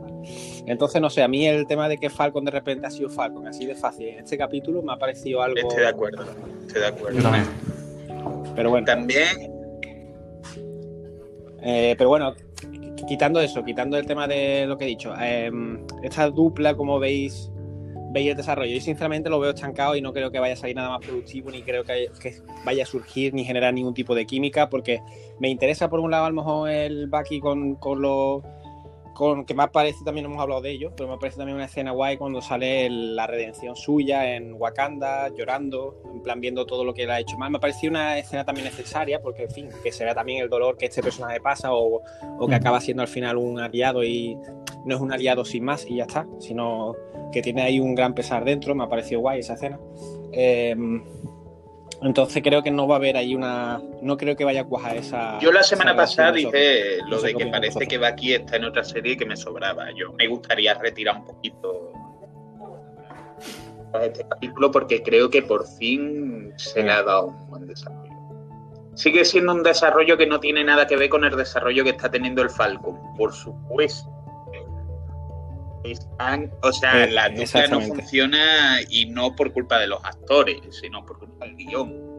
Entonces, 0.65 1.01
no 1.01 1.09
sé, 1.09 1.21
a 1.23 1.27
mí 1.27 1.45
el 1.47 1.65
tema 1.67 1.87
de 1.87 1.97
que 1.97 2.09
Falcon 2.09 2.43
de 2.45 2.51
repente 2.51 2.85
ha 2.87 2.91
sido 2.91 3.09
Falcon, 3.09 3.47
así 3.47 3.65
de 3.65 3.75
fácil, 3.75 4.07
en 4.09 4.19
este 4.19 4.37
capítulo 4.37 4.81
me 4.81 4.93
ha 4.93 4.97
parecido 4.97 5.41
algo... 5.41 5.57
Estoy 5.59 5.81
de 5.83 5.87
acuerdo, 5.87 6.23
estoy 6.67 6.81
de 6.81 6.87
acuerdo. 6.87 7.19
Pero 8.55 8.69
bueno, 8.69 8.85
También, 8.85 9.51
eh, 11.63 11.95
pero 11.97 12.09
bueno, 12.09 12.33
qu- 12.35 13.05
quitando 13.07 13.39
eso, 13.39 13.63
quitando 13.63 13.97
el 13.97 14.05
tema 14.05 14.27
de 14.27 14.65
lo 14.67 14.77
que 14.77 14.85
he 14.85 14.87
dicho, 14.87 15.13
eh, 15.21 15.51
esta 16.03 16.29
dupla, 16.29 16.75
como 16.75 16.99
veis, 16.99 17.50
veis 18.11 18.29
el 18.31 18.37
desarrollo. 18.37 18.73
Yo 18.73 18.81
sinceramente 18.81 19.29
lo 19.29 19.39
veo 19.39 19.51
estancado 19.51 19.95
y 19.95 20.01
no 20.01 20.13
creo 20.13 20.31
que 20.31 20.39
vaya 20.39 20.53
a 20.53 20.57
salir 20.57 20.75
nada 20.75 20.89
más 20.89 21.05
productivo, 21.05 21.51
ni 21.51 21.61
creo 21.61 21.83
que, 21.83 22.09
vaya 22.65 22.83
a 22.83 22.85
surgir 22.85 23.33
ni 23.33 23.43
generar 23.43 23.73
ningún 23.73 23.93
tipo 23.93 24.15
de 24.15 24.25
química, 24.25 24.69
porque 24.69 25.01
me 25.39 25.49
interesa 25.49 25.89
por 25.89 25.99
un 25.99 26.11
lado 26.11 26.25
a 26.25 26.29
lo 26.29 26.35
mejor 26.35 26.69
el 26.69 27.07
Bucky 27.07 27.39
con, 27.39 27.75
con 27.75 28.01
los 28.01 28.43
con 29.13 29.45
que 29.45 29.53
me 29.53 29.67
parece 29.67 30.03
también 30.03 30.25
hemos 30.25 30.39
hablado 30.39 30.61
de 30.61 30.71
ello, 30.71 30.91
pero 30.95 31.09
me 31.09 31.17
parece 31.17 31.37
también 31.37 31.55
una 31.55 31.65
escena 31.65 31.91
guay 31.91 32.17
cuando 32.17 32.41
sale 32.41 32.85
el- 32.85 33.15
la 33.15 33.27
redención 33.27 33.75
suya 33.75 34.35
en 34.35 34.53
Wakanda, 34.53 35.29
llorando, 35.29 35.95
en 36.13 36.21
plan 36.21 36.39
viendo 36.39 36.65
todo 36.65 36.83
lo 36.85 36.93
que 36.93 37.03
él 37.03 37.11
ha 37.11 37.19
hecho 37.19 37.37
mal. 37.37 37.51
Me 37.51 37.59
pareció 37.59 37.89
una 37.89 38.17
escena 38.17 38.45
también 38.45 38.65
necesaria, 38.65 39.21
porque 39.21 39.43
en 39.43 39.51
fin, 39.51 39.69
que 39.83 39.91
se 39.91 40.03
vea 40.05 40.15
también 40.15 40.41
el 40.43 40.49
dolor 40.49 40.77
que 40.77 40.85
este 40.85 41.03
personaje 41.03 41.39
pasa 41.41 41.73
o, 41.73 42.01
o 42.39 42.47
que 42.47 42.53
Mm. 42.55 42.59
acaba 42.61 42.79
siendo 42.81 43.01
al 43.03 43.09
final 43.09 43.37
un 43.37 43.59
aliado 43.59 44.03
y 44.03 44.37
no 44.85 44.95
es 44.95 45.01
un 45.01 45.11
aliado 45.13 45.45
sin 45.45 45.63
más 45.63 45.85
y 45.89 45.97
ya 45.97 46.03
está, 46.05 46.25
sino 46.39 46.95
que 47.31 47.41
tiene 47.41 47.61
ahí 47.61 47.79
un 47.79 47.93
gran 47.95 48.13
pesar 48.15 48.43
dentro. 48.45 48.73
Me 48.75 48.83
ha 48.83 48.89
parecido 48.89 49.21
guay 49.21 49.39
esa 49.41 49.53
escena. 49.53 49.79
Eh, 50.31 50.75
Entonces 52.01 52.41
creo 52.41 52.63
que 52.63 52.71
no 52.71 52.87
va 52.87 52.95
a 52.95 52.97
haber 52.97 53.15
ahí 53.15 53.35
una. 53.35 53.79
No 54.01 54.17
creo 54.17 54.35
que 54.35 54.43
vaya 54.43 54.61
a 54.61 54.63
cuajar 54.65 54.97
esa. 54.97 55.39
Yo 55.39 55.51
la 55.51 55.63
semana 55.63 55.95
pasada 55.95 56.31
dije 56.31 56.97
lo 57.07 57.21
de 57.21 57.35
que 57.35 57.45
parece 57.47 57.87
que 57.87 57.97
Baki 57.97 58.33
está 58.33 58.55
en 58.55 58.65
otra 58.65 58.83
serie 58.83 59.15
que 59.15 59.25
me 59.25 59.37
sobraba. 59.37 59.91
Yo 59.95 60.11
me 60.13 60.27
gustaría 60.27 60.73
retirar 60.73 61.17
un 61.17 61.25
poquito 61.25 61.91
este 64.01 64.25
capítulo 64.27 64.71
porque 64.71 65.03
creo 65.03 65.29
que 65.29 65.41
por 65.41 65.67
fin 65.67 66.53
se 66.55 66.81
le 66.81 66.91
ha 66.91 67.03
dado 67.03 67.27
un 67.27 67.49
buen 67.49 67.67
desarrollo. 67.67 68.11
Sigue 68.95 69.23
siendo 69.23 69.53
un 69.53 69.63
desarrollo 69.63 70.17
que 70.17 70.27
no 70.27 70.39
tiene 70.39 70.63
nada 70.63 70.87
que 70.87 70.97
ver 70.97 71.09
con 71.09 71.23
el 71.23 71.35
desarrollo 71.35 71.83
que 71.83 71.91
está 71.91 72.09
teniendo 72.09 72.41
el 72.41 72.49
Falcon, 72.49 72.97
por 73.15 73.33
supuesto. 73.33 74.09
Están, 75.83 76.51
o 76.61 76.71
sea, 76.71 77.05
Eh, 77.05 77.11
la 77.11 77.29
dupla 77.29 77.67
no 77.67 77.81
funciona 77.81 78.79
y 78.89 79.07
no 79.07 79.35
por 79.35 79.51
culpa 79.51 79.79
de 79.79 79.87
los 79.87 80.03
actores, 80.03 80.59
sino 80.79 81.05
por 81.05 81.17
culpa 81.19 81.45
del 81.45 81.55
guion. 81.55 82.11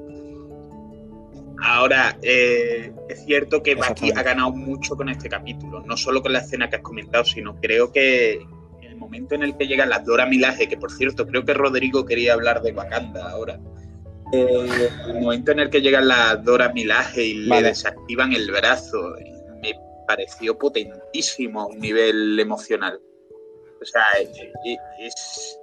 Ahora, 1.64 2.18
eh, 2.22 2.92
es 3.08 3.24
cierto 3.24 3.62
que 3.62 3.72
Exactamente. 3.72 4.18
ha 4.18 4.22
ganado 4.24 4.50
mucho 4.50 4.96
con 4.96 5.08
este 5.08 5.28
capítulo, 5.28 5.80
no 5.86 5.96
solo 5.96 6.20
con 6.20 6.32
la 6.32 6.40
escena 6.40 6.68
que 6.68 6.76
has 6.76 6.82
comentado, 6.82 7.24
sino 7.24 7.54
creo 7.60 7.92
que 7.92 8.44
el 8.82 8.96
momento 8.96 9.36
en 9.36 9.44
el 9.44 9.56
que 9.56 9.68
llegan 9.68 9.90
las 9.90 10.04
Dora 10.04 10.26
Milaje, 10.26 10.68
que 10.68 10.76
por 10.76 10.90
cierto, 10.90 11.24
creo 11.26 11.44
que 11.44 11.54
Rodrigo 11.54 12.04
quería 12.04 12.32
hablar 12.34 12.62
de 12.62 12.72
Wakanda 12.72 13.30
ahora. 13.30 13.60
Eh, 14.32 14.88
el 15.08 15.20
momento 15.20 15.52
en 15.52 15.60
el 15.60 15.70
que 15.70 15.82
llegan 15.82 16.08
las 16.08 16.42
Dora 16.42 16.72
Milaje 16.72 17.22
y 17.24 17.46
Vale. 17.48 17.62
le 17.62 17.68
desactivan 17.68 18.32
el 18.32 18.50
brazo, 18.50 19.14
me 19.62 19.74
pareció 20.08 20.58
potentísimo 20.58 21.60
a 21.60 21.66
un 21.66 21.78
nivel 21.78 22.40
emocional. 22.40 22.98
O 23.82 23.84
sea, 23.84 24.02
es, 24.20 24.30
es- 24.98 25.58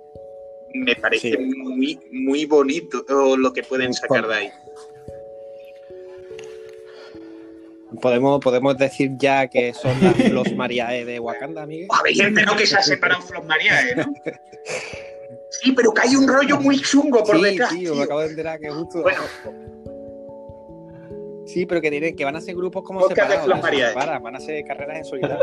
me 0.74 0.96
parece 0.96 1.32
Sí. 1.32 1.38
muy, 1.38 2.00
muy 2.12 2.46
bonito 2.46 3.04
lo 3.38 3.52
que 3.54 3.64
pueden 3.64 3.94
sacar 3.94 4.28
de 4.28 4.36
ahí. 4.36 4.52
Podemos, 8.02 8.40
podemos 8.40 8.78
decir 8.78 9.12
ya 9.18 9.48
que 9.48 9.74
son 9.74 9.92
las, 10.04 10.18
los 10.32 10.54
Mariae 10.54 11.06
de 11.06 11.20
Wakanda, 11.20 11.66
Miguel. 11.66 11.88
Habéis 11.90 12.20
enterado 12.20 12.56
que 12.56 12.68
se 12.68 12.78
ha 12.78 12.84
separado 12.84 13.22
Flor 13.24 13.44
Mariae, 13.46 13.96
¿no? 13.96 14.14
Sí, 15.50 15.72
pero 15.72 15.92
que 15.94 16.02
hay 16.02 16.16
un 16.16 16.28
rollo 16.28 16.58
muy 16.60 16.80
chungo 16.80 17.24
por 17.24 17.38
Sí, 17.38 17.44
detrás. 17.44 17.70
tío, 17.72 17.92
tío. 17.94 17.96
me 17.96 18.04
acabo 18.04 18.20
de 18.22 18.28
enterar 18.28 18.60
que 18.60 18.70
justo. 18.70 19.02
Bueno, 19.02 19.22
Sí, 21.48 21.66
pero 21.66 21.82
que 21.82 21.90
tienen, 21.90 22.16
que 22.16 22.24
van 22.26 22.36
a 22.36 22.42
ser 22.42 22.54
grupos 22.56 22.84
como 22.84 23.00
Podcast 23.00 23.16
de 23.22 23.24
separados. 23.38 23.46
Flos 23.46 23.58
se 23.58 23.62
Mariae. 23.64 23.90
separan, 23.90 24.22
van 24.22 24.36
a 24.36 24.40
ser 24.40 24.64
carreras 24.66 24.98
en 25.00 25.06
solitario. 25.06 25.38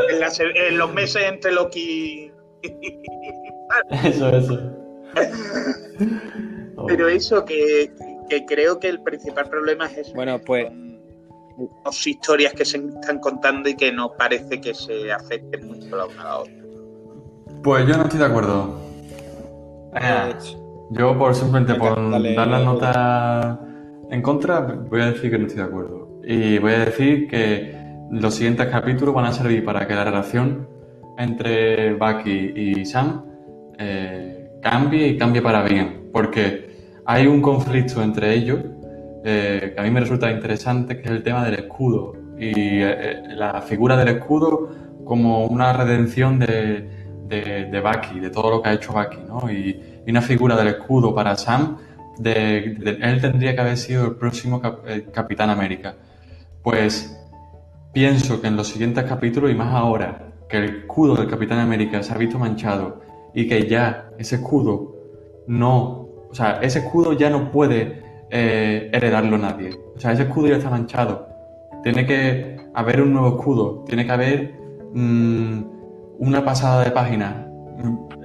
en 0.69 0.77
los 0.77 0.93
meses 0.93 1.21
entre 1.27 1.51
Loki. 1.51 2.31
Eso, 4.03 4.29
eso. 4.29 4.71
Oh. 6.75 6.85
Pero 6.85 7.07
eso, 7.07 7.43
que, 7.43 7.91
que 8.29 8.45
creo 8.45 8.79
que 8.79 8.89
el 8.89 9.01
principal 9.01 9.49
problema 9.49 9.87
es 9.87 9.97
eso. 9.97 10.13
Bueno, 10.13 10.39
pues 10.39 10.71
dos 11.83 12.07
historias 12.07 12.53
que 12.53 12.65
se 12.65 12.77
están 12.77 13.19
contando 13.19 13.67
y 13.67 13.75
que 13.75 13.91
no 13.91 14.13
parece 14.13 14.61
que 14.61 14.73
se 14.73 15.11
afecten 15.11 15.67
mucho 15.67 15.95
la 15.95 16.05
una 16.05 16.21
a 16.21 16.25
la 16.25 16.37
otra. 16.39 16.53
Pues 17.63 17.87
yo 17.87 17.97
no 17.97 18.03
estoy 18.03 18.19
de 18.19 18.25
acuerdo. 18.25 18.79
Eh, 19.95 20.33
yo 20.91 21.17
por 21.17 21.33
simplemente 21.33 21.75
por 21.75 22.11
dale, 22.11 22.35
dar 22.35 22.47
la 22.47 22.59
nota 22.59 23.59
en 24.11 24.21
contra, 24.21 24.61
voy 24.61 25.01
a 25.01 25.11
decir 25.11 25.31
que 25.31 25.37
no 25.37 25.47
estoy 25.47 25.63
de 25.63 25.67
acuerdo. 25.67 26.21
Y 26.23 26.59
voy 26.59 26.73
a 26.73 26.85
decir 26.85 27.27
que 27.27 27.75
los 28.11 28.35
siguientes 28.35 28.67
capítulos 28.67 29.15
van 29.15 29.25
a 29.25 29.33
servir 29.33 29.65
para 29.65 29.87
que 29.87 29.95
la 29.95 30.03
relación 30.03 30.67
entre 31.17 31.93
Bucky 31.93 32.53
y 32.55 32.85
Sam 32.85 33.25
eh, 33.77 34.49
cambie 34.61 35.07
y 35.07 35.17
cambie 35.17 35.41
para 35.41 35.63
bien. 35.63 36.09
Porque 36.11 37.01
hay 37.05 37.27
un 37.27 37.41
conflicto 37.41 38.01
entre 38.01 38.33
ellos 38.33 38.59
eh, 39.23 39.73
que 39.73 39.81
a 39.81 39.83
mí 39.83 39.91
me 39.91 39.99
resulta 39.99 40.31
interesante, 40.31 40.97
que 40.97 41.03
es 41.03 41.11
el 41.11 41.23
tema 41.23 41.43
del 41.43 41.55
escudo. 41.55 42.13
Y 42.39 42.51
eh, 42.51 42.83
eh, 42.83 43.23
la 43.35 43.61
figura 43.61 43.97
del 43.97 44.09
escudo 44.09 44.69
como 45.03 45.45
una 45.45 45.73
redención 45.73 46.37
de, 46.37 46.87
de, 47.27 47.81
Bucky, 47.81 48.19
de 48.19 48.29
todo 48.29 48.51
lo 48.51 48.61
que 48.61 48.69
ha 48.69 48.73
hecho 48.73 48.93
Bucky, 48.93 49.17
¿no? 49.27 49.51
Y, 49.51 49.95
una 50.07 50.21
figura 50.21 50.55
del 50.55 50.69
escudo 50.69 51.13
para 51.13 51.35
Sam, 51.35 51.77
de, 52.17 52.97
él 53.01 53.19
tendría 53.19 53.53
que 53.53 53.59
haber 53.59 53.75
sido 53.75 54.05
el 54.05 54.15
próximo 54.15 54.61
eh, 54.87 55.07
Capitán 55.11 55.49
América. 55.49 55.95
Pues 56.63 57.19
pienso 57.91 58.39
que 58.39 58.47
en 58.47 58.55
los 58.55 58.69
siguientes 58.69 59.03
capítulos, 59.03 59.51
y 59.51 59.55
más 59.55 59.73
ahora, 59.73 60.26
que 60.49 60.57
el 60.57 60.63
escudo 60.79 61.15
del 61.15 61.27
Capitán 61.27 61.59
América 61.59 62.01
se 62.03 62.13
ha 62.13 62.17
visto 62.17 62.39
manchado 62.39 63.01
y 63.33 63.47
que 63.47 63.67
ya 63.67 64.09
ese 64.17 64.35
escudo 64.35 64.95
no, 65.47 66.07
o 66.29 66.33
sea, 66.33 66.59
ese 66.61 66.79
escudo 66.79 67.13
ya 67.13 67.29
no 67.29 67.51
puede 67.51 68.01
eh, 68.29 68.89
heredarlo 68.91 69.37
nadie. 69.37 69.71
O 69.95 69.99
sea, 69.99 70.11
ese 70.11 70.23
escudo 70.23 70.47
ya 70.47 70.57
está 70.57 70.69
manchado. 70.69 71.27
Tiene 71.83 72.05
que 72.05 72.57
haber 72.73 73.01
un 73.01 73.13
nuevo 73.13 73.37
escudo, 73.37 73.83
tiene 73.87 74.05
que 74.05 74.11
haber 74.11 74.53
mm, 74.93 75.61
una 76.19 76.43
pasada 76.43 76.83
de 76.83 76.91
página. 76.91 77.47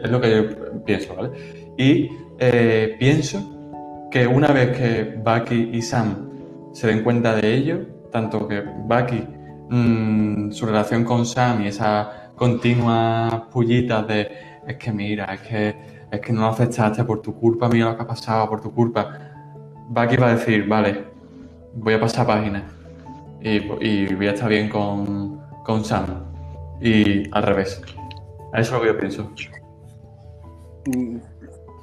Es 0.03 0.11
lo 0.11 0.21
que 0.21 0.31
yo 0.31 0.85
pienso, 0.85 1.15
¿vale? 1.15 1.31
Y 1.77 2.11
eh, 2.39 2.97
pienso 2.99 4.09
que 4.11 4.27
una 4.27 4.49
vez 4.49 4.77
que 4.77 5.19
Bucky 5.23 5.71
y 5.73 5.83
Sam 5.83 6.31
se 6.73 6.87
den 6.87 7.03
cuenta 7.03 7.35
de 7.35 7.55
ello, 7.55 7.87
tanto 8.11 8.49
que 8.49 8.61
Bucky, 8.61 9.27
mm, 9.73 10.53
su 10.53 10.67
relación 10.67 11.05
con 11.05 11.25
Sam 11.27 11.63
y 11.63 11.69
esas 11.69 12.07
continuas 12.37 13.33
pullitas 13.53 14.07
de 14.07 14.31
es 14.67 14.77
que 14.77 14.93
mira, 14.93 15.35
es 15.35 15.41
que, 15.41 15.77
es 16.11 16.21
que 16.21 16.33
no 16.33 16.43
lo 16.43 16.47
aceptaste 16.49 17.05
por 17.05 17.21
tu 17.23 17.35
culpa, 17.35 17.69
mira 17.69 17.91
lo 17.91 17.97
que 17.97 18.03
ha 18.03 18.07
pasado 18.07 18.49
por 18.49 18.61
tu 18.61 18.73
culpa. 18.73 19.19
Bucky 19.89 20.17
va 20.17 20.29
a 20.29 20.35
decir, 20.35 20.69
vale, 20.69 21.05
voy 21.75 21.95
a 21.95 22.01
pasar 22.01 22.27
página 22.27 22.65
y, 23.41 23.57
y 23.81 24.15
voy 24.15 24.29
a 24.29 24.33
estar 24.33 24.49
bien 24.49 24.69
con, 24.69 25.41
con 25.65 25.85
Sam. 25.85 26.07
Y 26.81 27.29
al 27.33 27.43
revés. 27.43 27.81
Eso 28.55 28.61
es 28.61 28.73
lo 28.73 28.81
que 28.81 28.87
yo 28.89 28.99
pienso. 28.99 29.31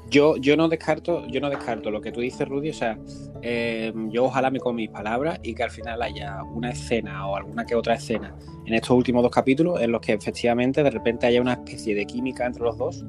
Yo, 0.09 0.37
yo 0.37 0.57
no 0.57 0.67
descarto, 0.67 1.25
yo 1.27 1.39
no 1.39 1.49
descarto 1.49 1.91
lo 1.91 2.01
que 2.01 2.11
tú 2.11 2.21
dices, 2.21 2.47
Rudy. 2.47 2.69
O 2.69 2.73
sea, 2.73 2.97
eh, 3.41 3.93
yo 4.09 4.25
ojalá 4.25 4.49
me 4.49 4.59
con 4.59 4.75
mis 4.75 4.89
palabras 4.89 5.39
y 5.43 5.53
que 5.53 5.63
al 5.63 5.71
final 5.71 6.01
haya 6.01 6.43
una 6.43 6.71
escena 6.71 7.27
o 7.27 7.35
alguna 7.35 7.65
que 7.65 7.75
otra 7.75 7.95
escena 7.95 8.35
en 8.65 8.73
estos 8.73 8.91
últimos 8.91 9.23
dos 9.23 9.31
capítulos 9.31 9.81
en 9.81 9.91
los 9.91 10.01
que 10.01 10.13
efectivamente 10.13 10.83
de 10.83 10.89
repente 10.89 11.27
haya 11.27 11.41
una 11.41 11.53
especie 11.53 11.95
de 11.95 12.05
química 12.05 12.45
entre 12.45 12.63
los 12.63 12.77
dos. 12.77 13.05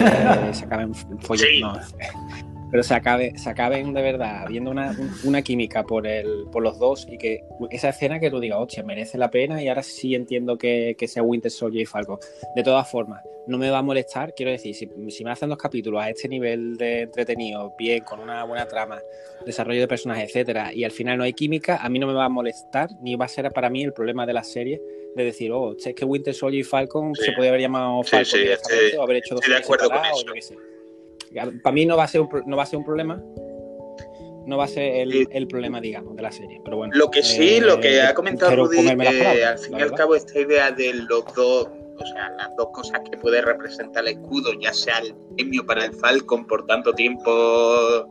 eh, 0.00 0.48
se 0.52 0.64
acaben 0.64 0.94
follando. 0.94 1.80
Sí. 1.82 1.94
Pero 2.70 2.82
se 2.82 2.94
acabe, 2.94 3.32
se 3.38 3.48
acaben 3.48 3.92
de 3.94 4.02
verdad 4.02 4.42
habiendo 4.44 4.70
una, 4.70 4.90
un- 4.90 5.10
una 5.24 5.42
química 5.42 5.84
por 5.84 6.06
el, 6.06 6.46
por 6.50 6.62
los 6.62 6.78
dos 6.78 7.06
y 7.10 7.16
que 7.18 7.44
esa 7.70 7.90
escena 7.90 8.18
que 8.18 8.30
tú 8.30 8.40
digas, 8.40 8.58
hostia, 8.60 8.82
merece 8.82 9.18
la 9.18 9.30
pena 9.30 9.62
y 9.62 9.68
ahora 9.68 9.82
sí 9.82 10.14
entiendo 10.14 10.58
que, 10.58 10.96
que 10.98 11.06
sea 11.08 11.22
Winter 11.22 11.50
Soldier 11.50 11.82
y 11.82 11.86
Falcon. 11.86 12.18
De 12.56 12.62
todas 12.62 12.90
formas, 12.90 13.22
no 13.46 13.56
me 13.58 13.70
va 13.70 13.78
a 13.78 13.82
molestar, 13.82 14.34
quiero 14.34 14.50
decir, 14.50 14.74
si, 14.74 14.88
si 15.10 15.24
me 15.24 15.30
hacen 15.30 15.48
dos 15.48 15.58
capítulos 15.58 16.02
a 16.02 16.10
este 16.10 16.28
nivel 16.28 16.76
de 16.76 17.02
entretenido, 17.02 17.72
bien, 17.78 18.02
con 18.02 18.18
una 18.18 18.42
buena 18.42 18.66
trama, 18.66 18.98
desarrollo 19.44 19.80
de 19.80 19.86
personajes, 19.88 20.28
etcétera, 20.30 20.72
y 20.74 20.82
al 20.82 20.90
final 20.90 21.18
no 21.18 21.22
hay 21.24 21.32
química, 21.32 21.76
a 21.76 21.88
mí 21.88 22.00
no 22.00 22.08
me 22.08 22.14
va 22.14 22.24
a 22.24 22.28
molestar, 22.28 22.88
ni 23.00 23.14
va 23.14 23.26
a 23.26 23.28
ser 23.28 23.50
para 23.52 23.70
mí 23.70 23.84
el 23.84 23.92
problema 23.92 24.26
de 24.26 24.32
la 24.32 24.42
serie 24.42 24.82
de 25.14 25.24
decir, 25.24 25.52
oh, 25.52 25.76
es 25.78 25.94
que 25.94 26.04
Winter 26.04 26.34
Soldier 26.34 26.60
y 26.62 26.64
Falcon 26.64 27.14
Sí. 27.14 27.26
se 27.26 27.32
podría 27.32 27.50
haber 27.50 27.60
llamado 27.60 28.02
Falcon 28.02 28.24
sí, 28.40 28.96
o 28.98 29.02
haber 29.02 29.16
hecho 29.18 29.36
dos 29.36 29.44
de 29.46 29.56
acuerdo 29.56 29.88
con 29.88 29.98
o 29.98 30.24
yo 30.26 30.32
qué 30.32 30.42
sé. 30.42 30.56
Para 31.62 31.74
mí 31.74 31.86
no 31.86 31.96
va 31.96 32.04
a 32.04 32.08
ser 32.08 32.22
un, 32.22 32.28
no 32.46 32.56
va 32.56 32.62
a 32.62 32.66
ser 32.66 32.78
un 32.78 32.84
problema, 32.84 33.22
no 34.46 34.56
va 34.56 34.64
a 34.64 34.68
ser 34.68 35.08
el, 35.30 35.48
problema, 35.48 35.80
digamos, 35.80 36.16
de 36.16 36.22
la 36.22 36.32
serie, 36.32 36.60
pero 36.64 36.78
bueno. 36.78 36.92
Lo 36.96 37.10
que 37.10 37.22
sí, 37.22 37.56
eh, 37.56 37.60
lo 37.60 37.80
que 37.80 38.00
ha 38.00 38.14
comentado 38.14 38.54
Rudy, 38.54 38.88
eh, 38.88 38.96
palabras, 38.96 39.36
al 39.46 39.58
fin 39.58 39.78
y 39.78 39.82
al 39.82 39.92
cabo, 39.92 40.14
esta 40.14 40.38
idea 40.38 40.70
de 40.70 40.94
los 40.94 41.24
dos, 41.34 41.68
o 41.98 42.06
sea, 42.06 42.30
las 42.30 42.54
dos 42.56 42.68
cosas 42.72 43.00
que 43.10 43.16
puede 43.18 43.42
representar 43.42 44.04
el 44.06 44.18
escudo, 44.18 44.52
ya 44.60 44.72
sea 44.72 44.98
el 44.98 45.14
premio 45.36 45.66
para 45.66 45.84
el 45.84 45.92
Falcon 45.94 46.46
por 46.46 46.64
tanto 46.66 46.92
tiempo 46.92 48.06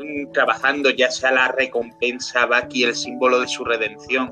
mm, 0.00 0.32
trabajando, 0.32 0.90
ya 0.90 1.10
sea 1.10 1.30
la 1.30 1.48
recompensa 1.52 2.46
Bucky, 2.46 2.82
el 2.82 2.96
símbolo 2.96 3.40
de 3.40 3.46
su 3.46 3.64
redención. 3.64 4.30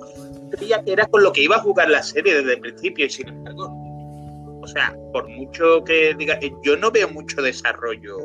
Creía 0.50 0.82
que 0.82 0.92
era 0.92 1.06
con 1.06 1.22
lo 1.22 1.32
que 1.32 1.42
iba 1.42 1.56
a 1.56 1.60
jugar 1.60 1.88
la 1.90 2.02
serie 2.02 2.34
desde 2.34 2.54
el 2.54 2.60
principio 2.60 3.06
y 3.06 3.10
sin 3.10 3.28
embargo, 3.28 3.79
sea, 4.70 4.96
por 5.12 5.28
mucho 5.28 5.82
que 5.84 6.14
diga, 6.14 6.38
eh, 6.40 6.52
yo 6.62 6.76
no 6.76 6.90
veo 6.90 7.08
mucho 7.08 7.42
desarrollo. 7.42 8.18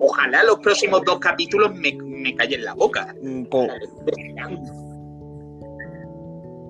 Ojalá 0.00 0.42
los 0.44 0.58
próximos 0.60 1.02
dos 1.04 1.18
capítulos 1.18 1.74
me, 1.74 1.92
me 2.02 2.34
callen 2.34 2.64
la 2.64 2.74
boca. 2.74 3.14
Po- 3.50 3.68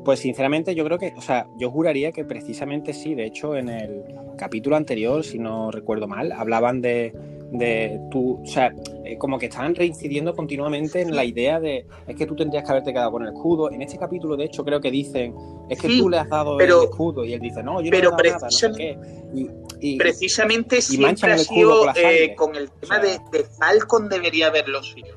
Pues 0.05 0.21
sinceramente 0.21 0.75
yo 0.75 0.85
creo 0.87 0.99
que, 0.99 1.13
o 1.17 1.21
sea, 1.21 1.47
yo 1.59 1.71
juraría 1.71 2.13
que 2.13 2.25
precisamente 2.25 2.95
sí, 2.95 3.15
de 3.15 3.27
hecho 3.27 3.57
en 3.57 3.69
el 3.69 4.05
capítulo 4.39 4.77
anterior, 4.77 5.23
si 5.23 5.39
no 5.39 5.71
recuerdo 5.71 6.09
mal, 6.09 6.33
hablaban 6.33 6.81
de, 6.81 7.13
de 7.51 7.99
tú, 8.11 8.43
o 8.43 8.47
sea, 8.47 8.73
eh, 9.05 9.17
como 9.17 9.39
que 9.39 9.47
estaban 9.47 9.75
reincidiendo 9.75 10.35
continuamente 10.35 11.01
en 11.01 11.17
la 11.17 11.25
idea 11.25 11.59
de, 11.59 11.87
es 12.07 12.15
que 12.17 12.27
tú 12.27 12.37
tendrías 12.37 12.63
que 12.65 12.71
haberte 12.71 12.93
quedado 12.93 13.13
con 13.13 13.23
el 13.27 13.33
escudo. 13.33 13.71
En 13.71 13.81
este 13.83 13.97
capítulo, 13.99 14.37
de 14.37 14.45
hecho, 14.45 14.65
creo 14.65 14.81
que 14.81 14.91
dicen, 14.91 15.35
es 15.71 15.81
que 15.81 15.89
Sí, 15.89 16.01
tú 16.01 16.11
le 16.11 16.19
has 16.19 16.29
dado 16.29 16.57
pero- 16.59 16.83
el 16.83 16.89
escudo 16.91 17.25
y 17.25 17.33
él 17.33 17.41
dice, 17.41 17.63
no, 17.63 17.81
yo 17.81 17.91
pero 17.91 18.11
no 18.11 18.17
le 18.19 18.29
he 18.29 18.33
dado 18.33 18.47
nada, 18.47 18.49
no 18.51 18.51
sé 18.51 18.71
qué. 18.77 18.99
Y, 19.35 19.51
y- 19.81 19.97
precisamente 19.99 20.77
y 20.79 20.83
siempre 20.83 21.33
ha 21.33 21.39
sido 21.39 21.81
con 21.87 21.93
eh, 21.97 22.35
con 22.37 22.55
el 22.57 22.71
tema 22.71 22.99
O 22.99 23.03
sea- 23.03 23.19
de, 23.33 23.39
de 23.39 23.45
Falcon 23.45 24.09
debería 24.09 24.49
haberlo 24.49 24.83
sido. 24.83 25.17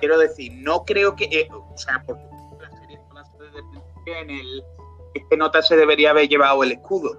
quiero 0.00 0.18
decir, 0.18 0.52
no 0.56 0.84
creo 0.84 1.14
que, 1.14 1.24
eh, 1.26 1.48
o 1.52 1.76
sea, 1.78 2.02
la 2.08 2.70
serie 2.80 2.98
principio 3.70 4.16
en 4.22 4.30
el 4.30 4.64
este 5.14 5.36
nota 5.36 5.60
se 5.62 5.76
debería 5.76 6.10
haber 6.10 6.28
llevado 6.28 6.62
el 6.64 6.72
escudo. 6.72 7.16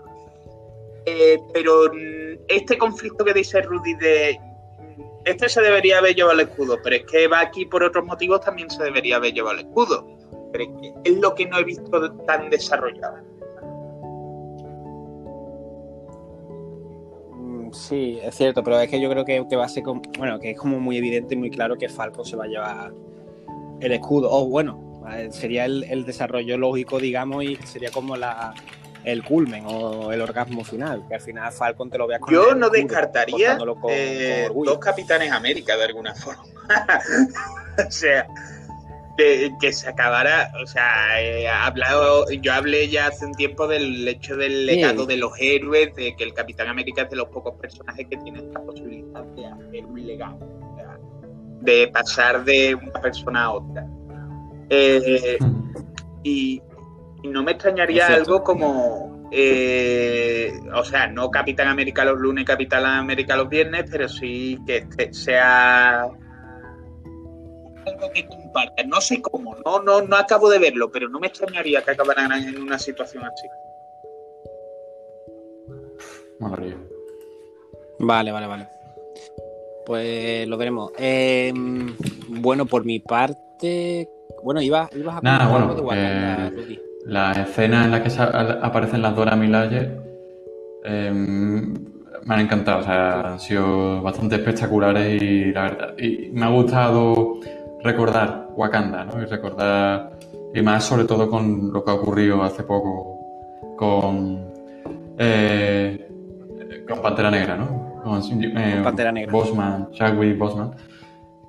Eh, 1.06 1.38
pero 1.54 1.92
este 2.52 2.78
conflicto 2.78 3.24
que 3.24 3.34
dice 3.34 3.62
Rudy 3.62 3.94
de 3.96 4.40
este 5.26 5.50
se 5.50 5.62
debería 5.62 6.00
haber 6.00 6.16
llevado 6.16 6.40
el 6.40 6.48
escudo, 6.48 6.78
pero 6.84 6.96
es 6.96 7.04
que 7.06 7.28
va 7.28 7.42
aquí 7.42 7.66
por 7.66 7.84
otros 7.84 8.06
motivos 8.06 8.42
también 8.42 8.70
se 8.70 8.84
debería 8.84 9.18
haber 9.18 9.34
llevado 9.34 9.60
el 9.60 9.66
escudo. 9.66 10.08
Pero 10.52 10.64
es, 10.64 10.70
que 10.82 10.94
es 11.12 11.18
lo 11.20 11.36
que 11.36 11.46
no 11.46 11.60
he 11.60 11.64
visto 11.64 12.14
tan 12.26 12.50
desarrollado. 12.50 13.18
Mm, 17.34 17.72
Sí, 17.72 18.20
es 18.22 18.36
cierto, 18.36 18.64
pero 18.64 18.80
es 18.80 18.90
que 18.90 19.00
yo 19.00 19.10
creo 19.10 19.24
que, 19.24 19.46
que 19.48 19.56
va 19.56 19.66
a 19.66 19.70
ser 19.70 19.84
como, 19.84 20.02
bueno, 20.18 20.40
que 20.40 20.52
es 20.52 20.58
como 20.58 20.80
muy 20.80 20.98
evidente 20.98 21.36
y 21.36 21.38
muy 21.38 21.52
claro 21.52 21.78
que 21.78 21.88
Falcon 21.88 22.26
se 22.26 22.36
va 22.36 22.46
a 22.46 22.48
llevar 22.48 22.94
el 23.80 23.92
escudo. 23.92 24.30
O 24.32 24.48
bueno, 24.48 25.04
eh, 25.12 25.30
sería 25.32 25.66
el 25.66 26.04
desarrollo 26.04 26.58
lógico, 26.58 27.00
digamos, 27.00 27.44
y 27.44 27.56
sería 27.58 27.92
como 27.92 28.18
la 28.18 28.56
el 29.04 29.24
culmen 29.24 29.64
o 29.66 30.12
el 30.12 30.22
orgasmo 30.22 30.64
final, 30.64 31.04
que 31.08 31.16
al 31.16 31.22
final 31.22 31.52
Falcon 31.52 31.90
te 31.90 31.98
lo 31.98 32.08
veas 32.08 32.20
con 32.22 32.34
Yo 32.34 32.52
el 32.52 32.60
no 32.60 32.70
descartaría 32.70 33.58
con- 33.58 33.78
eh, 33.90 34.48
con 34.54 34.64
dos 34.64 34.80
Capitanes 34.80 35.32
América 35.32 35.76
de 35.78 35.86
alguna 35.86 36.14
forma. 36.14 36.44
o 37.88 37.92
sea, 37.92 38.28
que, 39.18 39.52
que 39.60 39.74
se 39.74 39.90
acabara, 39.90 40.52
o 40.64 40.66
sea, 40.68 41.22
he 41.22 41.48
hablado, 41.48 42.30
yo 42.32 42.54
hablé 42.54 42.90
ya 42.90 43.08
hace 43.08 43.26
un 43.26 43.34
tiempo 43.34 43.68
del 43.68 44.08
hecho 44.08 44.36
del 44.38 44.66
legado 44.66 45.06
de 45.06 45.18
los 45.18 45.34
héroes, 45.40 45.94
de 45.96 46.16
que 46.16 46.24
el 46.24 46.34
Capitán 46.34 46.68
América 46.68 47.04
es 47.04 47.10
de 47.10 47.16
los 47.18 47.28
pocos 47.30 47.56
personajes 47.60 48.08
que 48.10 48.18
tienen 48.18 48.54
la 48.54 48.62
posibilidad 48.62 49.24
de 49.24 49.46
hacer 49.48 49.86
un 49.86 50.06
legado, 50.06 50.38
o 50.38 50.76
sea, 50.76 50.98
de 51.62 51.88
pasar 51.90 52.44
de 52.46 52.76
una 52.76 53.02
persona 53.02 53.46
a 53.46 53.52
otra. 53.54 53.88
Eh, 54.70 55.38
y, 56.24 56.62
y 57.24 57.28
no 57.28 57.44
me 57.44 57.52
extrañaría 57.52 58.08
algo 58.08 58.44
como, 58.44 59.30
eh, 59.32 60.52
o 60.74 60.84
sea, 60.84 61.08
no 61.08 61.30
Capitán 61.30 61.68
América 61.68 62.04
los 62.04 62.20
lunes, 62.20 62.46
Capitán 62.46 62.86
América 62.86 63.36
los 63.36 63.50
viernes, 63.50 63.86
pero 63.90 64.10
sí 64.10 64.58
que 64.66 64.78
este 64.78 65.14
sea 65.14 66.04
algo 67.86 68.12
que 68.14 68.28
compartan. 68.28 68.90
No 68.90 69.02
sé 69.02 69.22
cómo, 69.22 69.56
no, 69.66 69.82
no, 69.82 70.02
no 70.02 70.16
acabo 70.16 70.50
de 70.50 70.60
verlo, 70.60 70.92
pero 70.92 71.10
no 71.10 71.20
me 71.20 71.28
extrañaría 71.28 71.82
que 71.84 71.92
acabaran 71.92 72.32
en 72.32 72.62
una 72.62 72.80
situación 72.80 73.24
así. 73.26 73.48
Vale, 78.00 78.32
vale, 78.32 78.48
vale. 78.48 78.68
Pues 79.86 80.48
lo 80.48 80.58
veremos. 80.58 80.92
Eh, 80.98 81.54
bueno, 82.28 82.66
por 82.66 82.84
mi 82.86 83.00
parte. 83.00 84.10
Bueno, 84.44 84.62
ibas, 84.62 84.90
ibas 84.96 85.18
a 85.18 85.22
Nada, 85.22 85.46
comentar 85.46 85.52
bueno, 85.52 85.66
algo 85.66 85.76
de 85.76 85.82
Wakanda, 85.82 86.48
eh, 86.48 86.50
Rudy. 86.50 86.91
La 87.06 87.32
escena 87.32 87.86
en 87.86 87.92
la 87.92 88.04
que 88.04 88.12
aparecen 88.62 89.02
las 89.02 89.16
Dora 89.16 89.36
Milaje 89.36 89.92
eh, 90.84 91.12
me 91.12 92.34
han 92.36 92.42
encantado, 92.42 92.80
o 92.80 92.84
sea, 92.84 93.22
han 93.34 93.40
sido 93.40 94.02
bastante 94.02 94.36
espectaculares 94.36 95.22
y 95.22 95.52
la 95.52 95.62
verdad, 95.64 95.98
y 95.98 96.30
me 96.32 96.46
ha 96.46 96.50
gustado 96.50 97.40
recordar 97.84 98.50
Wakanda, 98.56 99.06
¿no? 99.06 99.22
Y 99.22 99.26
recordar, 99.26 100.12
y 100.54 100.62
más 100.62 100.84
sobre 100.86 101.06
todo 101.06 101.30
con 101.30 101.74
lo 101.74 101.84
que 101.84 101.92
ha 101.92 101.96
ocurrido 101.96 102.44
hace 102.44 102.64
poco 102.64 103.18
con, 103.78 104.46
eh, 105.18 106.08
con 106.88 107.02
Pantera 107.02 107.32
Negra, 107.32 107.58
¿no? 107.58 108.02
Con, 108.04 108.22
eh, 108.44 108.82
Pantera 108.84 109.12
Negra. 109.12 109.32
Bosman, 109.32 109.92
Chadwick 109.92 110.38
Bosman, 110.38 110.72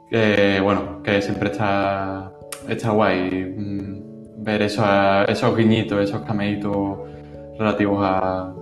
que 0.08 0.60
bueno, 0.62 1.02
que 1.02 1.20
siempre 1.20 1.50
está, 1.50 2.32
está 2.68 2.90
guay 2.90 3.54
ver 4.42 4.62
esos, 4.62 4.84
esos 5.28 5.56
guiñitos, 5.56 6.00
esos 6.00 6.22
cameitos 6.22 6.98
relativos 7.58 7.98
a, 8.02 8.52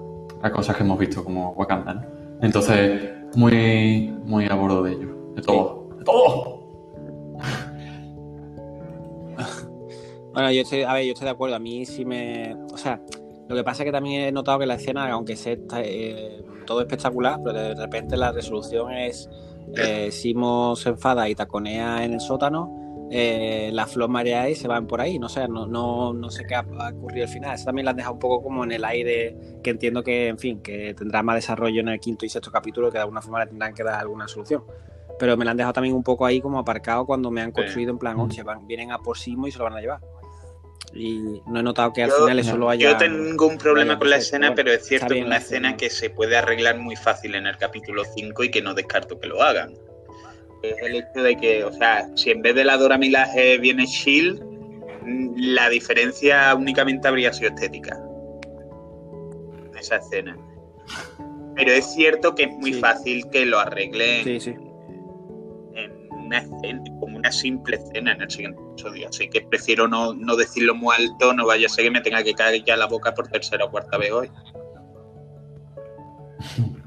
a 0.43 0.51
cosas 0.53 0.77
que 0.77 0.83
hemos 0.83 0.99
visto 0.99 1.25
como 1.25 1.53
Wakanda. 1.53 2.07
Entonces, 2.43 3.11
muy, 3.35 4.15
muy 4.25 4.47
a 4.47 4.55
bordo 4.55 4.83
de 4.83 4.93
ello, 4.93 5.33
de 5.35 5.43
todo, 5.43 5.89
de 5.99 6.05
todo. 6.05 6.61
Bueno, 10.33 10.53
yo 10.53 10.63
estoy, 10.63 10.83
a 10.83 10.93
ver, 10.95 11.05
yo 11.05 11.13
estoy 11.13 11.25
de 11.25 11.33
acuerdo. 11.33 11.57
A 11.57 11.59
mí 11.59 11.85
sí 11.85 12.05
me. 12.05 12.57
O 12.73 12.77
sea, 12.77 13.01
lo 13.49 13.57
que 13.57 13.65
pasa 13.65 13.83
es 13.83 13.87
que 13.87 13.93
también 13.93 14.23
he 14.23 14.33
notado 14.33 14.61
que 14.61 14.67
la 14.67 14.75
escena, 14.75 15.11
aunque 15.11 15.35
sea 15.35 15.57
eh, 15.79 16.45
todo 16.67 16.81
espectacular, 16.83 17.41
pero 17.45 17.59
de 17.59 17.75
repente 17.75 18.17
la 18.17 18.31
resolución 18.33 18.93
es. 18.93 19.29
Eh, 19.77 20.11
Simo 20.11 20.75
se 20.75 20.89
enfada 20.91 21.29
y 21.29 21.35
taconea 21.35 22.05
en 22.05 22.15
el 22.15 22.21
sótano. 22.21 22.90
Eh, 23.11 23.71
la 23.73 23.87
flor 23.87 24.09
marea 24.09 24.49
y 24.49 24.55
se 24.55 24.69
van 24.69 24.87
por 24.87 25.01
ahí. 25.01 25.19
No 25.19 25.29
sé, 25.29 25.49
no, 25.49 25.67
no, 25.67 26.13
no 26.13 26.31
sé 26.31 26.45
qué 26.47 26.55
ha, 26.55 26.65
ha 26.79 26.91
ocurrido 26.91 27.27
al 27.27 27.33
final. 27.33 27.55
Eso 27.55 27.65
también 27.67 27.85
la 27.85 27.91
han 27.91 27.97
dejado 27.97 28.15
un 28.15 28.21
poco 28.21 28.43
como 28.43 28.63
en 28.65 28.73
el 28.73 28.85
aire, 28.85 29.37
que 29.63 29.71
entiendo 29.71 30.03
que, 30.03 30.29
en 30.29 30.39
fin, 30.39 30.61
que 30.63 30.95
tendrá 30.95 31.23
más 31.23 31.37
desarrollo 31.37 31.81
en 31.81 31.89
el 31.89 31.99
quinto 32.01 32.25
y 32.25 32.29
sexto 32.29 32.51
capítulo, 32.51 32.89
que 32.91 32.99
de 32.99 33.03
alguna 33.03 33.21
forma 33.21 33.41
le 33.41 33.47
tendrán 33.51 33.75
que 33.75 33.83
dar 33.83 33.95
alguna 34.01 34.29
solución. 34.29 34.63
Pero 35.19 35.37
me 35.37 35.45
la 35.45 35.51
han 35.51 35.57
dejado 35.57 35.73
también 35.75 35.95
un 35.95 36.03
poco 36.05 36.25
ahí 36.25 36.41
como 36.41 36.59
aparcado 36.59 37.05
cuando 37.05 37.31
me 37.31 37.43
han 37.43 37.53
construido 37.53 37.91
en 37.91 37.99
plan, 37.99 38.19
oye, 38.19 38.43
van, 38.43 38.67
vienen 38.67 38.91
a 38.93 38.99
por 38.99 39.19
Simo 39.19 39.47
y 39.47 39.53
se 39.53 39.59
lo 39.59 39.65
van 39.65 39.75
a 39.75 39.81
llevar. 39.81 40.01
Y 40.95 41.41
no 41.47 41.61
he 41.61 41.63
notado 41.63 41.93
que 41.93 42.03
al 42.03 42.11
Yo- 42.11 42.17
final 42.21 42.39
eso 42.39 42.57
lo 42.57 42.71
haya. 42.71 42.93
Yo 42.93 42.97
tengo 42.97 43.47
un 43.47 43.59
problema 43.59 43.99
con 43.99 44.11
la 44.11 44.17
escena, 44.17 44.49
bueno, 44.49 44.57
pero 44.57 44.73
es 44.73 44.87
cierto 44.87 45.09
que 45.09 45.21
es 45.21 45.27
una 45.27 45.37
escena 45.37 45.77
que 45.77 45.91
se 45.91 46.11
puede 46.11 46.37
arreglar 46.37 46.79
muy 46.79 46.97
fácil 46.97 47.35
en 47.35 47.47
el 47.47 47.57
capítulo 47.59 48.03
5 48.05 48.45
y 48.45 48.51
que 48.51 48.63
no 48.63 48.75
descarto 48.75 49.21
que 49.21 49.29
lo 49.29 49.43
hagan. 49.43 49.75
Es 50.63 50.77
el 50.83 50.97
hecho 50.97 51.23
de 51.23 51.37
que, 51.37 51.65
o 51.65 51.73
sea, 51.73 52.09
si 52.17 52.31
en 52.31 52.43
vez 52.43 52.55
de 52.55 52.65
la 52.65 52.77
Dora 52.77 52.99
Milaje 52.99 53.57
viene 53.59 53.87
Shield, 53.87 54.43
mm, 55.03 55.33
la 55.37 55.69
diferencia 55.71 56.55
únicamente 56.55 57.09
habría 57.09 57.33
sido 57.33 57.51
estética. 57.51 57.99
En 59.71 59.79
esa 59.79 59.97
escena. 59.97 60.37
Pero 61.57 61.73
es 61.73 61.87
cierto 61.95 62.35
que 62.35 62.45
es 62.45 62.51
muy 62.59 62.75
Sí. 62.75 62.81
fácil 62.81 63.29
que 63.31 63.47
lo 63.47 63.59
arreglen 63.59 64.25
Sí, 64.25 64.41
sí. 64.41 64.55
en 65.75 66.09
una 66.13 66.39
escena, 66.39 66.83
como 67.01 67.17
una 67.17 67.33
simple 67.33 67.77
escena 67.77 68.13
en 68.13 68.21
el 68.23 68.31
siguiente 68.31 68.61
episodio. 68.73 69.09
Así 69.09 69.29
que 69.31 69.41
prefiero 69.43 69.89
no, 69.89 70.13
no 70.15 70.37
decirlo 70.37 70.75
muy 70.75 70.95
alto, 70.97 71.33
no 71.33 71.47
vaya 71.47 71.67
a 71.67 71.71
ser 71.71 71.85
que 71.85 71.91
me 71.91 72.01
tenga 72.03 72.23
que 72.23 72.35
caer 72.35 72.63
ya 72.65 72.77
la 72.77 72.87
boca 72.87 73.15
por 73.15 73.29
tercera 73.29 73.65
o 73.65 73.71
cuarta 73.71 73.97
vez 73.99 74.13
hoy. 74.13 74.31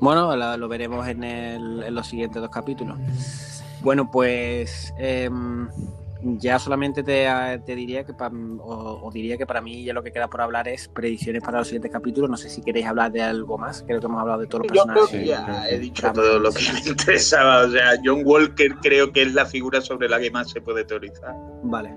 Bueno, 0.00 0.36
lo 0.56 0.68
veremos 0.68 1.06
en, 1.08 1.24
el- 1.24 1.82
en 1.82 1.94
los 1.94 2.06
siguientes 2.06 2.40
dos 2.40 2.50
capítulos. 2.50 2.98
Bueno, 3.80 4.10
pues 4.10 4.92
em, 4.98 5.68
ya 6.38 6.58
solamente 6.58 7.02
te, 7.02 7.26
te 7.66 7.74
diría 7.74 8.04
que 8.04 8.14
pa- 8.14 8.28
o, 8.60 9.00
o 9.06 9.10
diría 9.12 9.36
que 9.36 9.46
para 9.46 9.60
mí 9.60 9.84
ya 9.84 9.92
lo 9.92 10.02
que 10.02 10.10
queda 10.12 10.28
por 10.28 10.40
hablar 10.40 10.68
es 10.68 10.88
predicciones 10.88 11.42
para 11.42 11.58
los 11.58 11.68
siguientes 11.68 11.90
capítulos. 11.92 12.30
No 12.30 12.36
sé 12.36 12.48
si 12.48 12.62
queréis 12.62 12.86
hablar 12.86 13.12
de 13.12 13.22
algo 13.22 13.58
más. 13.58 13.82
Creo 13.86 14.00
que 14.00 14.06
hemos 14.06 14.20
hablado 14.20 14.40
de 14.40 14.46
todos 14.46 14.66
los 14.66 14.74
Yo 14.76 14.82
creo 14.84 14.94
personajes. 14.94 15.20
que 15.20 15.26
ya 15.26 15.44
creo 15.44 15.62
que 15.68 15.74
he 15.74 15.78
dicho 15.78 16.12
todo 16.12 16.38
lo 16.38 16.50
que 16.52 16.62
me 16.72 16.80
interesaba. 16.88 17.64
O 17.64 17.70
sea, 17.70 17.90
John 18.04 18.22
Walker 18.24 18.74
creo 18.82 19.12
que 19.12 19.22
es 19.22 19.34
la 19.34 19.46
figura 19.46 19.80
sobre 19.80 20.08
la 20.08 20.18
que 20.18 20.30
más 20.30 20.50
se 20.50 20.60
puede 20.60 20.84
teorizar. 20.84 21.34
Vale. 21.62 21.94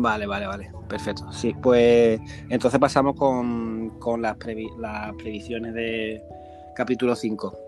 Vale, 0.00 0.26
vale, 0.26 0.46
vale. 0.46 0.70
Perfecto. 0.88 1.32
Sí, 1.32 1.56
pues 1.60 2.20
entonces 2.48 2.78
pasamos 2.78 3.16
con, 3.16 3.98
con 3.98 4.22
las, 4.22 4.36
las 4.78 5.12
predicciones 5.16 5.74
de 5.74 6.22
capítulo 6.76 7.16
5. 7.16 7.58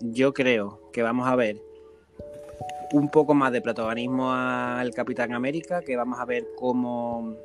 yo 0.00 0.32
creo 0.32 0.80
que 0.94 1.02
vamos 1.02 1.28
a 1.28 1.36
ver 1.36 1.60
un 2.92 3.10
poco 3.10 3.34
más 3.34 3.52
de 3.52 3.60
protagonismo 3.60 4.32
al 4.32 4.94
Capitán 4.94 5.34
América, 5.34 5.82
que 5.82 5.94
vamos 5.94 6.18
a 6.18 6.24
ver 6.24 6.46
cómo, 6.56 7.36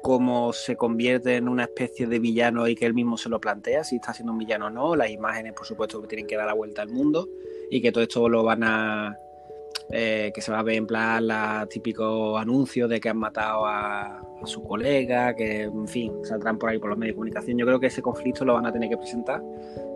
cómo 0.00 0.54
se 0.54 0.74
convierte 0.74 1.36
en 1.36 1.48
una 1.48 1.64
especie 1.64 2.06
de 2.06 2.18
villano 2.18 2.66
y 2.66 2.74
que 2.74 2.86
él 2.86 2.94
mismo 2.94 3.18
se 3.18 3.28
lo 3.28 3.42
plantea, 3.42 3.84
si 3.84 3.96
está 3.96 4.14
siendo 4.14 4.32
un 4.32 4.38
villano 4.38 4.68
o 4.68 4.70
no. 4.70 4.96
Las 4.96 5.10
imágenes, 5.10 5.52
por 5.52 5.66
supuesto, 5.66 6.00
que 6.00 6.08
tienen 6.08 6.26
que 6.26 6.36
dar 6.36 6.46
la 6.46 6.54
vuelta 6.54 6.80
al 6.80 6.88
mundo 6.88 7.28
y 7.70 7.82
que 7.82 7.92
todo 7.92 8.04
esto 8.04 8.26
lo 8.26 8.42
van 8.42 8.64
a 8.64 9.18
eh, 9.90 10.32
que 10.34 10.40
se 10.40 10.50
va 10.50 10.60
a 10.60 10.62
ver 10.62 10.76
en 10.76 10.86
plan 10.86 11.26
los 11.26 11.68
típicos 11.68 12.40
anuncios 12.40 12.88
de 12.88 13.00
que 13.00 13.08
han 13.08 13.18
matado 13.18 13.66
a, 13.66 14.18
a 14.18 14.46
su 14.46 14.62
colega, 14.62 15.34
que 15.34 15.62
en 15.62 15.88
fin, 15.88 16.12
saldrán 16.24 16.58
por 16.58 16.70
ahí 16.70 16.78
por 16.78 16.90
los 16.90 16.98
medios 16.98 17.14
de 17.14 17.16
comunicación. 17.16 17.58
Yo 17.58 17.66
creo 17.66 17.80
que 17.80 17.86
ese 17.86 18.02
conflicto 18.02 18.44
lo 18.44 18.54
van 18.54 18.66
a 18.66 18.72
tener 18.72 18.88
que 18.88 18.96
presentar 18.96 19.42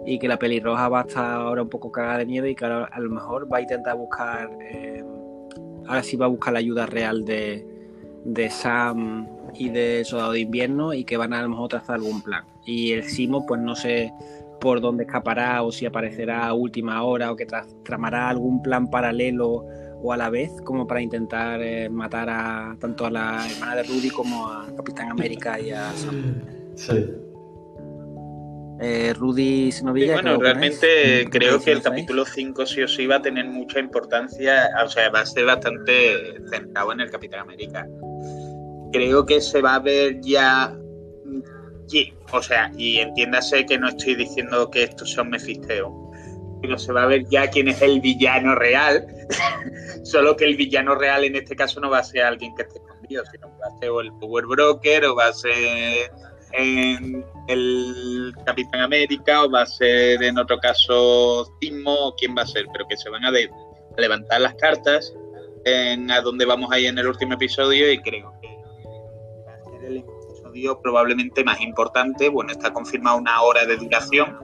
y 0.07 0.19
que 0.19 0.29
la 0.29 0.39
pelirroja 0.39 0.89
va 0.89 1.01
a 1.01 1.05
estar 1.05 1.41
ahora 1.41 1.63
un 1.63 1.69
poco 1.69 1.91
cagada 1.91 2.19
de 2.19 2.27
nieve 2.27 2.51
y 2.51 2.55
que 2.55 2.65
ahora 2.65 2.85
a 2.91 3.01
lo 3.01 3.11
mejor 3.11 3.53
va 3.53 3.59
a 3.59 3.61
intentar 3.61 3.97
buscar, 3.97 4.51
eh, 4.61 5.05
ahora 5.87 6.03
sí 6.03 6.17
va 6.17 6.27
a 6.27 6.29
buscar 6.29 6.53
la 6.53 6.61
ayuda 6.61 6.87
real 6.87 7.25
de, 7.25 7.67
de 8.25 8.51
Sam 8.51 9.29
y 9.55 9.71
de 9.71 10.05
Soldado 10.05 10.33
de 10.33 10.41
Invierno 10.41 10.93
y 10.93 11.05
que 11.05 11.17
van 11.17 11.33
a, 11.33 11.41
a 11.41 11.43
lo 11.43 11.51
mejor 11.51 11.69
trazar 11.69 11.97
algún 11.97 12.23
plan. 12.23 12.45
Y 12.65 12.93
el 12.93 13.05
Simo, 13.05 13.47
pues 13.47 13.61
no 13.61 13.75
sé 13.75 14.13
por 14.61 14.81
dónde 14.81 15.05
escapará 15.05 15.63
o 15.63 15.71
si 15.73 15.87
aparecerá 15.87 16.47
a 16.47 16.53
última 16.55 17.03
hora 17.03 17.31
o 17.33 17.37
que 17.37 17.47
tra- 17.47 17.67
tramará 17.85 18.29
algún 18.29 18.61
plan 18.63 18.89
paralelo 18.91 19.65
o 20.01 20.13
a 20.13 20.17
la 20.17 20.31
vez 20.31 20.51
como 20.65 20.87
para 20.87 21.01
intentar 21.01 21.61
eh, 21.63 21.89
matar 21.89 22.29
a 22.31 22.77
tanto 22.81 23.07
a 23.07 23.11
la 23.11 23.47
hermana 23.51 23.77
de 23.77 23.83
Rudy 23.85 24.11
como 24.11 24.47
a 24.49 24.67
Capitán 24.77 25.11
América 25.11 25.59
y 25.61 25.71
a 25.71 25.91
Sam. 25.93 26.41
Sí. 26.77 27.11
Eh, 28.81 29.13
Rudy 29.19 29.73
Sinovilla. 29.73 30.15
bueno, 30.15 30.39
realmente 30.39 31.27
creo 31.31 31.61
que 31.61 31.73
el 31.73 31.83
capítulo 31.83 32.25
5 32.25 32.65
sí 32.65 32.83
o 32.83 32.87
sí 32.87 33.07
va 33.09 33.17
a 33.17 33.23
tener 33.23 33.45
mucha 33.47 33.81
importancia, 33.81 34.69
o 34.85 34.89
sea, 34.89 35.11
va 35.11 35.23
a 35.23 35.27
ser 35.27 35.47
bastante 35.47 36.37
centrado 36.49 36.93
en 36.93 37.01
el 37.01 37.11
Capitán 37.11 37.41
América. 37.41 37.85
Creo 38.93 39.27
que 39.27 39.41
se 39.41 39.61
va 39.61 39.75
a 39.75 39.79
ver 39.81 40.21
ya 40.21 40.79
o 42.33 42.43
sea, 42.43 42.71
y 42.77 42.99
entiéndase 42.99 43.67
que 43.67 43.79
no 43.79 43.89
estoy 43.89 44.15
diciendo 44.15 44.71
que 44.71 44.85
estos 44.85 45.13
son 45.13 45.31
Mefisteo, 45.31 46.11
pero 46.61 46.79
se 46.79 46.93
va 46.93 47.05
a 47.05 47.07
ver 47.07 47.25
ya 47.29 47.49
quién 47.49 47.69
es 47.69 47.81
el 47.83 48.01
villano 48.01 48.55
real, 48.55 49.07
solo 50.05 50.37
que 50.37 50.45
el 50.45 50.57
villano 50.57 50.95
real 50.95 51.25
en 51.25 51.37
este 51.37 51.57
caso 51.57 51.81
no 51.81 51.91
va 51.91 51.99
a 51.99 52.05
ser 52.05 52.23
alguien 52.23 52.55
que 52.55 52.63
esté 52.63 52.79
escondido, 52.79 53.25
sino 53.31 53.49
que 53.49 53.61
va 53.61 53.67
a 53.67 53.79
ser 53.79 53.91
el 54.05 54.13
Power 54.21 54.47
Broker 54.47 55.05
o 55.07 55.17
va 55.17 55.29
a 55.29 55.33
ser 55.33 56.11
el 56.53 58.35
Capitán 58.45 58.81
América 58.81 59.45
o 59.45 59.51
va 59.51 59.63
a 59.63 59.67
ser 59.67 60.23
en 60.23 60.39
otro 60.39 60.59
caso 60.59 61.47
Timo 61.61 62.09
o 62.09 62.15
quién 62.17 62.37
va 62.37 62.43
a 62.43 62.47
ser, 62.47 62.67
pero 62.73 62.87
que 62.89 62.97
se 62.97 63.11
van 63.11 63.25
a, 63.25 63.33
levantar 63.97 64.41
las 64.41 64.55
cartas 64.55 65.13
en 65.65 66.11
a 66.11 66.21
dónde 66.21 66.45
vamos 66.45 66.71
ahí 66.73 66.87
en 66.87 66.99
el 66.99 67.09
último 67.09 67.35
episodio 67.35 67.91
y 67.93 67.99
creo 67.99 68.33
que 68.41 68.48
a 68.48 68.48
el 70.55 70.77
probablemente 70.83 71.45
más 71.45 71.61
importante. 71.61 72.29
Bueno, 72.29 72.53
está 72.53 72.73
confirmada 72.73 73.17
una 73.17 73.43
hora 73.43 73.65
de 73.65 73.77
duración, 73.77 74.37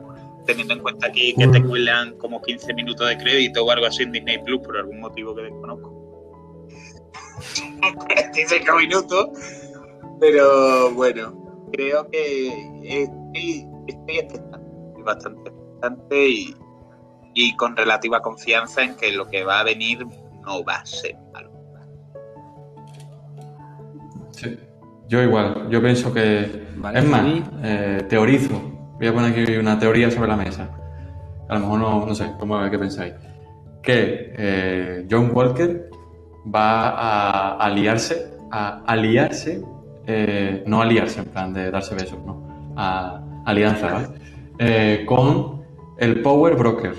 teniendo 0.47 0.75
en 0.75 0.81
cuenta 0.81 1.07
aquí 1.07 1.35
que 1.35 1.47
te 1.49 1.63
cuelan 1.63 2.17
como 2.19 2.43
15 2.43 2.75
minutos 2.75 3.09
de 3.09 3.19
crédito 3.19 3.65
o 3.65 3.71
algo 3.71 3.87
así 3.87 4.03
en 4.03 4.13
Disney 4.13 4.39
Plus 4.43 4.61
por 4.61 4.77
algún 4.77 5.01
motivo 5.01 5.35
que 5.35 5.43
desconozco. 5.43 5.93
45 8.07 8.77
minutos, 8.77 9.29
pero 10.21 10.91
bueno, 10.93 11.69
creo 11.73 12.09
que 12.11 12.49
estoy, 12.85 13.67
estoy 13.87 14.19
expectante, 14.19 15.03
bastante 15.03 15.51
expectante 15.51 16.29
y, 16.29 16.57
y 17.35 17.57
con 17.57 17.77
relativa 17.77 18.23
confianza 18.23 18.83
en 18.83 18.97
que 18.97 19.13
lo 19.13 19.27
que 19.27 19.45
va 19.45 19.61
a 19.61 19.65
venir 19.65 20.07
no 20.47 20.65
va 20.65 20.77
a 20.77 20.87
ser 20.87 21.17
malo. 21.33 21.51
Sí. 24.33 24.59
Yo 25.09 25.23
igual, 25.23 25.69
yo 25.71 25.83
pienso 25.83 26.13
que... 26.13 26.41
es 26.95 27.05
más, 27.05 27.25
eh, 27.63 28.05
teorizo. 28.09 28.61
Voy 28.99 29.07
a 29.07 29.13
poner 29.13 29.33
aquí 29.33 29.57
una 29.57 29.79
teoría 29.79 30.11
sobre 30.11 30.29
la 30.29 30.37
mesa. 30.37 30.71
A 31.49 31.55
lo 31.55 31.61
mejor 31.61 31.81
no, 31.81 32.07
no 32.07 32.15
sé, 32.15 32.31
¿cómo, 32.39 32.59
¿qué 32.71 32.79
pensáis? 32.79 33.13
Que 33.83 34.33
eh, 34.37 35.07
John 35.11 35.31
Walker 35.35 35.91
va 36.53 36.89
a 36.91 37.57
aliarse, 37.59 38.31
a 38.51 38.83
aliarse, 38.87 39.63
eh, 40.07 40.65
no 40.67 40.81
aliarse 40.81 41.21
en 41.21 41.27
plan 41.27 41.53
de 41.53 41.71
darse 41.71 41.95
besos, 41.95 42.19
no, 42.25 42.73
a 42.77 43.23
alianza, 43.45 43.89
¿vale? 43.91 45.05
con 45.05 45.63
el 45.99 46.23
Power 46.23 46.55
Broker, 46.55 46.95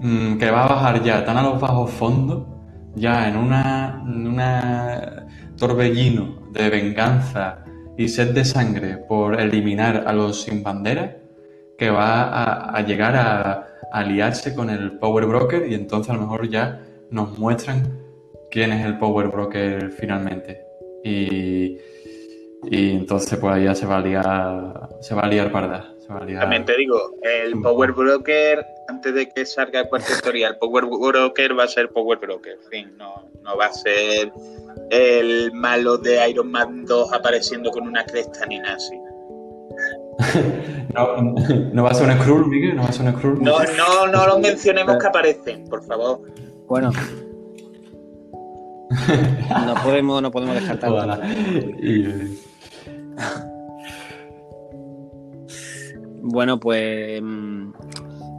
mm, 0.00 0.38
que 0.38 0.50
va 0.50 0.64
a 0.64 0.68
bajar 0.68 1.02
ya 1.02 1.24
tan 1.26 1.36
a 1.36 1.42
los 1.42 1.60
bajos 1.60 1.90
fondos, 1.90 2.46
ya 2.94 3.28
en 3.28 3.36
una, 3.36 4.02
en 4.06 4.26
una 4.28 5.26
torbellino 5.58 6.43
de 6.54 6.70
venganza 6.70 7.64
y 7.96 8.08
sed 8.08 8.32
de 8.34 8.44
sangre 8.44 8.96
por 8.96 9.38
eliminar 9.40 10.04
a 10.06 10.12
los 10.12 10.42
sin 10.42 10.62
bandera, 10.62 11.16
que 11.76 11.90
va 11.90 12.70
a, 12.70 12.80
llegar 12.82 13.16
a, 13.16 13.66
aliarse 13.92 14.54
con 14.54 14.70
el 14.70 14.98
Power 14.98 15.26
Broker 15.26 15.70
y 15.70 15.74
entonces 15.74 16.10
a 16.10 16.14
lo 16.14 16.22
mejor 16.22 16.48
ya 16.48 16.80
nos 17.10 17.38
muestran 17.38 18.00
quién 18.50 18.72
es 18.72 18.84
el 18.84 18.98
Power 18.98 19.28
Broker 19.28 19.90
finalmente. 19.90 20.62
Y, 21.04 21.78
entonces 22.70 23.38
pues 23.38 23.62
ya 23.62 23.74
se 23.74 23.86
va 23.86 23.98
a 23.98 24.00
liar, 24.00 24.88
se 25.00 25.14
va 25.14 25.22
a 25.22 25.28
liar 25.28 25.52
parda. 25.52 25.93
También 26.06 26.64
te 26.64 26.76
digo, 26.76 27.16
el 27.22 27.60
Power 27.60 27.92
Broker, 27.92 28.64
antes 28.88 29.14
de 29.14 29.28
que 29.28 29.46
salga 29.46 29.80
el 29.80 29.88
cuarto 29.88 30.12
historia, 30.12 30.48
el 30.48 30.56
Power 30.58 30.86
Broker 30.86 31.58
va 31.58 31.64
a 31.64 31.68
ser 31.68 31.90
Power 31.90 32.18
Broker, 32.18 32.52
en 32.52 32.70
fin, 32.70 32.96
no, 32.98 33.28
no 33.42 33.56
va 33.56 33.66
a 33.66 33.72
ser 33.72 34.32
el 34.90 35.52
malo 35.52 35.96
de 35.98 36.28
Iron 36.28 36.50
Man 36.50 36.84
2 36.84 37.12
apareciendo 37.12 37.70
con 37.70 37.86
una 37.88 38.04
cresta 38.04 38.44
ni 38.46 38.58
nada 38.58 38.76
así. 38.76 38.98
no, 40.94 41.34
no 41.72 41.82
va 41.82 41.90
a 41.90 41.94
ser 41.94 42.08
un 42.08 42.20
Skrull, 42.20 42.46
Miguel, 42.48 42.76
no 42.76 42.82
va 42.82 42.88
a 42.88 42.92
ser 42.92 43.06
un 43.06 43.12
Skrull. 43.16 43.42
No, 43.42 43.58
no, 43.58 44.06
no 44.06 44.26
lo 44.26 44.38
mencionemos 44.38 44.98
que 44.98 45.06
aparecen, 45.06 45.64
por 45.68 45.84
favor. 45.84 46.20
Bueno. 46.68 46.92
no 49.66 49.74
podemos, 49.82 50.22
no 50.22 50.30
podemos 50.30 50.54
dejar 50.54 50.78
tanto. 50.78 51.18
Bueno, 56.24 56.58
pues 56.58 57.20
mm, 57.22 57.72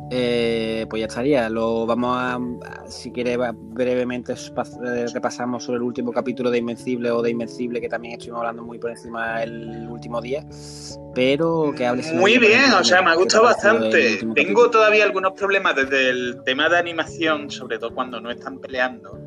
eh, 0.09 0.85
pues 0.89 1.01
ya 1.01 1.05
estaría. 1.05 1.49
Lo 1.49 1.85
vamos 1.85 2.17
a, 2.17 2.39
si 2.87 3.11
quiere, 3.11 3.37
brevemente 3.37 4.33
eh, 4.33 5.05
repasamos 5.13 5.63
sobre 5.63 5.77
el 5.77 5.83
último 5.83 6.11
capítulo 6.11 6.49
de 6.49 6.57
Invencible 6.57 7.11
o 7.11 7.21
de 7.21 7.29
Invencible, 7.29 7.79
que 7.79 7.89
también 7.89 8.13
estuvimos 8.13 8.39
hablando 8.39 8.63
muy 8.63 8.79
por 8.79 8.89
encima 8.89 9.43
el 9.43 9.87
último 9.89 10.19
día. 10.19 10.43
Pero 11.13 11.73
que 11.75 11.85
hable. 11.85 12.03
Muy 12.13 12.39
bien, 12.39 12.71
o 12.79 12.83
sea, 12.83 13.03
me 13.03 13.11
ha 13.11 13.15
gustado 13.15 13.43
bastante. 13.43 14.19
Tengo 14.33 14.69
todavía 14.71 15.05
algunos 15.05 15.33
problemas 15.33 15.75
desde 15.75 16.09
el 16.09 16.41
tema 16.43 16.69
de 16.69 16.77
animación, 16.77 17.51
sobre 17.51 17.77
todo 17.77 17.93
cuando 17.93 18.19
no 18.19 18.31
están 18.31 18.59
peleando. 18.59 19.19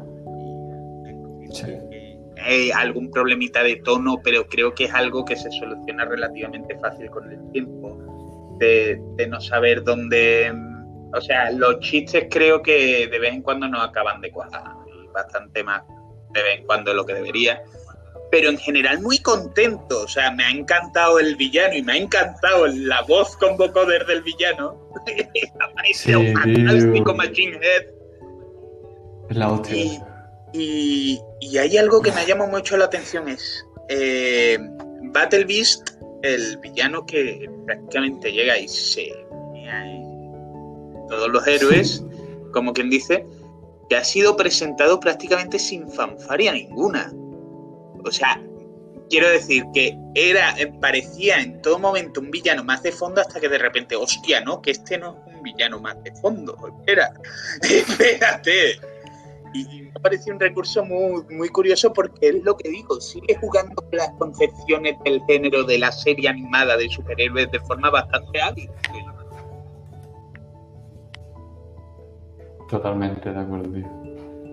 Hay 2.41 2.71
algún 2.71 3.11
problemita 3.11 3.63
de 3.63 3.77
tono, 3.77 4.21
pero 4.23 4.47
creo 4.47 4.75
que 4.75 4.85
es 4.85 4.95
algo 4.95 5.25
que 5.25 5.37
se 5.37 5.51
soluciona 5.51 6.05
relativamente 6.05 6.79
fácil 6.79 7.11
con 7.11 7.31
el 7.33 7.51
tiempo 7.51 8.08
de, 8.59 9.01
no 9.29 9.41
saber 9.41 9.83
dónde... 9.85 10.53
O 11.15 11.21
sea, 11.21 11.51
los 11.51 11.81
chistes 11.81 12.27
creo 12.31 12.63
que 12.63 13.09
de 13.09 13.19
vez 13.19 13.33
en 13.33 13.43
cuando 13.43 13.67
no 13.67 13.81
acaban 13.81 14.21
de 14.21 14.31
cuadrar, 14.31 14.75
bastante 15.13 15.65
más 15.65 15.83
de 16.35 16.43
vez 16.43 16.59
en 16.59 16.67
cuando 16.67 16.93
lo 16.93 17.07
que 17.07 17.15
debería. 17.15 17.63
Pero 18.31 18.51
en 18.51 18.59
general 18.59 19.01
muy 19.01 19.19
contento, 19.21 20.03
o 20.03 20.09
sea, 20.09 20.31
me 20.33 20.45
ha 20.45 20.51
encantado 20.51 21.19
el 21.19 21.37
villano 21.37 21.75
y 21.75 21.83
me 21.83 21.95
ha 21.95 21.97
encantado 21.97 22.67
la 22.67 23.01
voz 23.03 23.37
con 23.39 23.57
vocoder 23.57 24.05
del 24.05 24.23
villano. 24.23 24.91
ha 25.61 25.75
parecido 25.75 26.21
sí, 26.21 26.35
fantástico 26.35 27.15
Machine 27.15 27.57
Head. 27.57 27.87
La 29.31 29.51
hostia. 29.51 30.07
Y, 30.53 31.21
hay 31.59 31.77
algo 31.77 32.03
que 32.03 32.13
me 32.13 32.25
llama 32.27 32.47
mucho 32.47 32.77
la 32.77 32.87
atención 32.87 33.29
es 33.29 33.65
eh, 33.89 34.59
Battle 35.13 35.45
Beast 35.45 35.98
el 36.23 36.57
villano 36.59 37.07
que 37.07 37.49
prácticamente 37.67 38.33
llega 38.33 38.59
y 38.59 38.69
se 38.69 39.13
todos 41.09 41.29
los 41.31 41.47
héroes, 41.47 42.05
como 42.53 42.73
quien 42.73 42.91
dice, 42.91 43.27
que 43.89 43.97
ha 43.97 44.05
sido 44.05 44.37
presentado 44.37 45.01
prácticamente 45.01 45.59
sin 45.59 45.89
fanfaria 45.89 46.53
ninguna. 46.53 47.13
O 48.05 48.11
sea, 48.11 48.41
quiero 49.09 49.29
decir 49.29 49.65
que 49.73 49.97
era, 50.15 50.55
parecía 50.81 51.41
en 51.41 51.61
todo 51.63 51.79
momento 51.79 52.21
un 52.21 52.31
villano 52.31 52.63
más 52.63 52.83
de 52.83 52.93
fondo 52.93 53.21
hasta 53.21 53.41
que 53.41 53.49
de 53.49 53.59
repente, 53.59 53.97
hostia, 53.97 54.41
no, 54.43 54.61
que 54.61 54.73
este 54.73 54.99
no 54.99 55.17
es 55.27 55.35
un 55.35 55.43
villano 55.43 55.81
más 55.81 56.03
de 56.05 56.13
fondo. 56.17 56.57
Espera, 56.79 57.11
espérate. 57.63 58.79
Y 59.55 59.83
me 59.83 60.01
parece 60.01 60.33
un 60.33 60.41
recurso 60.41 60.85
muy, 60.85 61.23
muy 61.31 61.49
curioso 61.49 61.93
porque 61.93 62.29
es 62.29 62.45
lo 62.45 62.57
que 62.57 62.69
digo, 62.69 63.01
sigue 63.01 63.35
jugando 63.41 63.75
con 63.75 63.89
las 63.93 64.11
concepciones 64.19 64.97
del 65.05 65.23
género 65.27 65.65
de 65.65 65.79
la 65.79 65.93
serie 65.93 66.29
animada 66.29 66.77
de 66.77 66.89
superhéroes 66.89 67.51
de 67.51 67.61
forma 67.61 67.91
bastante 67.91 68.41
hábil. 68.41 68.71
Totalmente 72.69 73.33
de 73.33 73.39
acuerdo, 73.39 73.73
tío. 73.73 73.89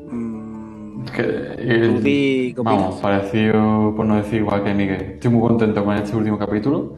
Mm, 0.10 1.04
que, 1.06 2.54
vamos, 2.58 3.02
parecido, 3.02 3.94
por 3.96 4.06
no 4.06 4.16
decir 4.16 4.42
igual 4.42 4.64
que 4.64 4.74
Miguel. 4.74 5.02
Estoy 5.02 5.32
muy 5.32 5.42
contento 5.42 5.84
con 5.84 5.96
este 5.96 6.16
último 6.16 6.38
capítulo. 6.38 6.98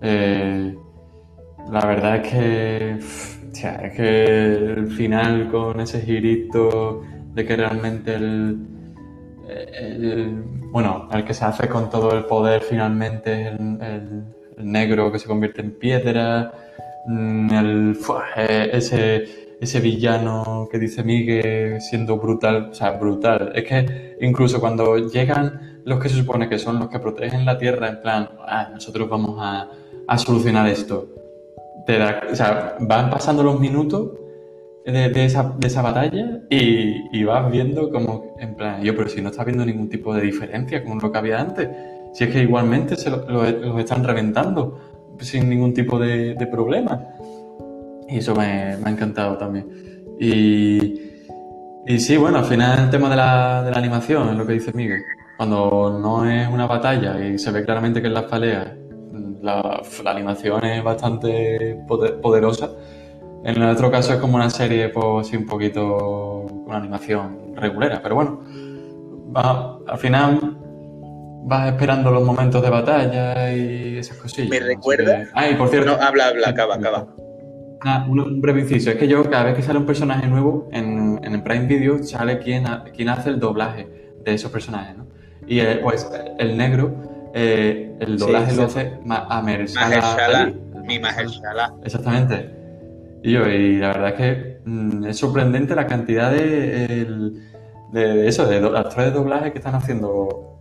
Eh, 0.00 0.74
la 1.70 1.86
verdad 1.86 2.16
es 2.16 2.32
que, 2.32 2.90
es 2.92 3.96
que 3.96 4.24
el 4.54 4.88
final 4.88 5.50
con 5.50 5.80
ese 5.80 6.00
girito 6.00 7.02
de 7.36 7.44
que 7.44 7.54
realmente 7.54 8.14
el, 8.14 8.56
bueno, 10.72 11.06
el 11.12 11.22
que 11.22 11.34
se 11.34 11.44
hace 11.44 11.68
con 11.68 11.90
todo 11.90 12.12
el 12.16 12.24
poder 12.24 12.62
finalmente 12.62 13.48
es 13.48 13.52
el, 13.52 14.24
negro 14.56 15.12
que 15.12 15.18
se 15.18 15.28
convierte 15.28 15.60
en 15.60 15.72
piedra, 15.72 16.50
mm, 17.06 17.50
el, 17.52 17.98
eh, 18.38 18.70
ese, 18.72 19.58
ese 19.60 19.80
villano 19.80 20.66
que 20.72 20.78
dice 20.78 21.04
Miguel 21.04 21.78
siendo 21.82 22.16
brutal, 22.16 22.70
o 22.70 22.74
sea, 22.74 22.92
brutal. 22.92 23.52
Es 23.54 23.64
que 23.64 24.16
incluso 24.22 24.58
cuando 24.58 24.96
llegan 24.96 25.82
los 25.84 26.00
que 26.00 26.08
se 26.08 26.16
supone 26.16 26.48
que 26.48 26.58
son 26.58 26.78
los 26.78 26.88
que 26.88 26.98
protegen 26.98 27.44
la 27.44 27.58
Tierra, 27.58 27.88
en 27.90 28.00
plan, 28.00 28.30
ah, 28.46 28.70
nosotros 28.72 29.10
vamos 29.10 29.36
a, 29.38 29.68
a 30.08 30.18
solucionar 30.18 30.66
esto. 30.68 31.06
Te 31.86 32.02
o 32.02 32.34
sea, 32.34 32.76
van 32.80 33.10
pasando 33.10 33.42
los 33.42 33.60
minutos 33.60 34.25
de, 34.92 35.24
esa, 35.24 35.54
de 35.58 35.66
esa 35.66 35.82
batalla 35.82 36.42
y, 36.48 37.24
vas 37.24 37.50
viendo 37.50 37.90
como, 37.90 38.36
en 38.38 38.54
plan, 38.54 38.82
yo, 38.82 38.96
pero 38.96 39.08
si 39.08 39.20
no 39.20 39.30
estás 39.30 39.44
viendo 39.44 39.66
ningún 39.66 39.88
tipo 39.88 40.14
de 40.14 40.22
diferencia 40.22 40.84
con 40.84 40.98
lo 40.98 41.10
que 41.10 41.18
había 41.18 41.40
antes, 41.40 41.68
si 42.12 42.24
es 42.24 42.30
que 42.30 42.42
igualmente 42.42 42.96
se 42.96 43.10
los 43.10 43.28
lo, 43.28 43.78
están 43.78 44.04
reventando, 44.04 44.78
sin 45.20 45.50
ningún 45.50 45.74
tipo 45.74 45.98
de, 45.98 46.34
problema. 46.50 47.04
Y 48.08 48.18
eso 48.18 48.34
me, 48.36 48.76
ha 48.82 48.90
encantado 48.90 49.36
también. 49.36 49.66
Y, 50.20 51.00
y 51.86 51.98
sí, 51.98 52.16
bueno, 52.16 52.38
al 52.38 52.44
final 52.44 52.84
el 52.84 52.90
tema 52.90 53.10
de 53.10 53.16
la, 53.16 53.62
de 53.64 53.72
la 53.72 53.78
animación 53.78 54.28
es 54.30 54.36
lo 54.36 54.46
que 54.46 54.52
dice 54.52 54.72
Miguel. 54.72 55.02
Cuando 55.36 55.98
no 56.00 56.30
es 56.30 56.48
una 56.48 56.66
batalla 56.66 57.22
y 57.26 57.38
se 57.38 57.50
ve 57.50 57.64
claramente 57.64 58.00
que 58.00 58.06
en 58.06 58.14
las 58.14 58.24
peleas 58.24 58.68
la, 59.42 59.82
animación 60.06 60.64
es 60.64 60.82
bastante 60.82 61.76
poder- 61.86 62.20
poderosa, 62.20 62.70
en 63.46 63.62
el 63.62 63.68
otro 63.70 63.90
caso 63.90 64.12
es 64.14 64.18
como 64.20 64.36
una 64.36 64.50
serie, 64.50 64.88
pues 64.88 65.28
sí, 65.28 65.36
un 65.36 65.46
poquito 65.46 66.46
con 66.48 66.64
una 66.66 66.76
animación 66.78 67.54
regulera. 67.54 68.00
Pero 68.02 68.14
bueno, 68.16 68.40
va- 69.34 69.78
al 69.86 69.98
final 69.98 70.56
vas 71.44 71.68
esperando 71.68 72.10
los 72.10 72.24
momentos 72.24 72.60
de 72.62 72.70
batalla 72.70 73.52
y 73.54 73.98
esas 73.98 74.16
cosillas. 74.18 74.50
¿Me 74.50 74.58
recuerda? 74.60 75.24
que- 75.24 75.30
Ah, 75.34 75.48
y 75.48 75.54
por 75.54 75.68
cierto, 75.68 75.96
No, 75.96 76.02
habla, 76.02 76.26
habla, 76.28 76.48
acaba, 76.48 76.74
acaba. 76.74 77.06
Ah, 77.82 78.04
un, 78.08 78.40
breve 78.40 78.62
inciso. 78.62 78.90
Es 78.90 78.96
que 78.96 79.06
yo, 79.06 79.22
cada 79.30 79.44
vez 79.44 79.54
que 79.54 79.62
sale 79.62 79.78
un 79.78 79.86
personaje 79.86 80.26
nuevo 80.26 80.68
en, 80.72 81.20
en 81.22 81.34
el 81.34 81.42
Prime 81.42 81.66
Video, 81.66 82.02
sale 82.02 82.38
quien, 82.40 82.64
quien 82.94 83.08
hace 83.10 83.28
el 83.30 83.38
doblaje 83.38 83.86
de 84.24 84.34
esos 84.34 84.50
personajes, 84.50 84.96
¿no? 84.96 85.06
Y 85.46 85.60
eh, 85.60 85.78
pues 85.82 86.10
el 86.38 86.56
negro, 86.56 87.30
eh, 87.32 87.94
el 88.00 88.18
doblaje 88.18 88.50
sí. 88.50 88.56
lo 88.56 88.62
hace 88.64 88.98
Ma- 89.04 89.28
Mahershala 89.40 89.88
Mahershala, 89.88 90.52
mi 90.84 90.98
Mahershala. 90.98 91.74
Exactamente. 91.84 92.65
Y, 93.22 93.32
yo, 93.32 93.46
y 93.48 93.78
la 93.78 93.88
verdad 93.88 94.08
es 94.10 94.14
que 94.14 94.60
mm, 94.64 95.04
es 95.06 95.16
sorprendente 95.18 95.74
la 95.74 95.86
cantidad 95.86 96.30
de, 96.30 96.84
el- 96.84 97.42
de, 97.92 98.28
eso, 98.28 98.46
de 98.46 98.60
do- 98.60 98.76
actores 98.76 99.06
de 99.06 99.10
doblaje 99.12 99.52
que 99.52 99.58
están 99.58 99.74
haciendo, 99.74 100.58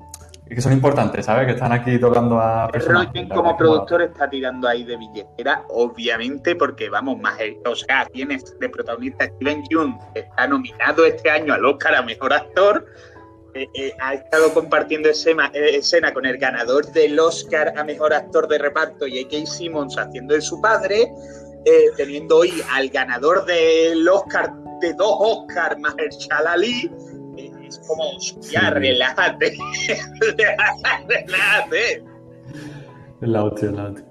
y 0.49 0.55
que 0.55 0.61
son 0.61 0.73
importantes, 0.73 1.25
¿sabes? 1.25 1.45
Que 1.47 1.53
están 1.53 1.71
aquí 1.71 1.97
doblando 1.97 2.39
a 2.39 2.67
personajes. 2.69 3.07
Rogen 3.07 3.29
La 3.29 3.35
como 3.35 3.57
productor 3.57 4.01
está 4.03 4.29
tirando 4.29 4.67
ahí 4.67 4.83
de 4.83 4.95
billetera, 4.97 5.63
obviamente, 5.69 6.55
porque 6.55 6.89
vamos, 6.89 7.19
más, 7.19 7.37
o 7.65 7.75
sea, 7.75 8.05
tienes 8.11 8.57
de 8.59 8.69
protagonista 8.69 9.25
Steven 9.25 9.63
Yeun, 9.69 9.97
que 10.13 10.21
está 10.21 10.47
nominado 10.47 11.05
este 11.05 11.29
año 11.31 11.53
al 11.53 11.65
Oscar 11.65 11.95
a 11.95 12.01
Mejor 12.03 12.31
Actor, 12.33 12.85
eh, 13.55 13.67
eh, 13.73 13.93
ha 14.01 14.13
estado 14.13 14.53
compartiendo 14.53 15.09
escena, 15.09 15.49
eh, 15.53 15.77
escena 15.77 16.13
con 16.13 16.25
el 16.25 16.37
ganador 16.37 16.85
del 16.91 17.17
Oscar 17.19 17.73
a 17.77 17.83
Mejor 17.83 18.13
Actor 18.13 18.47
de 18.47 18.57
Reparto, 18.59 19.05
J.K. 19.07 19.45
Simmons, 19.45 19.97
haciendo 19.97 20.35
de 20.35 20.41
su 20.41 20.59
padre, 20.61 21.09
eh, 21.65 21.85
teniendo 21.97 22.37
hoy 22.37 22.51
al 22.71 22.89
ganador 22.89 23.45
del 23.45 24.07
Oscar, 24.07 24.53
de 24.81 24.93
dos 24.93 25.15
Oscars, 25.19 25.79
Mahershala 25.79 26.53
Ali, 26.53 26.91
eh, 27.37 27.51
es 27.67 27.79
como, 27.87 28.03
ya, 28.41 28.61
Sí. 28.61 28.67
relájate, 28.71 29.57
relájate. 31.07 32.03
Es 33.21 33.29
la 33.29 33.43
hostia, 33.45 33.69
es 33.69 33.73
la 33.75 33.83
hostia. 33.85 34.05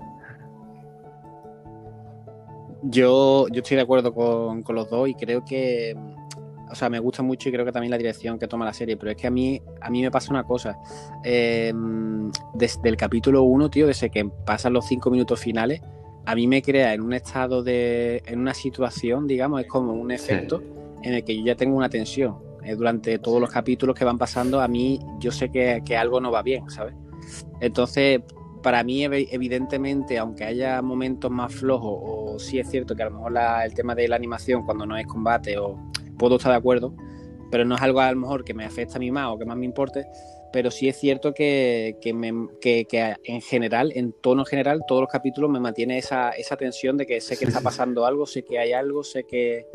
Yo, 2.83 3.47
yo 3.51 3.63
estoy 3.63 3.77
de 3.79 3.83
acuerdo 3.83 4.13
con, 4.13 4.63
con 4.63 4.75
los 4.75 4.91
dos 4.91 5.09
y 5.09 5.15
creo 5.15 5.43
que, 5.45 5.97
o 6.71 6.75
sea, 6.75 6.91
me 6.91 6.99
gusta 6.99 7.23
mucho 7.23 7.49
y 7.49 7.53
creo 7.53 7.65
que 7.65 7.73
también 7.73 7.91
la 7.91 7.97
dirección 7.97 8.39
que 8.39 8.47
toma 8.47 8.67
la 8.67 8.75
serie, 8.75 8.97
pero 8.99 9.11
es 9.13 9.17
que 9.17 9.27
a 9.27 9.31
mí, 9.31 9.63
a 9.81 9.89
mí 9.89 10.03
me 10.03 10.11
pasa 10.11 10.31
una 10.31 10.45
cosa. 10.45 10.77
Eh, 11.25 11.73
desde 12.53 12.89
el 12.89 12.97
capítulo 12.97 13.43
1, 13.45 13.71
tío, 13.71 13.87
desde 13.87 14.11
que 14.11 14.29
pasan 14.45 14.75
los 14.75 14.87
cinco 14.87 15.11
minutos 15.11 15.41
finales, 15.41 15.81
a 16.27 16.35
mí 16.35 16.47
me 16.47 16.63
crea 16.63 16.95
en 16.95 17.03
un 17.03 17.13
estado 17.13 17.63
de, 17.63 18.23
en 18.27 18.41
una 18.41 18.55
situación, 18.55 19.27
digamos, 19.27 19.61
es 19.61 19.67
como 19.67 19.93
un 19.93 20.11
efecto 20.11 20.63
en 21.03 21.15
el 21.15 21.25
que 21.25 21.37
yo 21.37 21.45
ya 21.45 21.55
tengo 21.55 21.77
una 21.77 21.89
tensión. 21.89 22.37
Eh, 22.65 22.75
durante 22.77 23.19
todos 23.19 23.41
los 23.41 23.51
capítulos 23.51 23.95
que 23.95 24.05
van 24.07 24.17
pasando, 24.17 24.61
a 24.61 24.69
mí 24.69 24.99
yo 25.21 25.31
sé 25.31 25.51
que, 25.51 25.83
que 25.85 25.97
algo 25.97 26.19
no 26.21 26.31
va 26.33 26.43
bien, 26.43 26.69
¿sabes? 26.71 26.95
Entonces, 27.61 28.21
para 28.63 28.83
mí, 28.83 29.03
ev- 29.05 29.29
evidentemente, 29.31 30.17
aunque 30.19 30.45
haya 30.45 30.81
momentos 30.81 31.31
más 31.31 31.53
flojos, 31.55 31.99
o 32.03 32.39
sí 32.39 32.59
es 32.59 32.71
cierto 32.71 32.97
que 32.97 33.03
a 33.03 33.07
lo 33.11 33.13
mejor 33.17 33.33
la- 33.33 33.65
el 33.67 33.75
tema 33.75 33.95
de 33.95 34.09
la 34.09 34.17
animación 34.17 34.65
cuando 34.65 34.87
no 34.87 34.97
es 34.97 35.07
combate, 35.07 35.59
o 35.59 35.79
puedo 36.19 36.37
estar 36.37 36.53
de 36.53 36.59
acuerdo, 36.59 36.95
pero 37.51 37.67
no 37.67 37.75
es 37.75 37.83
algo 37.83 38.01
a 38.01 38.11
lo 38.11 38.19
mejor 38.21 38.43
que 38.45 38.55
me 38.55 38.65
afecta 38.65 38.97
a 38.97 38.99
mí 38.99 39.11
más 39.11 39.29
o 39.29 39.39
que 39.39 39.45
más 39.45 39.57
me 39.59 39.67
importe, 39.67 40.07
pero 40.55 40.71
sí 40.71 40.89
es 40.89 40.97
cierto 40.97 41.35
que, 41.35 41.97
que, 42.01 42.15
me- 42.15 42.49
que- 42.61 42.85
que 42.87 43.17
en 43.25 43.41
general, 43.43 43.91
en 43.97 44.13
tono 44.13 44.45
general, 44.45 44.83
todos 44.87 45.01
los 45.03 45.11
capítulos 45.11 45.51
me 45.51 45.59
mantiene 45.59 45.99
esa, 45.99 46.31
esa 46.31 46.57
tensión 46.57 46.97
de 46.97 47.07
que 47.07 47.21
sé 47.21 47.35
que 47.37 47.41
Sí, 47.41 47.45
está 47.49 47.59
sí. 47.59 47.65
pasando 47.65 48.07
algo, 48.07 48.25
sé 48.25 48.45
que 48.45 48.59
hay 48.61 48.73
algo, 48.73 49.03
sé 49.03 49.25
que 49.25 49.67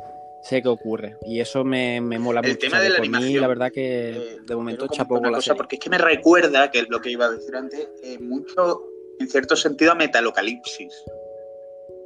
sé 0.42 0.62
que 0.62 0.70
ocurre. 0.70 1.18
Y 1.26 1.42
eso 1.42 1.66
me, 1.66 2.00
me 2.00 2.18
mola 2.18 2.40
El 2.40 2.52
mucho. 2.52 2.60
tema 2.62 2.78
o 2.78 2.80
sea, 2.80 2.84
de 2.90 2.96
que 2.96 3.08
la 3.10 3.12
por 3.20 3.22
mí, 3.28 3.34
la 3.34 3.48
verdad 3.48 3.72
que 3.74 4.10
Eh, 4.12 4.38
de 4.48 4.56
momento 4.56 4.88
chapo 4.88 5.16
una 5.20 5.30
la 5.32 5.36
cosa, 5.40 5.48
serie. 5.48 5.58
porque 5.58 5.76
es 5.76 5.82
que 5.82 5.90
me 5.90 5.98
recuerda, 5.98 6.72
que 6.72 6.80
es 6.80 6.90
lo 6.90 7.02
que 7.02 7.12
iba 7.12 7.26
a 7.26 7.32
decir 7.32 7.54
antes, 7.58 7.90
eh, 8.02 8.18
mucho, 8.20 8.82
en 9.20 9.28
cierto 9.28 9.58
sentido, 9.58 9.92
a 9.92 9.96
Metalocalipsis. 9.96 10.94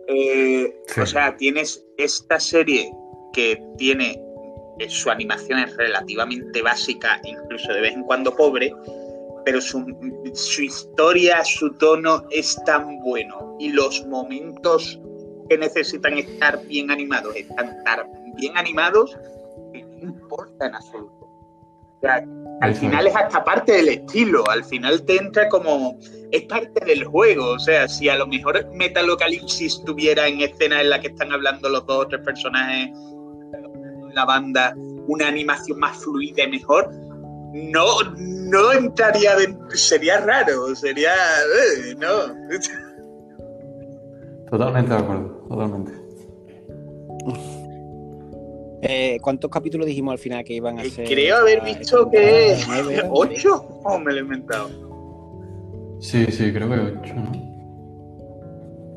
Eh, 0.08 0.74
Sí. 0.88 1.02
O 1.02 1.06
sea, 1.06 1.38
tienes 1.38 1.86
esta 1.98 2.40
serie 2.40 2.92
que 3.34 3.62
tiene 3.78 4.20
eh, 4.80 4.90
su 4.90 5.10
animación 5.10 5.60
es 5.60 5.76
relativamente 5.78 6.62
básica, 6.62 7.20
incluso 7.24 7.74
de 7.74 7.82
vez 7.82 7.94
en 7.94 8.04
cuando 8.04 8.36
pobre, 8.36 8.74
pero 9.46 9.62
su, 9.62 9.86
su 10.34 10.62
historia, 10.64 11.44
su 11.44 11.72
tono 11.74 12.24
es 12.32 12.60
tan 12.66 13.00
bueno 13.02 13.56
y 13.60 13.70
los 13.70 14.06
momentos 14.08 15.00
que 15.50 15.58
necesitan 15.58 16.18
estar 16.18 16.66
bien 16.66 16.90
animados 16.90 17.36
están 17.36 17.84
tan 17.84 18.08
bien 18.36 18.58
animados 18.58 19.18
que 19.74 19.84
no 19.84 20.10
importa 20.10 20.68
en 20.68 20.76
absoluto. 20.76 21.24
O 21.24 22.00
sea, 22.02 22.26
al 22.62 22.76
final 22.76 23.08
es 23.08 23.16
hasta 23.16 23.44
parte 23.44 23.74
del 23.74 23.90
estilo, 23.90 24.44
al 24.50 24.64
final 24.64 25.04
te 25.06 25.18
entra 25.18 25.48
como, 25.50 25.98
es 26.32 26.44
parte 26.44 26.84
del 26.86 27.06
juego, 27.06 27.52
o 27.52 27.60
sea, 27.60 27.88
si 27.88 28.10
a 28.10 28.16
lo 28.16 28.28
mejor 28.28 28.68
Metalocalipsis 28.74 29.84
tuviera 29.86 30.28
en 30.28 30.42
escena 30.42 30.82
en 30.82 30.90
la 30.90 31.00
que 31.00 31.08
están 31.08 31.32
hablando 31.32 31.70
los 31.70 31.86
dos 31.86 32.06
o 32.06 32.08
tres 32.08 32.22
personajes 32.22 32.90
la 34.14 34.26
banda 34.26 34.76
una 35.08 35.28
animación 35.28 35.80
más 35.80 35.98
fluida 35.98 36.44
y 36.44 36.52
mejor, 36.52 36.90
no, 37.54 37.86
no 38.16 38.72
entraría, 38.72 39.36
dentro, 39.36 39.70
sería 39.78 40.20
raro, 40.22 40.74
sería, 40.76 41.12
eh, 41.12 41.96
no. 41.98 42.34
Totalmente 44.50 44.94
de 44.94 45.00
acuerdo, 45.00 45.46
totalmente. 45.50 45.92
Eh, 48.86 49.18
¿Cuántos 49.22 49.50
capítulos 49.50 49.88
dijimos 49.88 50.12
al 50.12 50.18
final 50.20 50.44
que 50.44 50.54
iban 50.54 50.78
a 50.78 50.84
Eh, 50.84 50.90
ser? 50.90 51.08
Creo 51.08 51.38
haber 51.38 51.62
visto 51.62 52.10
que 52.10 52.56
temporada? 52.58 52.66
¿Nueve 52.68 52.94
eran? 52.96 53.10
ocho, 53.14 53.56
o 53.84 54.00
me 54.00 54.12
lo 54.12 54.18
he 54.18 54.22
inventado. 54.22 54.70
Sí, 56.00 56.26
sí, 56.32 56.52
creo 56.52 56.68
que 56.70 56.76
8, 57.00 57.14
¿no? 57.16 57.32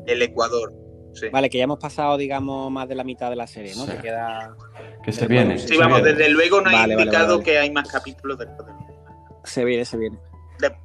El 0.07 0.21
Ecuador, 0.21 0.73
sí. 1.19 1.29
Vale, 1.29 1.49
que 1.49 1.57
ya 1.57 1.63
hemos 1.65 1.79
pasado, 1.79 2.17
digamos, 2.17 2.71
más 2.71 2.87
de 2.87 2.95
la 2.95 3.03
mitad 3.03 3.29
de 3.29 3.35
la 3.35 3.47
serie, 3.47 3.73
¿no? 3.75 3.85
Sí. 3.85 3.91
Que 3.93 3.97
queda. 3.99 4.55
Que 5.03 5.11
se 5.11 5.27
viene. 5.27 5.57
Sí, 5.57 5.69
se 5.69 5.77
vamos, 5.77 6.01
viene. 6.01 6.17
desde 6.17 6.29
luego 6.31 6.61
no 6.61 6.69
hay 6.69 6.75
Vale, 6.75 6.95
vale, 6.95 7.01
indicado 7.05 7.25
vale, 7.27 7.37
vale. 7.37 7.43
que 7.43 7.57
hay 7.59 7.71
más 7.71 7.89
capítulos 7.91 8.37
después 8.37 8.67
de 8.67 8.73
Se 9.43 9.65
viene, 9.65 9.85
se 9.85 9.97
viene. 9.97 10.17
de- 10.59 10.75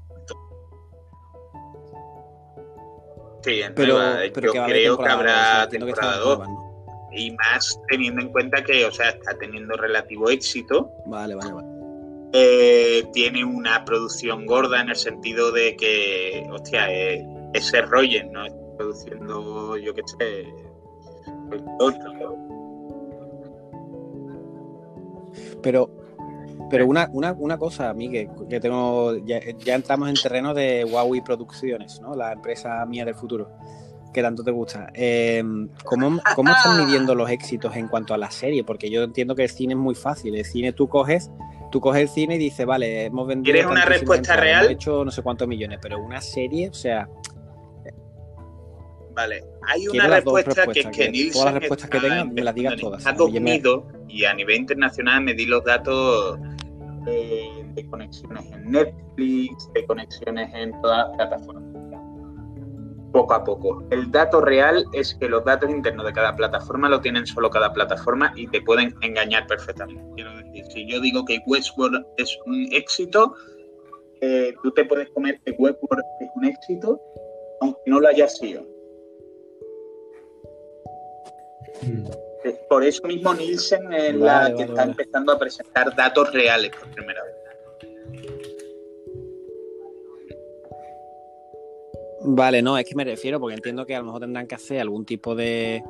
Sí, 3.45 3.61
Pero, 3.75 3.95
nueva, 3.95 4.19
pero 4.33 4.55
yo 4.55 4.65
creo 4.67 4.99
que 4.99 5.09
habrá 5.09 5.33
o 5.33 5.37
sea, 5.57 5.69
temporada 5.69 6.13
está 6.13 6.19
2. 6.21 6.39
nueva, 6.39 6.53
¿no? 6.53 7.11
Y 7.13 7.31
más 7.33 7.79
teniendo 7.89 8.23
en 8.23 8.29
cuenta 8.31 8.63
que, 8.63 8.85
o 8.85 8.93
sea, 8.93 9.11
está 9.11 9.37
teniendo 9.37 9.77
relativo 9.77 10.31
éxito. 10.31 10.91
Vale, 11.07 11.35
vale, 11.35 11.53
vale. 11.53 11.69
Eh, 12.33 13.05
tiene 13.13 13.45
una 13.45 13.85
producción 13.85 14.47
gorda 14.47 14.81
en 14.81 14.91
el 14.91 14.97
sentido 14.97 15.51
de 15.53 15.77
que, 15.77 16.47
hostia, 16.51 16.91
eh, 16.91 17.27
ese 17.53 17.83
Roger, 17.83 18.31
¿no? 18.31 18.47
Produciendo, 18.83 19.77
yo 19.77 19.95
qué 19.95 20.03
sé, 20.07 20.55
otro. 21.79 22.37
Pero, 25.63 25.91
pero 26.69 26.87
una, 26.87 27.09
una, 27.13 27.33
una 27.33 27.59
cosa, 27.59 27.95
Miguel, 27.95 28.29
que 28.51 28.59
tengo. 28.59 29.17
Ya, 29.19 29.39
ya 29.65 29.77
entramos 29.77 30.09
en 30.09 30.17
terreno 30.17 30.53
de 30.53 30.85
Huawei 30.85 31.21
Producciones, 31.21 32.01
¿no? 32.01 32.17
La 32.17 32.33
empresa 32.33 32.85
mía 32.87 33.05
del 33.05 33.15
futuro, 33.15 33.51
que 34.13 34.21
tanto 34.21 34.43
te 34.43 34.51
gusta. 34.51 34.91
Eh, 34.95 35.45
¿cómo, 35.85 36.21
¿Cómo 36.35 36.51
están 36.51 36.85
midiendo 36.85 37.15
los 37.15 37.31
éxitos 37.31 37.77
en 37.77 37.87
cuanto 37.87 38.15
a 38.15 38.19
la 38.19 38.33
serie? 38.33 38.65
Porque 38.65 38.91
yo 38.91 39.05
entiendo 39.05 39.37
que 39.37 39.45
el 39.45 39.51
cine 39.51 39.75
es 39.75 39.79
muy 39.79 39.95
fácil. 39.95 40.35
El 40.35 40.45
cine 40.45 40.73
tú 40.73 40.89
coges. 40.89 41.31
Tú 41.71 41.81
coges 41.81 42.03
el 42.03 42.09
cine 42.11 42.35
y 42.35 42.39
dices, 42.39 42.67
vale, 42.67 43.07
hemos 43.07 43.27
vendido. 43.27 43.55
¿Quieres 43.55 43.71
una 43.71 43.87
respuesta 43.87 44.37
real? 44.37 44.65
Hemos 44.65 44.75
hecho 44.75 45.05
no 45.07 45.11
sé 45.11 45.23
cuántos 45.23 45.49
millones, 45.49 45.79
pero 45.81 45.99
una 45.99 46.21
serie, 46.21 46.69
o 46.69 46.75
sea, 46.75 47.09
Vale, 49.15 49.45
hay 49.67 49.89
una 49.89 50.09
respuesta 50.09 50.67
que 50.67 50.81
es 50.81 50.87
que 50.87 50.93
que 50.93 51.11
Nielsen 51.11 51.33
todas 51.33 51.53
las 51.53 51.61
respuestas 51.61 51.91
que 51.91 52.01
tengan 52.01 52.35
me 52.35 52.43
las 52.43 52.55
digas 52.55 52.77
todas. 52.77 52.99
Estados 53.01 53.31
Unidos 53.31 53.85
y 54.09 54.25
a 54.25 54.35
nivel 54.35 54.57
internacional 54.57 55.23
me 55.23 55.35
di 55.35 55.47
los 55.47 55.65
datos 55.65 56.39
de 57.05 57.87
conexiones 57.91 58.51
en 58.53 58.71
Netflix, 58.71 59.73
de 59.75 59.87
conexiones 59.87 60.51
en 60.55 60.73
todas 60.83 61.09
las 61.09 61.17
plataformas. 61.17 61.63
Poco 63.13 63.35
a 63.35 63.45
poco. 63.45 63.85
El 63.91 64.11
dato 64.11 64.41
real 64.41 64.87
es 64.95 65.15
que 65.15 65.29
los 65.29 65.45
datos 65.45 65.69
internos 65.69 66.07
de 66.07 66.13
cada 66.13 66.35
plataforma 66.35 66.89
lo 66.89 67.01
tienen 67.01 67.27
solo 67.27 67.51
cada 67.51 67.73
plataforma 67.73 68.33
y 68.37 68.47
te 68.47 68.63
pueden 68.63 68.95
engañar 69.03 69.47
perfectamente. 69.47 70.03
Quiero 70.15 70.35
decir, 70.37 70.65
si 70.73 70.91
yo 70.91 71.01
digo 71.01 71.25
que 71.27 71.39
Westworld 71.47 72.07
es 72.17 72.39
un 72.47 72.69
éxito, 72.73 73.35
eh, 74.23 74.55
tú 74.63 74.71
te 74.71 74.85
puedes 74.87 75.11
comer 75.11 75.39
que 75.45 75.53
Westworld 75.53 76.05
es 76.21 76.29
un 76.37 76.45
éxito, 76.47 77.01
aunque 77.61 77.83
no 77.85 78.01
lo 78.01 78.09
haya 78.09 78.29
sido. 78.29 78.72
Eh, 82.45 82.59
Por 82.69 82.85
eso 82.85 83.07
mismo 83.07 83.33
Nielsen 83.35 83.93
es 83.93 84.15
la 84.15 84.41
Vale, 84.41 84.49
que 84.57 84.63
vale, 84.63 84.65
está 84.71 84.83
empezando 84.85 85.33
a 85.33 85.39
presentar 85.39 85.95
datos 85.97 86.33
reales 86.33 86.71
por 86.79 86.89
primera 86.91 87.23
vez. 87.25 87.35
Vale, 92.25 92.63
no, 92.63 92.79
es 92.79 92.85
que 92.85 92.95
me 92.95 93.05
refiero 93.05 93.41
porque 93.41 93.57
entiendo 93.57 93.85
que 93.85 93.97
a 93.97 93.99
lo 93.99 94.05
mejor 94.07 94.21
tendrán 94.21 94.47
que 94.47 94.55
hacer 94.55 94.81
algún 94.81 95.05
tipo 95.05 95.35
de, 95.35 95.83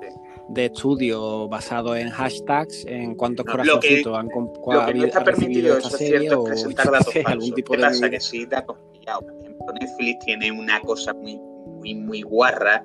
de 0.49 0.65
estudio 0.67 1.47
basado 1.47 1.95
en 1.95 2.09
hashtags, 2.09 2.87
en 2.87 3.15
cuántos 3.17 3.45
No, 3.45 3.53
corazoncitos 3.53 4.17
han, 4.17 4.31
com- 4.31 4.51
Lo 4.73 4.87
que 4.87 4.95
no 4.95 5.05
está 5.05 5.23
permitido, 5.23 5.77
eso 5.77 5.89
es 5.89 5.97
cierto, 5.99 6.45
es 6.47 6.63
presentar 6.63 6.87
datos 6.91 7.13
falsos. 7.13 7.33
algún 7.33 7.53
tipo 7.55 7.73
¿Qué 7.73 7.77
de 7.79 7.83
pasa? 7.85 8.01
medida. 8.01 8.11
Que 8.11 8.21
sí, 8.21 8.47
datos 8.47 8.79
pillados. 8.93 9.25
Por 9.25 9.43
ejemplo, 9.43 9.73
Netflix 9.79 10.25
tiene 10.25 10.53
una 10.53 10.81
cosa 10.81 11.13
muy, 11.13 11.37
muy, 11.37 11.95
muy 11.97 12.23
guarra, 12.23 12.83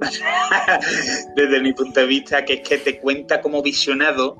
desde 1.36 1.60
mi 1.60 1.72
punto 1.72 2.00
de 2.00 2.06
vista, 2.06 2.44
que 2.44 2.54
es 2.54 2.68
que 2.68 2.78
te 2.78 2.98
cuenta 2.98 3.40
como 3.40 3.62
visionado 3.62 4.36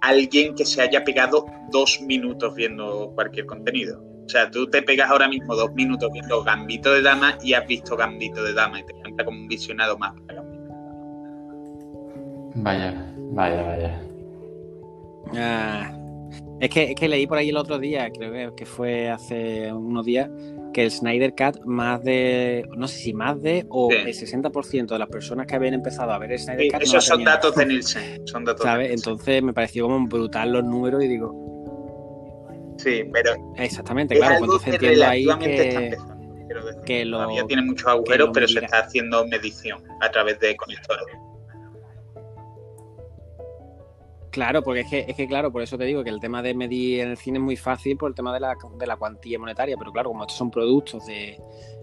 alguien 0.00 0.54
que 0.54 0.64
se 0.64 0.80
haya 0.82 1.04
pegado 1.04 1.46
dos 1.70 2.00
minutos 2.02 2.54
viendo 2.54 3.12
cualquier 3.14 3.46
contenido. 3.46 4.02
O 4.24 4.28
sea, 4.28 4.50
tú 4.50 4.68
te 4.68 4.82
pegas 4.82 5.10
ahora 5.10 5.28
mismo 5.28 5.54
dos 5.54 5.72
minutos 5.74 6.10
viendo 6.12 6.42
Gambito 6.42 6.92
de 6.92 7.02
Dama 7.02 7.36
y 7.42 7.52
has 7.54 7.66
visto 7.66 7.96
Gambito 7.96 8.42
de 8.42 8.54
Dama 8.54 8.80
y 8.80 8.84
te 8.84 8.94
cuenta 8.94 9.24
como 9.24 9.38
un 9.38 9.48
visionado 9.48 9.98
más 9.98 10.14
para 10.20 10.40
Gambito. 10.40 10.74
Vaya, 12.54 13.12
vaya, 13.32 13.62
vaya. 13.62 14.02
Ah, 15.34 15.92
es, 16.60 16.70
que, 16.70 16.90
es 16.90 16.94
que 16.94 17.08
leí 17.08 17.26
por 17.26 17.38
ahí 17.38 17.50
el 17.50 17.56
otro 17.56 17.78
día, 17.78 18.10
creo 18.10 18.32
que, 18.32 18.56
que 18.56 18.66
fue 18.66 19.10
hace 19.10 19.72
unos 19.72 20.04
días, 20.04 20.28
que 20.72 20.84
el 20.84 20.90
Snyder 20.90 21.34
Cut, 21.34 21.64
más 21.64 22.02
de, 22.04 22.64
no 22.76 22.86
sé 22.88 22.98
si 22.98 23.12
más 23.12 23.40
de, 23.42 23.66
o 23.68 23.88
Sí. 23.90 23.96
el 23.96 24.14
60% 24.14 24.86
de 24.94 24.98
las 24.98 25.08
personas 25.08 25.46
que 25.46 25.54
habían 25.56 25.74
empezado 25.74 26.12
a 26.12 26.18
ver 26.18 26.32
el 26.32 26.38
Snyder 26.38 26.62
Sí, 26.62 26.70
Cut. 26.70 26.82
esos 26.82 27.04
son 27.04 27.18
tenían. 27.18 27.34
datos 27.34 27.54
de 27.56 27.66
Nielsen. 27.66 28.20
Son 28.26 28.44
datos 28.44 28.64
de 28.64 28.70
¿Sabes? 28.70 28.88
Nielsen. 28.88 29.10
Entonces 29.12 29.42
me 29.42 29.52
pareció 29.52 29.84
como 29.88 30.06
brutal 30.06 30.52
los 30.52 30.64
números 30.64 31.02
y 31.04 31.08
digo, 31.08 31.46
Sí, 32.78 33.02
pero 33.12 33.32
exactamente, 33.58 34.16
claro, 34.16 34.36
entonces 34.44 34.70
que 34.78 34.86
entiendo 34.86 35.06
ahí 35.06 35.22
está 35.28 35.38
que, 35.38 35.84
empezando. 35.84 36.36
quiero 36.46 36.64
decir. 36.66 36.82
que 36.86 37.04
lo- 37.04 37.16
Todavía 37.18 37.44
tiene 37.46 37.62
muchos 37.62 37.86
agujeros, 37.88 38.30
pero 38.32 38.48
se 38.48 38.58
está 38.64 38.78
haciendo 38.78 39.26
medición 39.26 39.82
a 40.00 40.10
través 40.10 40.40
de 40.40 40.56
conectores. 40.56 41.04
Claro, 44.30 44.62
porque 44.62 44.80
es 44.80 44.88
que, 44.88 45.04
es 45.08 45.16
que, 45.16 45.26
claro, 45.26 45.50
por 45.50 45.60
eso 45.62 45.76
te 45.76 45.84
digo 45.84 46.04
que 46.04 46.10
el 46.10 46.20
tema 46.20 46.40
de 46.42 46.54
medir 46.54 47.00
en 47.00 47.10
el 47.10 47.16
cine 47.16 47.38
es 47.38 47.44
muy 47.44 47.56
fácil 47.56 47.96
por 47.96 48.08
el 48.10 48.14
tema 48.14 48.32
de 48.32 48.40
la, 48.40 48.56
de 48.78 48.86
la 48.86 48.96
cuantía 48.96 49.38
monetaria, 49.38 49.76
pero 49.76 49.90
claro, 49.92 50.10
como 50.10 50.22
estos 50.22 50.36
son 50.38 50.50
productos 50.50 51.04
de, 51.06 51.36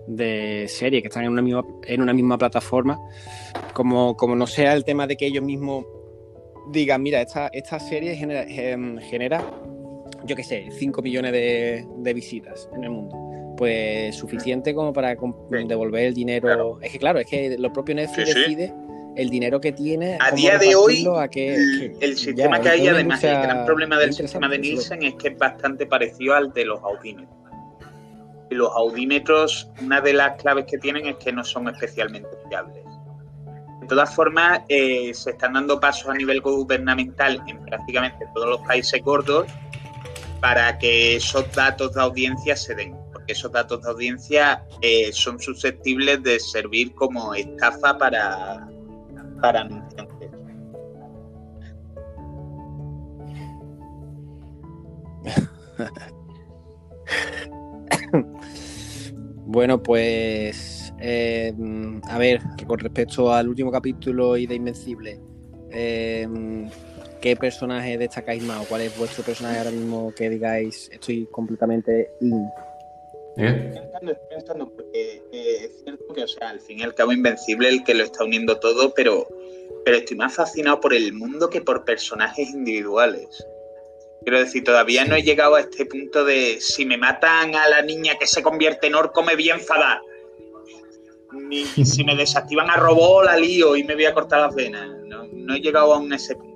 de 0.08 0.66
serie 0.70 1.02
que 1.02 1.10
están 1.10 1.26
en 1.26 1.32
una 1.32 1.42
misma, 1.42 1.66
en 1.86 2.02
una 2.02 2.14
misma 2.14 2.38
plataforma, 2.38 2.98
como, 3.74 4.16
como 4.16 4.36
no 4.36 4.48
sea 4.48 4.74
el 4.74 4.86
tema 4.86 5.08
de 5.08 5.18
que 5.18 5.26
ellos 5.26 5.44
mismos 5.44 5.86
digan, 6.72 7.02
mira, 7.04 7.22
esta, 7.22 7.48
esta 7.52 7.80
serie 7.80 8.16
genera, 8.16 8.44
em, 8.44 8.98
genera 9.00 9.44
yo 10.26 10.36
qué 10.36 10.44
sé, 10.44 10.68
5 10.72 11.02
millones 11.02 11.32
de, 11.32 11.86
de 11.98 12.14
visitas 12.14 12.70
en 12.76 12.84
el 12.84 12.90
mundo. 12.90 13.16
Pues 13.58 14.16
suficiente 14.16 14.74
como 14.76 14.94
para 14.94 15.14
Sí. 15.16 15.20
devolver 15.68 16.06
el 16.06 16.14
dinero. 16.14 16.48
Claro. 16.48 16.80
Es 16.82 16.92
que 16.92 17.00
claro, 17.00 17.20
es 17.20 17.28
que 17.28 17.58
lo 17.58 17.72
propio 17.74 17.96
Netflix 17.96 18.28
Sí, 18.30 18.34
sí. 18.34 18.40
decide 18.56 18.74
el 19.18 19.30
dinero 19.30 19.60
que 19.60 19.72
tiene. 19.72 20.18
A 20.22 20.32
día 20.32 20.58
de 20.58 20.76
hoy, 20.76 21.06
a 21.16 21.24
el, 21.24 21.30
que- 21.30 21.96
el 22.00 22.18
sistema 22.18 22.58
ya, 22.58 22.64
que 22.64 22.70
hay, 22.70 22.88
además, 22.88 23.24
el 23.24 23.42
gran 23.42 23.66
problema 23.66 23.98
del 23.98 24.14
sistema 24.14 24.48
de. 24.48 24.60
Nielsen 24.60 25.04
es 25.04 25.16
que 25.16 25.30
es 25.30 25.38
bastante 25.38 25.86
parecido 25.86 26.36
al 26.36 26.54
de 26.54 26.66
los 26.66 26.82
audímetros. 26.84 27.36
Los 28.50 28.70
audímetros, 28.76 29.70
una 29.82 30.00
de 30.00 30.14
las 30.14 30.42
claves 30.42 30.66
que 30.66 30.78
tienen 30.78 31.06
es 31.08 31.16
que 31.18 31.34
no 31.34 31.44
son 31.44 31.68
especialmente 31.68 32.30
fiables. 32.48 32.84
De 33.82 33.88
todas 33.88 34.14
formas, 34.14 34.62
eh, 34.70 35.14
se 35.14 35.32
están 35.32 35.54
dando 35.54 35.80
pasos 35.80 36.10
a 36.10 36.14
nivel 36.14 36.42
gubernamental 36.42 37.42
en 37.48 37.64
prácticamente 37.66 38.26
todos 38.34 38.50
los 38.50 38.62
países 38.62 39.02
gordos 39.02 39.48
para 40.40 40.78
que 40.78 41.16
esos 41.18 41.52
datos 41.54 41.94
de 41.94 42.02
audiencia 42.02 42.56
se 42.56 42.76
den, 42.76 42.96
porque 43.12 43.34
esos 43.34 43.52
datos 43.52 43.82
de 43.84 43.90
audiencia 43.90 44.64
eh, 44.82 45.12
son 45.12 45.40
susceptibles 45.40 46.22
de 46.24 46.40
servir 46.40 46.94
como 46.96 47.34
estafa 47.34 47.98
para, 47.98 48.68
para 49.42 49.62
anunciantes. 49.62 50.32
Bueno, 59.50 59.82
pues 59.82 60.94
eh, 61.00 61.54
a 62.04 62.18
ver, 62.18 62.42
con 62.68 62.80
respecto 62.80 63.32
al 63.34 63.48
último 63.48 63.72
capítulo 63.72 64.36
y 64.36 64.46
de 64.46 64.56
Invencible, 64.56 65.22
eh, 65.72 66.28
¿qué 67.22 67.36
personaje 67.38 67.98
destacáis 67.98 68.44
más? 68.44 68.62
¿O 68.62 68.66
cuál 68.66 68.82
es 68.82 68.98
vuestro 68.98 69.24
personaje 69.24 69.58
ahora 69.60 69.72
mismo 69.72 70.14
que 70.14 70.30
digáis 70.30 70.90
estoy 70.92 71.28
completamente 71.32 72.10
in? 72.20 72.46
¿Eh? 73.38 73.72
pensando, 73.74 74.18
pensando, 74.30 74.74
porque 74.74 75.22
eh, 75.32 75.66
es 75.66 75.84
cierto 75.84 76.14
que, 76.14 76.24
o 76.24 76.28
sea, 76.28 76.50
al 76.50 76.60
fin 76.60 76.80
y 76.80 76.84
al 76.84 76.96
cabo, 76.96 77.12
Invencible 77.12 77.70
el 77.70 77.84
que 77.84 77.94
lo 77.94 78.04
está 78.04 78.24
uniendo 78.24 78.60
todo, 78.60 78.94
pero, 78.96 79.28
pero 79.86 79.98
estoy 79.98 80.18
más 80.18 80.34
fascinado 80.36 80.80
por 80.80 80.94
el 80.94 81.14
mundo 81.14 81.50
que 81.50 81.62
por 81.62 81.86
personajes 81.86 82.50
individuales. 82.50 83.46
Quiero 84.24 84.40
decir, 84.40 84.64
todavía 84.64 85.06
no 85.06 85.16
he 85.16 85.22
llegado 85.22 85.56
a 85.56 85.62
este 85.62 85.86
punto 85.86 86.26
de 86.26 86.58
si 86.60 86.86
me 86.86 86.98
matan 86.98 87.56
a 87.56 87.70
la 87.70 87.82
niña 87.82 88.18
que 88.20 88.28
se 88.28 88.42
convierte 88.42 88.88
en 88.88 88.96
orco, 88.96 89.24
me 89.24 89.36
voy 89.36 89.50
a 89.52 89.56
enfadar. 89.56 90.02
Ni 91.32 91.66
si 91.66 92.04
me 92.04 92.16
desactivan 92.16 92.70
a 92.70 92.78
robot, 92.78 93.26
la 93.26 93.38
lío 93.38 93.76
y 93.76 93.84
me 93.84 93.94
voy 93.96 94.06
a 94.06 94.14
cortar 94.14 94.42
las 94.42 94.56
venas. 94.56 94.90
No, 95.06 95.28
no 95.32 95.56
he 95.56 95.60
llegado 95.60 95.94
aún 95.94 96.12
a 96.12 96.16
ese 96.16 96.36
punto. 96.36 96.47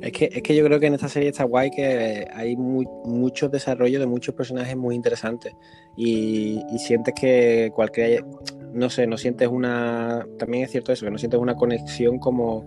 Es 0.00 0.12
que, 0.12 0.28
es 0.30 0.42
que 0.42 0.54
yo 0.54 0.64
creo 0.64 0.78
que 0.78 0.86
en 0.86 0.94
esta 0.94 1.08
serie 1.08 1.30
está 1.30 1.44
guay 1.44 1.70
que 1.70 2.28
hay 2.32 2.54
muy, 2.56 2.86
mucho 3.04 3.48
desarrollo 3.48 3.98
de 3.98 4.06
muchos 4.06 4.34
personajes 4.34 4.76
muy 4.76 4.94
interesantes 4.94 5.54
y, 5.96 6.62
y 6.70 6.78
sientes 6.78 7.14
que 7.18 7.70
cualquier, 7.74 8.24
no 8.72 8.90
sé, 8.90 9.06
no 9.06 9.16
sientes 9.16 9.48
una, 9.48 10.26
también 10.38 10.64
es 10.64 10.70
cierto 10.70 10.92
eso, 10.92 11.06
que 11.06 11.10
no 11.10 11.18
sientes 11.18 11.40
una 11.40 11.54
conexión 11.54 12.18
como 12.18 12.64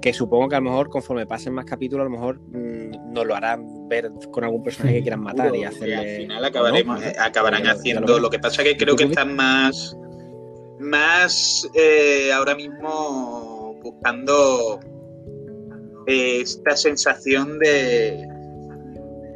que 0.00 0.12
supongo 0.12 0.48
que 0.48 0.56
a 0.56 0.60
lo 0.60 0.70
mejor 0.70 0.88
conforme 0.88 1.26
pasen 1.26 1.52
más 1.54 1.64
capítulos 1.64 2.02
a 2.02 2.08
lo 2.08 2.10
mejor 2.10 2.40
mm, 2.40 3.12
nos 3.12 3.26
lo 3.26 3.34
harán 3.34 3.88
ver 3.88 4.10
con 4.30 4.44
algún 4.44 4.62
personaje 4.62 4.96
que 4.96 5.02
quieran 5.02 5.20
matar 5.20 5.54
y 5.54 5.64
hacerle... 5.64 5.96
al 5.96 6.16
final 6.16 6.44
acabaremos, 6.44 7.00
¿no? 7.00 7.06
eh, 7.06 7.14
acabarán 7.18 7.64
lo 7.64 7.70
haciendo. 7.72 8.18
Lo 8.18 8.30
que 8.30 8.38
pasa 8.38 8.62
que 8.62 8.76
creo 8.76 8.94
¿Y 8.94 8.96
que 8.96 9.04
están 9.04 9.34
más, 9.34 9.96
más 10.78 11.68
eh, 11.74 12.32
ahora 12.32 12.54
mismo 12.54 13.76
buscando 13.82 14.80
esta 16.08 16.74
sensación 16.76 17.58
de, 17.58 18.26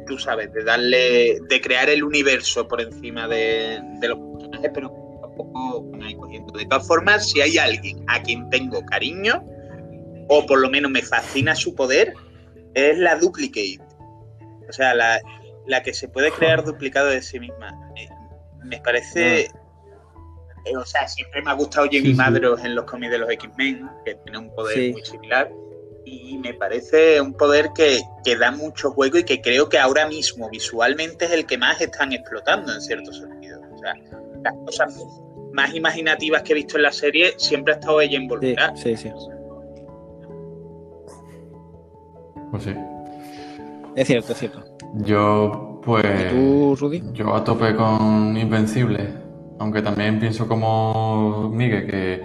tú 0.07 0.17
sabes, 0.17 0.51
de 0.53 0.63
darle, 0.63 1.37
de 1.47 1.61
crear 1.61 1.89
el 1.89 2.03
universo 2.03 2.67
por 2.67 2.81
encima 2.81 3.27
de, 3.27 3.79
de 3.99 4.07
los 4.07 4.17
personajes, 4.39 4.71
pero 4.73 4.89
tampoco 5.21 5.87
ir 6.09 6.17
cogiendo. 6.17 6.57
De 6.57 6.65
todas 6.65 6.87
formas, 6.87 7.29
si 7.29 7.41
hay 7.41 7.57
alguien 7.59 8.03
a 8.07 8.21
quien 8.23 8.49
tengo 8.49 8.83
cariño, 8.85 9.43
o 10.29 10.45
por 10.47 10.59
lo 10.59 10.69
menos 10.69 10.89
me 10.89 11.03
fascina 11.03 11.53
su 11.55 11.75
poder, 11.75 12.13
es 12.73 12.97
la 12.97 13.17
Duplicate. 13.17 13.79
O 14.67 14.73
sea, 14.73 14.95
la, 14.95 15.21
la 15.67 15.83
que 15.83 15.93
se 15.93 16.07
puede 16.07 16.31
crear 16.31 16.63
duplicado 16.63 17.07
de 17.09 17.21
sí 17.21 17.39
misma. 17.39 17.71
Me, 17.93 18.09
me 18.65 18.79
parece. 18.81 19.41
eh, 20.65 20.77
o 20.77 20.85
sea, 20.85 21.07
siempre 21.07 21.43
me 21.43 21.51
ha 21.51 21.53
gustado 21.53 21.85
Jamie. 21.91 22.15
Madrox 22.15 22.63
en 22.65 22.73
los 22.73 22.85
cómics 22.85 23.11
de 23.11 23.17
los 23.19 23.29
X-Men, 23.29 23.87
que 24.05 24.15
tiene 24.15 24.39
un 24.39 24.55
poder 24.55 24.75
Sí. 24.75 24.91
muy 24.91 25.05
similar. 25.05 25.51
Y 26.05 26.37
me 26.39 26.53
parece 26.53 27.21
un 27.21 27.33
poder 27.33 27.71
que, 27.73 28.01
que 28.25 28.35
da 28.37 28.51
mucho 28.51 28.91
juego 28.91 29.17
y 29.17 29.23
que 29.23 29.41
creo 29.41 29.69
que 29.69 29.79
ahora 29.79 30.07
mismo 30.07 30.49
visualmente 30.49 31.25
es 31.25 31.31
el 31.31 31.45
que 31.45 31.57
más 31.57 31.79
están 31.81 32.11
explotando 32.11 32.73
en 32.73 32.81
cierto 32.81 33.11
sentido. 33.13 33.61
O 33.73 33.77
sea, 33.77 33.93
las 34.43 34.53
cosas 34.65 34.97
más 35.53 35.73
imaginativas 35.73 36.41
que 36.43 36.51
he 36.53 36.55
visto 36.55 36.75
en 36.77 36.83
la 36.83 36.91
serie 36.91 37.33
siempre 37.37 37.73
ha 37.73 37.77
estado 37.77 38.01
ella 38.01 38.17
Sí, 38.17 38.23
involucrada. 38.23 38.75
sí, 38.75 38.97
sí. 38.97 39.11
Pues 42.51 42.63
sí. 42.63 42.75
Es 43.95 44.07
cierto, 44.07 44.33
es 44.33 44.37
cierto. 44.39 44.63
Yo, 44.95 45.79
pues. 45.83 46.03
¿Y 46.05 46.35
tú, 46.35 46.75
Rudy? 46.79 47.03
Yo 47.13 47.33
a 47.35 47.43
tope 47.43 47.75
con 47.75 48.35
Invencible, 48.37 49.07
aunque 49.59 49.81
también 49.81 50.19
pienso 50.19 50.47
como 50.47 51.49
Miguel 51.49 51.87
que 51.87 52.21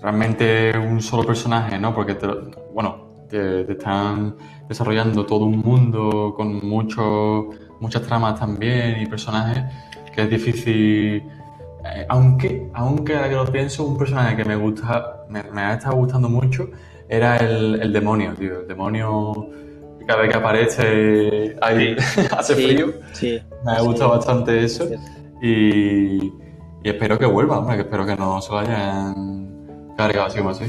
realmente 0.00 0.72
un 0.78 1.00
solo 1.00 1.24
personaje, 1.24 1.78
¿no? 1.78 1.94
Porque, 1.94 2.14
te 2.14 2.26
bueno, 2.72 3.24
te, 3.28 3.64
te 3.64 3.72
están 3.72 4.36
desarrollando 4.68 5.26
todo 5.26 5.44
un 5.46 5.58
mundo 5.58 6.34
con 6.36 6.66
mucho, 6.66 7.48
muchas 7.80 8.02
tramas 8.02 8.38
también 8.38 9.00
y 9.02 9.06
personajes 9.06 9.64
que 10.14 10.22
es 10.22 10.30
difícil... 10.30 11.22
eh, 11.84 12.06
aunque, 12.08 12.70
aunque 12.74 13.14
ahora 13.16 13.28
que 13.28 13.34
lo 13.36 13.46
pienso, 13.46 13.84
un 13.84 13.96
personaje 13.96 14.36
que 14.36 14.44
me 14.44 14.56
gusta, 14.56 15.24
me, 15.28 15.42
me 15.44 15.60
ha 15.62 15.74
estado 15.74 15.96
gustando 15.96 16.28
mucho 16.28 16.68
era 17.08 17.36
el, 17.38 17.80
el 17.80 17.92
demonio, 17.92 18.34
tío. 18.34 18.60
El 18.62 18.68
demonio 18.68 19.48
cada 20.06 20.22
vez 20.22 20.30
que 20.30 20.36
aparece 20.36 21.56
ahí 21.62 21.96
hace 22.36 22.54
Sí, 22.54 22.62
frío. 22.64 22.92
Sí. 23.12 23.40
Me 23.64 23.72
ha 23.72 23.80
gustado 23.80 24.10
bastante 24.10 24.64
eso. 24.64 24.88
Y 25.40 26.32
espero 26.82 27.18
que 27.18 27.26
vuelva, 27.26 27.58
hombre, 27.58 27.76
que 27.76 27.82
espero 27.82 28.06
que 28.06 28.16
no 28.16 28.40
se 28.40 28.50
lo 28.52 28.58
hayan 28.58 29.57
cargado 29.98 30.28
así 30.28 30.38
como 30.38 30.50
así. 30.50 30.64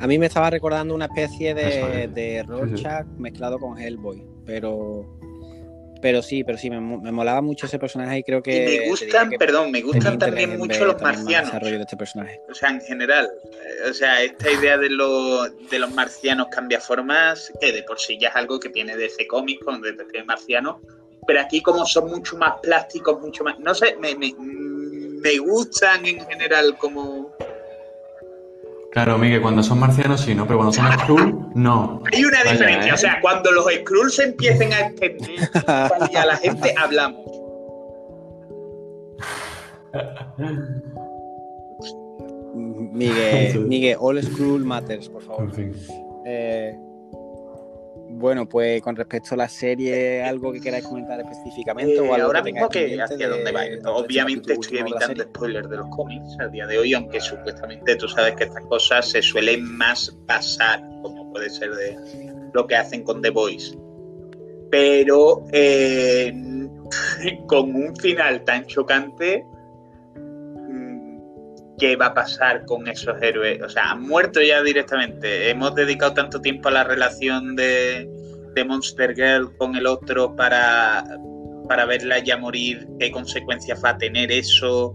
A 0.00 0.06
mí 0.06 0.18
me 0.18 0.26
estaba 0.26 0.48
recordando 0.48 0.94
una 0.94 1.04
especie 1.06 1.52
de, 1.54 2.04
es. 2.04 2.14
de 2.14 2.40
Sí, 2.40 2.46
Rorschach 2.46 3.06
mezclado 3.18 3.58
con 3.58 3.78
Hellboy, 3.78 4.24
pero 4.46 5.06
pero 6.00 6.22
sí, 6.22 6.44
pero 6.44 6.56
sí, 6.56 6.70
me, 6.70 6.80
me 6.80 7.12
molaba 7.12 7.42
mucho 7.42 7.66
ese 7.66 7.78
personaje 7.78 8.18
y 8.18 8.22
creo 8.22 8.42
que... 8.42 8.56
Y 8.56 8.78
me 8.78 8.88
gustan, 8.88 9.28
que 9.28 9.36
perdón, 9.38 9.70
me 9.70 9.82
gustan 9.82 10.18
también 10.18 10.56
mucho 10.56 10.86
los 10.86 10.96
también 10.96 11.02
más 11.02 11.18
marcianos. 11.18 11.48
desarrollo 11.50 11.76
de 11.76 11.82
este 11.82 11.96
personaje. 11.98 12.40
O 12.50 12.54
sea, 12.54 12.70
en 12.70 12.80
general. 12.80 13.30
eh, 13.44 13.90
O 13.90 13.92
sea, 13.92 14.22
esta 14.22 14.50
idea 14.50 14.78
de, 14.78 14.88
los 14.88 15.50
de 15.68 15.78
los 15.78 15.92
marcianos 15.92 16.46
cambiaformas, 16.50 17.52
que 17.60 17.72
de 17.72 17.82
por 17.82 18.00
sí 18.00 18.16
ya 18.18 18.28
es 18.28 18.36
algo 18.36 18.58
que 18.58 18.70
viene 18.70 18.96
de 18.96 19.04
ese 19.04 19.26
cómic 19.26 19.62
con 19.62 19.82
Detective 19.82 20.24
Marciano, 20.24 20.80
pero 21.26 21.40
aquí 21.42 21.60
como 21.60 21.84
son 21.84 22.10
mucho 22.10 22.34
más 22.38 22.54
plásticos, 22.62 23.20
mucho 23.20 23.44
más... 23.44 23.58
No 23.58 23.74
sé, 23.74 23.96
me, 24.00 24.14
me, 24.14 24.32
me 24.38 25.36
gustan 25.36 26.06
en 26.06 26.24
general 26.26 26.78
como... 26.78 27.19
Claro, 28.92 29.18
Miguel, 29.18 29.40
cuando 29.40 29.62
son 29.62 29.78
marcianos 29.78 30.20
sí, 30.20 30.34
¿no? 30.34 30.46
Pero 30.46 30.58
cuando 30.58 30.72
son 30.72 30.90
Skrull, 30.98 31.50
no. 31.54 32.02
Hay 32.12 32.24
una 32.24 32.38
Vaya, 32.40 32.52
diferencia, 32.52 32.90
¿eh? 32.90 32.94
o 32.94 32.98
sea, 32.98 33.20
cuando 33.20 33.52
los 33.52 33.66
Skrulls 33.72 34.16
se 34.16 34.24
empiecen 34.24 34.72
a 34.72 34.80
extender 34.80 35.48
y 36.10 36.16
a 36.16 36.26
la 36.26 36.36
gente 36.36 36.74
hablamos. 36.76 37.24
Miguel. 42.54 43.60
Miguel, 43.68 43.96
All 44.00 44.22
School 44.22 44.64
Matters, 44.64 45.08
por 45.08 45.22
favor. 45.22 45.44
En 45.44 45.52
fin. 45.52 45.72
Eh, 46.26 46.76
bueno, 48.12 48.48
pues 48.48 48.82
con 48.82 48.96
respecto 48.96 49.34
a 49.34 49.38
la 49.38 49.48
serie, 49.48 50.22
¿algo 50.22 50.52
que 50.52 50.60
queráis 50.60 50.84
comentar 50.84 51.20
específicamente? 51.20 51.94
Eh, 51.96 52.00
o 52.00 52.12
algo 52.14 52.26
ahora 52.26 52.42
que 52.42 52.52
mismo 52.52 52.68
que 52.68 53.00
hacia 53.00 53.16
de- 53.16 53.26
dónde 53.28 53.52
va. 53.52 53.62
Obviamente 53.92 54.52
estoy 54.52 54.78
evitando 54.78 55.22
spoilers 55.24 55.70
de 55.70 55.76
los 55.76 55.86
cómics 55.88 56.36
a 56.40 56.48
día 56.48 56.66
de 56.66 56.78
hoy, 56.78 56.94
aunque 56.94 57.20
supuestamente 57.20 57.96
tú 57.96 58.08
sabes 58.08 58.34
que 58.36 58.44
estas 58.44 58.64
cosas 58.66 59.08
se 59.08 59.22
suelen 59.22 59.62
más 59.76 60.10
pasar, 60.26 60.80
como 61.02 61.30
puede 61.32 61.48
ser 61.50 61.70
de 61.74 61.96
lo 62.52 62.66
que 62.66 62.76
hacen 62.76 63.02
con 63.04 63.22
The 63.22 63.30
Voice. 63.30 63.76
Pero 64.70 65.44
eh, 65.52 66.32
con 67.46 67.74
un 67.74 67.96
final 67.96 68.44
tan 68.44 68.66
chocante, 68.66 69.44
¿qué 71.80 71.96
va 71.96 72.06
a 72.06 72.14
pasar 72.14 72.64
con 72.66 72.86
esos 72.86 73.20
héroes? 73.22 73.60
O 73.62 73.68
sea, 73.68 73.90
han 73.92 74.02
muerto 74.02 74.40
ya 74.40 74.62
directamente. 74.62 75.50
Hemos 75.50 75.74
dedicado 75.74 76.12
tanto 76.14 76.40
tiempo 76.40 76.68
a 76.68 76.72
la 76.72 76.84
relación 76.84 77.56
de, 77.56 78.08
de 78.54 78.64
Monster 78.64 79.14
Girl 79.14 79.56
con 79.56 79.74
el 79.74 79.86
otro 79.86 80.36
para, 80.36 81.04
para 81.68 81.86
verla 81.86 82.18
ya 82.18 82.36
morir, 82.36 82.86
qué 82.98 83.10
consecuencias 83.10 83.82
va 83.84 83.90
a 83.90 83.98
tener 83.98 84.30
eso. 84.30 84.94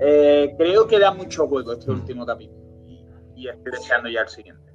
Eh, 0.00 0.54
creo 0.58 0.86
que 0.86 0.98
da 0.98 1.12
mucho 1.12 1.46
juego 1.48 1.72
este 1.72 1.90
Mm. 1.90 1.94
último 1.94 2.26
capítulo 2.26 2.60
y, 2.86 3.06
y 3.36 3.48
estoy 3.48 3.72
deseando 3.72 4.08
ya 4.10 4.20
el 4.20 4.28
siguiente. 4.28 4.72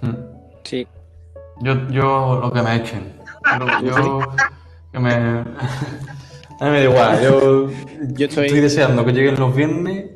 Hmm. 0.00 0.14
Sí, 0.64 0.86
Yo, 1.60 1.74
yo 1.90 2.38
lo 2.42 2.52
que 2.52 2.62
me 2.62 2.76
echen. 2.76 3.12
Yo, 3.58 3.88
yo 3.88 4.20
que 4.92 4.98
me. 4.98 5.44
A 6.60 6.64
mí 6.64 6.70
me 6.70 6.78
da 6.78 6.84
igual. 6.84 7.20
Yo, 7.22 7.68
Yo 8.14 8.26
estoy- 8.26 8.48
deseando 8.60 9.04
que 9.04 9.12
lleguen 9.12 9.38
los 9.38 9.54
viernes 9.54 10.10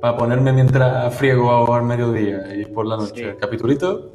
para 0.00 0.16
ponerme 0.16 0.52
mientras 0.52 1.14
friego 1.14 1.72
al 1.74 1.82
mediodía 1.84 2.54
y 2.54 2.64
por 2.66 2.86
la 2.86 2.96
noche 2.96 3.12
Sí. 3.16 3.22
el 3.24 3.36
capitulito. 3.36 4.12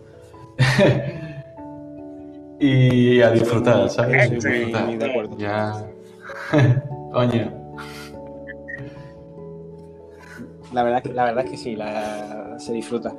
y 2.59 3.21
a 3.21 3.31
disfrutar, 3.31 3.89
¿sabes? 3.89 4.29
Muy- 4.29 4.35
Disfrutar. 4.39 4.97
de 4.97 5.05
acuerdo. 5.09 5.37
Ya. 5.37 5.73
Coño. 7.13 7.53
La 10.73 10.83
verdad, 10.83 11.03
la 11.13 11.23
verdad 11.25 11.45
es 11.45 11.51
que 11.51 11.57
sí, 11.57 11.75
la- 11.75 12.55
se 12.59 12.73
disfruta. 12.73 13.13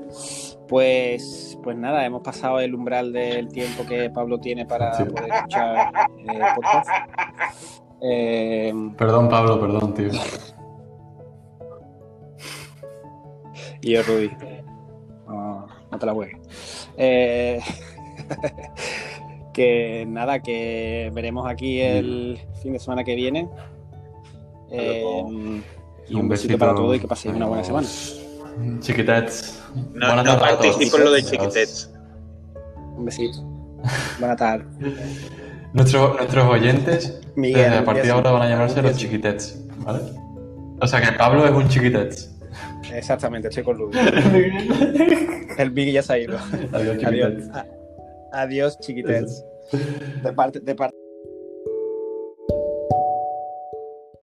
Pues, 0.68 1.56
pues 1.62 1.76
nada, 1.78 2.04
hemos 2.04 2.22
pasado 2.22 2.60
el 2.60 2.74
umbral 2.74 3.12
del 3.12 3.48
tiempo 3.48 3.86
que 3.86 4.10
Pablo 4.10 4.38
tiene 4.38 4.66
para 4.66 4.92
Sí. 4.94 5.04
poder 5.04 5.30
escuchar 5.32 5.92
eh, 6.18 6.40
podcast. 6.56 6.88
Eh, 8.00 8.72
Perdón, 8.96 9.28
Pablo, 9.28 9.60
perdón, 9.60 9.94
tío. 9.94 10.10
y 13.82 13.92
yo, 13.92 14.02
Rudy, 14.02 14.30
no, 15.26 15.66
no 15.90 15.98
te 15.98 16.06
la 16.06 16.12
juegues. 16.14 16.36
Eh, 16.96 17.60
que 19.52 20.04
nada, 20.06 20.40
que 20.40 21.10
veremos 21.14 21.48
aquí 21.48 21.80
el 21.80 22.40
fin 22.62 22.72
de 22.72 22.78
semana 22.78 23.04
que 23.04 23.14
viene. 23.14 23.48
Eh, 24.70 25.62
y 26.08 26.14
un, 26.14 26.28
besito, 26.28 26.58
para 26.58 26.74
todos 26.74 26.96
y 26.96 27.00
que 27.00 27.08
paséis 27.08 27.34
una 27.34 27.46
buena 27.46 27.64
semana. 27.64 27.88
Chiquitets. 28.80 29.62
No, 29.74 30.06
Buenas 30.06 30.24
no 30.24 30.38
tardes 30.38 30.56
participo 30.56 30.96
en 30.98 31.04
lo 31.04 31.12
de 31.12 31.22
Chiquitets. 31.22 31.92
Un 32.96 33.04
besito. 33.04 33.42
Buena 34.18 34.36
tarde. 34.36 34.64
Nuestros, 35.74 36.16
nuestros 36.16 36.48
oyentes, 36.48 37.20
Miguel, 37.38 37.62
desde 37.62 37.76
a 37.78 37.84
partir 37.84 38.04
de 38.04 38.10
ahora 38.10 38.32
van 38.32 38.42
a 38.42 38.48
llamarse 38.48 38.82
los 38.82 38.96
chiquitets, 38.96 39.64
¿vale? 39.78 40.00
O 40.80 40.86
sea 40.86 41.00
que 41.00 41.12
Pablo 41.16 41.44
es 41.44 41.52
un 41.52 41.68
chiquitets. 41.68 42.34
Exactamente, 42.92 43.48
estoy 43.48 43.62
con 43.62 43.78
Rudy. 43.78 43.98
El 45.58 45.70
Big 45.70 45.92
ya 45.92 46.02
se 46.02 46.12
ha 46.12 46.18
ido. 46.18 46.36
Adiós, 46.72 46.98
chiquitets. 46.98 47.50
Adiós, 48.32 48.78
chiquitets. 48.80 49.44
De 50.22 50.32
parte, 50.32 50.60
de 50.60 50.74
parte. 50.74 50.96